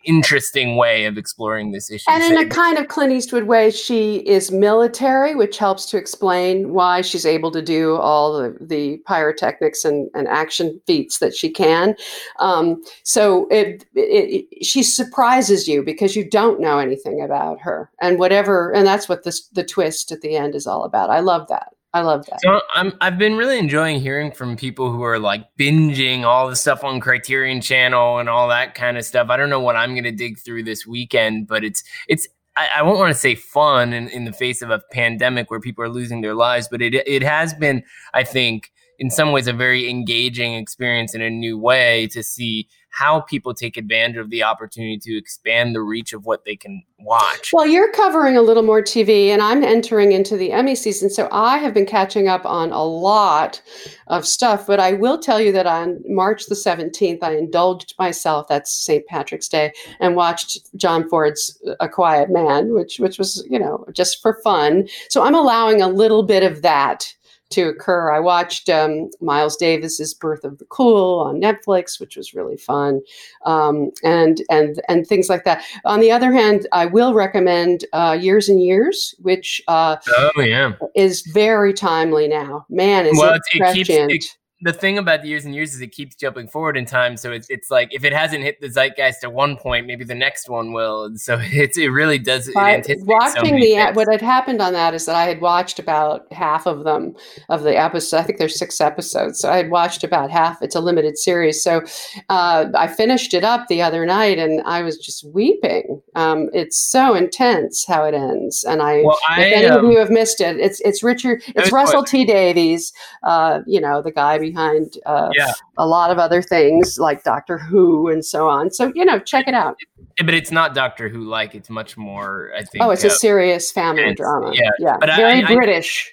interesting 0.03 0.75
way 0.75 1.05
of 1.05 1.17
exploring 1.17 1.71
this 1.71 1.91
issue. 1.91 2.09
And 2.09 2.23
in 2.23 2.37
a 2.37 2.49
kind 2.49 2.77
of 2.77 2.87
Clint 2.87 3.13
Eastwood 3.13 3.43
way, 3.43 3.71
she 3.71 4.17
is 4.17 4.51
military, 4.51 5.35
which 5.35 5.57
helps 5.57 5.85
to 5.87 5.97
explain 5.97 6.73
why 6.73 7.01
she's 7.01 7.25
able 7.25 7.51
to 7.51 7.61
do 7.61 7.95
all 7.95 8.37
the, 8.37 8.57
the 8.59 8.97
pyrotechnics 9.05 9.85
and, 9.85 10.09
and 10.13 10.27
action 10.27 10.79
feats 10.87 11.19
that 11.19 11.35
she 11.35 11.49
can. 11.49 11.95
Um, 12.39 12.81
so 13.03 13.47
it, 13.49 13.85
it, 13.95 14.47
it, 14.51 14.65
she 14.65 14.83
surprises 14.83 15.67
you 15.67 15.83
because 15.83 16.15
you 16.15 16.27
don't 16.27 16.59
know 16.59 16.79
anything 16.79 17.21
about 17.21 17.61
her 17.61 17.91
and 18.01 18.19
whatever. 18.19 18.73
And 18.73 18.85
that's 18.85 19.07
what 19.07 19.23
this, 19.23 19.47
the 19.49 19.63
twist 19.63 20.11
at 20.11 20.21
the 20.21 20.35
end 20.35 20.55
is 20.55 20.67
all 20.67 20.83
about. 20.83 21.09
I 21.09 21.19
love 21.19 21.47
that. 21.49 21.74
I 21.95 22.01
love 22.01 22.25
that. 22.25 22.41
So 22.41 22.59
I'm 22.73 22.91
I've 22.99 23.17
been 23.17 23.37
really 23.37 23.57
enjoying 23.57 24.01
hearing 24.01 24.29
from 24.29 24.57
people 24.57 24.91
who 24.91 25.01
are 25.03 25.17
like 25.17 25.45
binging 25.57 26.23
all 26.23 26.49
the 26.49 26.55
stuff 26.57 26.83
on 26.83 26.99
Criterion 26.99 27.61
Channel 27.61 28.19
and 28.19 28.27
all 28.27 28.49
that 28.49 28.75
kind 28.75 28.97
of 28.97 29.05
stuff. 29.05 29.29
I 29.29 29.37
don't 29.37 29.49
know 29.49 29.61
what 29.61 29.77
I'm 29.77 29.95
gonna 29.95 30.11
dig 30.11 30.37
through 30.37 30.63
this 30.63 30.85
weekend, 30.85 31.47
but 31.47 31.63
it's 31.63 31.85
it's 32.09 32.27
I, 32.57 32.81
won't 32.83 32.99
want 32.99 33.13
to 33.13 33.19
say 33.19 33.35
fun 33.35 33.93
in, 33.93 34.09
in 34.09 34.25
the 34.25 34.31
face 34.33 34.61
of 34.61 34.69
a 34.69 34.81
pandemic 34.91 35.49
where 35.49 35.59
people 35.59 35.83
are 35.85 35.89
losing 35.89 36.19
their 36.19 36.33
lives, 36.33 36.67
but 36.69 36.81
it 36.81 36.93
it 36.93 37.23
has 37.23 37.53
been, 37.53 37.81
I 38.13 38.25
think, 38.25 38.73
in 38.99 39.09
some 39.09 39.31
ways 39.31 39.47
a 39.47 39.53
very 39.53 39.89
engaging 39.89 40.53
experience 40.55 41.15
in 41.15 41.21
a 41.21 41.29
new 41.29 41.57
way 41.57 42.07
to 42.07 42.21
see 42.21 42.67
how 42.95 43.19
people 43.19 43.53
take 43.53 43.75
advantage 43.75 44.15
of 44.15 44.29
the 44.29 44.41
opportunity 44.41 44.97
to 44.97 45.17
expand 45.17 45.75
the 45.75 45.81
reach 45.81 46.13
of 46.13 46.25
what 46.25 46.45
they 46.45 46.55
can 46.55 46.81
watch. 46.97 47.49
Well, 47.51 47.67
you're 47.67 47.91
covering 47.91 48.37
a 48.37 48.41
little 48.41 48.63
more 48.63 48.81
TV, 48.81 49.27
and 49.27 49.41
I'm 49.41 49.65
entering 49.65 50.13
into 50.13 50.37
the 50.37 50.53
Emmy 50.53 50.75
season. 50.75 51.09
So 51.09 51.27
I 51.29 51.57
have 51.57 51.73
been 51.73 51.85
catching 51.85 52.29
up 52.29 52.45
on 52.45 52.71
a 52.71 52.85
lot 52.85 53.61
of 54.07 54.25
stuff. 54.25 54.65
But 54.65 54.79
I 54.79 54.93
will 54.93 55.17
tell 55.17 55.41
you 55.41 55.51
that 55.51 55.67
on 55.67 56.01
March 56.07 56.45
the 56.45 56.55
17th, 56.55 57.21
I 57.21 57.35
indulged 57.35 57.95
myself, 57.99 58.47
that's 58.47 58.71
St. 58.71 59.05
Patrick's 59.07 59.49
Day, 59.49 59.73
and 59.99 60.15
watched 60.15 60.73
John 60.77 61.09
Ford's 61.09 61.61
A 61.81 61.89
Quiet 61.89 62.29
Man, 62.29 62.73
which, 62.73 62.99
which 62.99 63.19
was, 63.19 63.45
you 63.49 63.59
know, 63.59 63.85
just 63.91 64.21
for 64.21 64.39
fun. 64.41 64.87
So 65.09 65.21
I'm 65.21 65.35
allowing 65.35 65.81
a 65.81 65.89
little 65.89 66.23
bit 66.23 66.43
of 66.43 66.61
that 66.61 67.13
to 67.51 67.67
occur. 67.69 68.11
I 68.11 68.19
watched 68.19 68.69
um, 68.69 69.09
Miles 69.21 69.55
Davis's 69.55 70.13
Birth 70.13 70.43
of 70.43 70.57
the 70.57 70.65
Cool 70.65 71.19
on 71.19 71.39
Netflix, 71.39 71.99
which 71.99 72.15
was 72.15 72.33
really 72.33 72.57
fun, 72.57 73.01
um, 73.45 73.91
and 74.03 74.41
and 74.49 74.81
and 74.87 75.05
things 75.07 75.29
like 75.29 75.43
that. 75.45 75.63
On 75.85 75.99
the 75.99 76.11
other 76.11 76.31
hand, 76.31 76.67
I 76.71 76.85
will 76.85 77.13
recommend 77.13 77.85
uh, 77.93 78.17
Years 78.19 78.49
and 78.49 78.61
Years, 78.61 79.15
which 79.19 79.61
uh, 79.67 79.97
oh 80.17 80.41
yeah 80.41 80.73
is 80.95 81.21
very 81.21 81.73
timely 81.73 82.27
now. 82.27 82.65
Man, 82.69 83.05
is 83.05 83.17
well, 83.17 83.35
it, 83.35 83.41
it. 83.53 83.73
Keeps, 83.73 83.89
it, 83.89 84.37
the 84.61 84.71
thing 84.71 84.97
about 84.97 85.21
the 85.21 85.27
years 85.27 85.43
and 85.43 85.53
years 85.53 85.73
is 85.73 85.81
it 85.81 85.91
keeps 85.91 86.15
jumping 86.15 86.47
forward 86.47 86.77
in 86.77 86.85
time. 86.85 87.17
So 87.17 87.31
it's 87.31 87.49
it's 87.49 87.69
like 87.69 87.93
if 87.93 88.05
it 88.05 88.13
hasn't 88.13 88.41
hit 88.41 88.61
the 88.61 88.69
zeitgeist 88.69 89.23
at 89.23 89.33
one 89.33 89.57
point, 89.57 89.85
maybe 89.85 90.05
the 90.05 90.15
next 90.15 90.49
one 90.49 90.71
will. 90.71 91.03
And 91.03 91.19
so 91.19 91.37
it's 91.41 91.77
it 91.77 91.87
really 91.87 92.17
does. 92.17 92.47
It 92.47 92.55
watching 92.55 92.85
so 92.85 93.41
the 93.41 93.59
things. 93.59 93.95
what 93.95 94.07
had 94.09 94.21
happened 94.21 94.61
on 94.61 94.71
that 94.71 94.93
is 94.93 95.05
that 95.07 95.15
I 95.15 95.25
had 95.25 95.41
watched 95.41 95.77
about 95.77 96.31
half 96.31 96.67
of 96.67 96.85
them 96.85 97.15
of 97.49 97.63
the 97.63 97.77
episodes. 97.77 98.13
I 98.13 98.23
think 98.23 98.39
there's 98.39 98.57
six 98.57 98.79
episodes, 98.79 99.39
so 99.39 99.49
I 99.49 99.57
had 99.57 99.69
watched 99.69 100.05
about 100.05 100.31
half. 100.31 100.61
It's 100.61 100.75
a 100.75 100.79
limited 100.79 101.17
series, 101.17 101.61
so 101.61 101.81
uh, 102.29 102.67
I 102.73 102.87
finished 102.87 103.33
it 103.33 103.43
up 103.43 103.67
the 103.67 103.81
other 103.81 104.05
night, 104.05 104.39
and 104.39 104.61
I 104.65 104.83
was 104.83 104.97
just 104.97 105.25
weeping. 105.33 106.01
Um, 106.15 106.49
it's 106.53 106.77
so 106.77 107.13
intense 107.13 107.85
how 107.85 108.05
it 108.05 108.13
ends, 108.13 108.63
and 108.63 108.81
I, 108.81 109.01
well, 109.01 109.19
I 109.27 109.43
if 109.43 109.53
any 109.53 109.65
um, 109.65 109.85
of 109.85 109.91
you 109.91 109.99
have 109.99 110.09
missed 110.09 110.39
it, 110.39 110.57
it's 110.57 110.79
it's 110.81 111.03
Richard, 111.03 111.43
it's 111.47 111.73
Russell 111.73 112.03
T 112.03 112.23
Davies, 112.23 112.93
uh, 113.23 113.59
you 113.67 113.81
know 113.81 114.01
the 114.01 114.11
guy 114.11 114.44
behind 114.45 114.97
uh, 115.05 115.29
yeah. 115.35 115.51
a 115.77 115.87
lot 115.87 116.11
of 116.11 116.17
other 116.17 116.41
things 116.41 116.99
like 116.99 117.23
Doctor 117.23 117.57
Who 117.57 118.09
and 118.09 118.23
so 118.23 118.47
on. 118.47 118.71
So 118.71 118.91
you 118.95 119.05
know, 119.05 119.19
check 119.19 119.47
it 119.47 119.53
out. 119.53 119.77
But 120.17 120.33
it's 120.33 120.51
not 120.51 120.75
Doctor 120.75 121.09
Who 121.09 121.21
like. 121.21 121.55
It's 121.55 121.69
much 121.69 121.97
more. 121.97 122.51
I 122.55 122.63
think. 122.63 122.83
Oh, 122.83 122.91
it's 122.91 123.03
uh, 123.03 123.09
a 123.09 123.11
serious 123.11 123.71
family 123.71 124.13
drama. 124.13 124.51
Yeah, 124.53 124.69
yeah, 124.79 124.97
but 124.99 125.09
very 125.15 125.43
I, 125.43 125.53
British. 125.53 126.11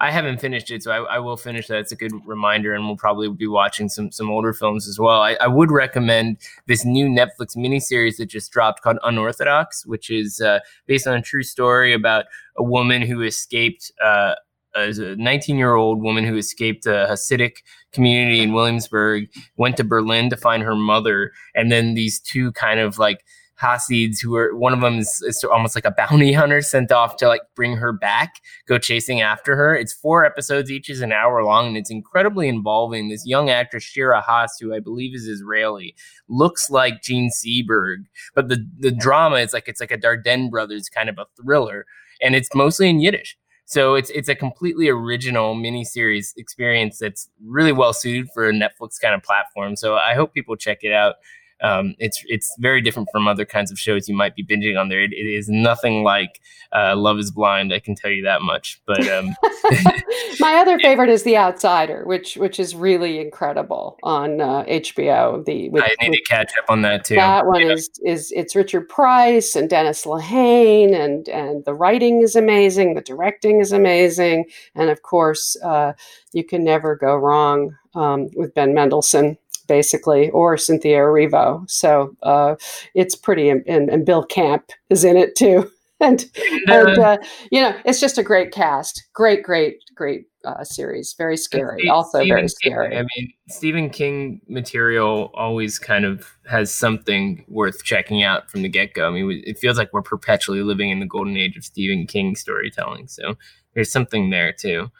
I, 0.00 0.08
I 0.08 0.10
haven't 0.10 0.40
finished 0.40 0.70
it, 0.70 0.82
so 0.82 0.90
I, 0.90 1.16
I, 1.16 1.18
will 1.18 1.36
finish 1.36 1.68
that. 1.68 1.78
It's 1.78 1.92
a 1.92 1.96
good 1.96 2.12
reminder, 2.26 2.74
and 2.74 2.84
we'll 2.86 2.96
probably 2.96 3.28
be 3.28 3.46
watching 3.46 3.88
some 3.88 4.10
some 4.10 4.30
older 4.30 4.52
films 4.52 4.88
as 4.88 4.98
well. 4.98 5.22
I, 5.22 5.34
I 5.40 5.46
would 5.46 5.70
recommend 5.70 6.38
this 6.66 6.84
new 6.84 7.06
Netflix 7.06 7.56
miniseries 7.56 8.16
that 8.16 8.26
just 8.26 8.52
dropped 8.52 8.82
called 8.82 8.98
Unorthodox, 9.02 9.86
which 9.86 10.10
is 10.10 10.40
uh, 10.40 10.58
based 10.86 11.06
on 11.06 11.14
a 11.14 11.22
true 11.22 11.42
story 11.42 11.94
about 11.94 12.24
a 12.56 12.62
woman 12.62 13.02
who 13.02 13.22
escaped 13.22 13.92
uh, 14.02 14.34
Uh, 14.76 14.92
a 14.98 15.16
19 15.16 15.56
year 15.56 15.74
old 15.74 16.02
woman 16.02 16.24
who 16.24 16.36
escaped 16.36 16.86
a 16.86 17.06
Hasidic 17.10 17.58
community 17.92 18.42
in 18.42 18.52
Williamsburg, 18.52 19.28
went 19.56 19.76
to 19.76 19.84
Berlin 19.84 20.30
to 20.30 20.36
find 20.36 20.62
her 20.62 20.74
mother, 20.74 21.32
and 21.54 21.70
then 21.70 21.94
these 21.94 22.20
two 22.20 22.52
kind 22.52 22.80
of 22.80 22.98
like 22.98 23.24
Hasids 23.56 24.20
who 24.20 24.34
are 24.34 24.54
one 24.54 24.72
of 24.72 24.80
them 24.80 24.98
is, 24.98 25.22
is, 25.26 25.44
almost 25.44 25.76
like 25.76 25.84
a 25.84 25.92
bounty 25.92 26.32
hunter 26.32 26.60
sent 26.60 26.90
off 26.90 27.16
to 27.18 27.28
like 27.28 27.42
bring 27.54 27.76
her 27.76 27.92
back, 27.92 28.40
go 28.66 28.78
chasing 28.78 29.20
after 29.20 29.54
her. 29.54 29.76
It's 29.76 29.92
four 29.92 30.24
episodes, 30.24 30.72
each 30.72 30.90
is 30.90 31.00
an 31.00 31.12
hour 31.12 31.44
long, 31.44 31.68
and 31.68 31.76
it's 31.76 31.90
incredibly 31.90 32.48
involving. 32.48 33.08
This 33.08 33.24
young 33.26 33.50
actress 33.50 33.84
Shira 33.84 34.20
Haas, 34.20 34.58
who 34.60 34.74
I 34.74 34.80
believe 34.80 35.14
is 35.14 35.28
Israeli, 35.28 35.94
looks 36.28 36.68
like 36.68 37.02
Jean 37.02 37.30
Seberg, 37.30 38.04
but 38.34 38.48
the 38.48 38.66
the 38.78 38.90
drama 38.90 39.36
is 39.36 39.52
like 39.52 39.68
it's 39.68 39.80
like 39.80 39.92
a 39.92 39.98
Dardenne 39.98 40.50
brothers 40.50 40.88
kind 40.88 41.08
of 41.08 41.18
a 41.18 41.26
thriller, 41.40 41.86
and 42.20 42.34
it's 42.34 42.52
mostly 42.54 42.88
in 42.88 43.00
Yiddish. 43.00 43.38
So 43.66 43.94
it's 43.94 44.10
it's 44.10 44.28
a 44.28 44.34
completely 44.34 44.88
original 44.88 45.54
miniseries 45.54 46.32
experience 46.36 46.98
that's 46.98 47.28
really 47.44 47.72
well 47.72 47.92
suited 47.92 48.28
for 48.32 48.48
a 48.48 48.52
Netflix 48.52 49.00
kind 49.00 49.14
of 49.14 49.22
platform. 49.22 49.76
So 49.76 49.94
I 49.96 50.14
hope 50.14 50.34
people 50.34 50.56
check 50.56 50.78
it 50.82 50.92
out. 50.92 51.16
Um, 51.62 51.94
it's 51.98 52.22
it's 52.26 52.54
very 52.58 52.80
different 52.80 53.08
from 53.12 53.28
other 53.28 53.44
kinds 53.44 53.70
of 53.70 53.78
shows 53.78 54.08
you 54.08 54.14
might 54.14 54.34
be 54.34 54.44
binging 54.44 54.78
on 54.78 54.88
there. 54.88 55.00
it, 55.00 55.12
it 55.12 55.26
is 55.26 55.48
nothing 55.48 56.02
like 56.02 56.40
uh, 56.72 56.96
Love 56.96 57.18
Is 57.18 57.30
Blind. 57.30 57.72
I 57.72 57.78
can 57.78 57.94
tell 57.94 58.10
you 58.10 58.24
that 58.24 58.42
much. 58.42 58.80
But 58.86 59.06
um, 59.08 59.34
my 60.40 60.56
other 60.56 60.78
favorite 60.78 61.08
is 61.08 61.22
The 61.22 61.36
Outsider, 61.36 62.04
which 62.06 62.36
which 62.36 62.58
is 62.58 62.74
really 62.74 63.20
incredible 63.20 63.98
on 64.02 64.40
uh, 64.40 64.64
HBO. 64.64 65.44
The 65.44 65.68
with, 65.70 65.84
I 65.84 65.94
need 66.00 66.10
with, 66.10 66.18
to 66.18 66.24
catch 66.24 66.52
up 66.58 66.64
on 66.68 66.82
that 66.82 67.04
too. 67.04 67.14
That 67.14 67.46
one 67.46 67.62
yeah. 67.62 67.72
is 67.72 67.90
is 68.04 68.32
it's 68.34 68.56
Richard 68.56 68.88
Price 68.88 69.54
and 69.54 69.70
Dennis 69.70 70.04
Lehane, 70.04 70.94
and 70.94 71.28
and 71.28 71.64
the 71.64 71.74
writing 71.74 72.22
is 72.22 72.34
amazing, 72.34 72.94
the 72.94 73.00
directing 73.00 73.60
is 73.60 73.72
amazing, 73.72 74.46
and 74.74 74.90
of 74.90 75.02
course, 75.02 75.56
uh, 75.62 75.92
you 76.32 76.44
can 76.44 76.64
never 76.64 76.96
go 76.96 77.16
wrong 77.16 77.76
um, 77.94 78.28
with 78.34 78.54
Ben 78.54 78.74
Mendelsohn 78.74 79.38
basically, 79.66 80.30
or 80.30 80.56
Cynthia 80.56 80.98
Erivo. 80.98 81.68
So 81.70 82.16
uh, 82.22 82.56
it's 82.94 83.16
pretty, 83.16 83.48
and, 83.48 83.64
and, 83.66 84.04
Bill 84.04 84.24
Camp 84.24 84.70
is 84.90 85.04
in 85.04 85.16
it 85.16 85.36
too. 85.36 85.70
and 86.00 86.26
and 86.66 86.98
uh, 86.98 87.18
you 87.50 87.60
know, 87.60 87.74
it's 87.84 88.00
just 88.00 88.18
a 88.18 88.22
great 88.22 88.52
cast. 88.52 89.04
Great, 89.14 89.42
great, 89.42 89.78
great 89.94 90.26
uh, 90.44 90.64
series. 90.64 91.14
Very 91.16 91.36
scary. 91.36 91.82
Steve, 91.82 91.90
also 91.90 92.18
Stephen 92.18 92.36
very 92.36 92.48
scary. 92.48 92.90
King, 92.90 92.98
I 92.98 93.02
mean, 93.16 93.32
Stephen 93.48 93.90
King 93.90 94.40
material 94.48 95.30
always 95.34 95.78
kind 95.78 96.04
of 96.04 96.28
has 96.48 96.72
something 96.72 97.44
worth 97.48 97.84
checking 97.84 98.22
out 98.22 98.50
from 98.50 98.62
the 98.62 98.68
get 98.68 98.94
go. 98.94 99.08
I 99.08 99.10
mean, 99.10 99.42
it 99.46 99.58
feels 99.58 99.78
like 99.78 99.92
we're 99.92 100.02
perpetually 100.02 100.62
living 100.62 100.90
in 100.90 101.00
the 101.00 101.06
golden 101.06 101.36
age 101.36 101.56
of 101.56 101.64
Stephen 101.64 102.06
King 102.06 102.36
storytelling. 102.36 103.08
So 103.08 103.36
there's 103.74 103.90
something 103.90 104.30
there 104.30 104.52
too. 104.52 104.90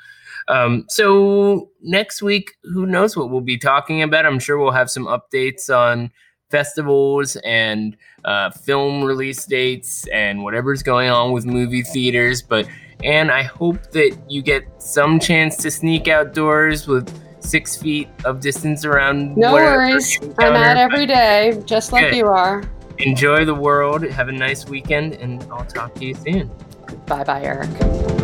Um, 0.48 0.84
so 0.88 1.70
next 1.80 2.22
week, 2.22 2.52
who 2.64 2.86
knows 2.86 3.16
what 3.16 3.30
we'll 3.30 3.40
be 3.40 3.58
talking 3.58 4.02
about? 4.02 4.26
I'm 4.26 4.38
sure 4.38 4.58
we'll 4.58 4.72
have 4.72 4.90
some 4.90 5.06
updates 5.06 5.74
on 5.74 6.10
festivals 6.50 7.36
and 7.44 7.96
uh, 8.24 8.50
film 8.50 9.02
release 9.02 9.44
dates 9.44 10.06
and 10.08 10.42
whatever's 10.42 10.82
going 10.82 11.10
on 11.10 11.32
with 11.32 11.46
movie 11.46 11.82
theaters. 11.82 12.42
But 12.42 12.68
and 13.02 13.30
I 13.30 13.42
hope 13.42 13.90
that 13.92 14.16
you 14.28 14.42
get 14.42 14.64
some 14.78 15.18
chance 15.18 15.56
to 15.58 15.70
sneak 15.70 16.08
outdoors 16.08 16.86
with 16.86 17.12
six 17.40 17.76
feet 17.76 18.08
of 18.24 18.40
distance 18.40 18.84
around. 18.84 19.36
No 19.36 19.52
worries, 19.52 20.18
I'm 20.38 20.54
out 20.54 20.76
every 20.76 21.06
day, 21.06 21.60
just 21.66 21.92
like 21.92 22.10
Good. 22.10 22.16
you 22.16 22.26
are. 22.26 22.64
Enjoy 22.98 23.44
the 23.44 23.54
world. 23.54 24.02
Have 24.04 24.28
a 24.28 24.32
nice 24.32 24.66
weekend, 24.66 25.14
and 25.14 25.42
I'll 25.50 25.64
talk 25.64 25.94
to 25.96 26.04
you 26.04 26.14
soon. 26.14 26.50
Bye, 27.06 27.24
bye, 27.24 27.42
Eric. 27.42 28.23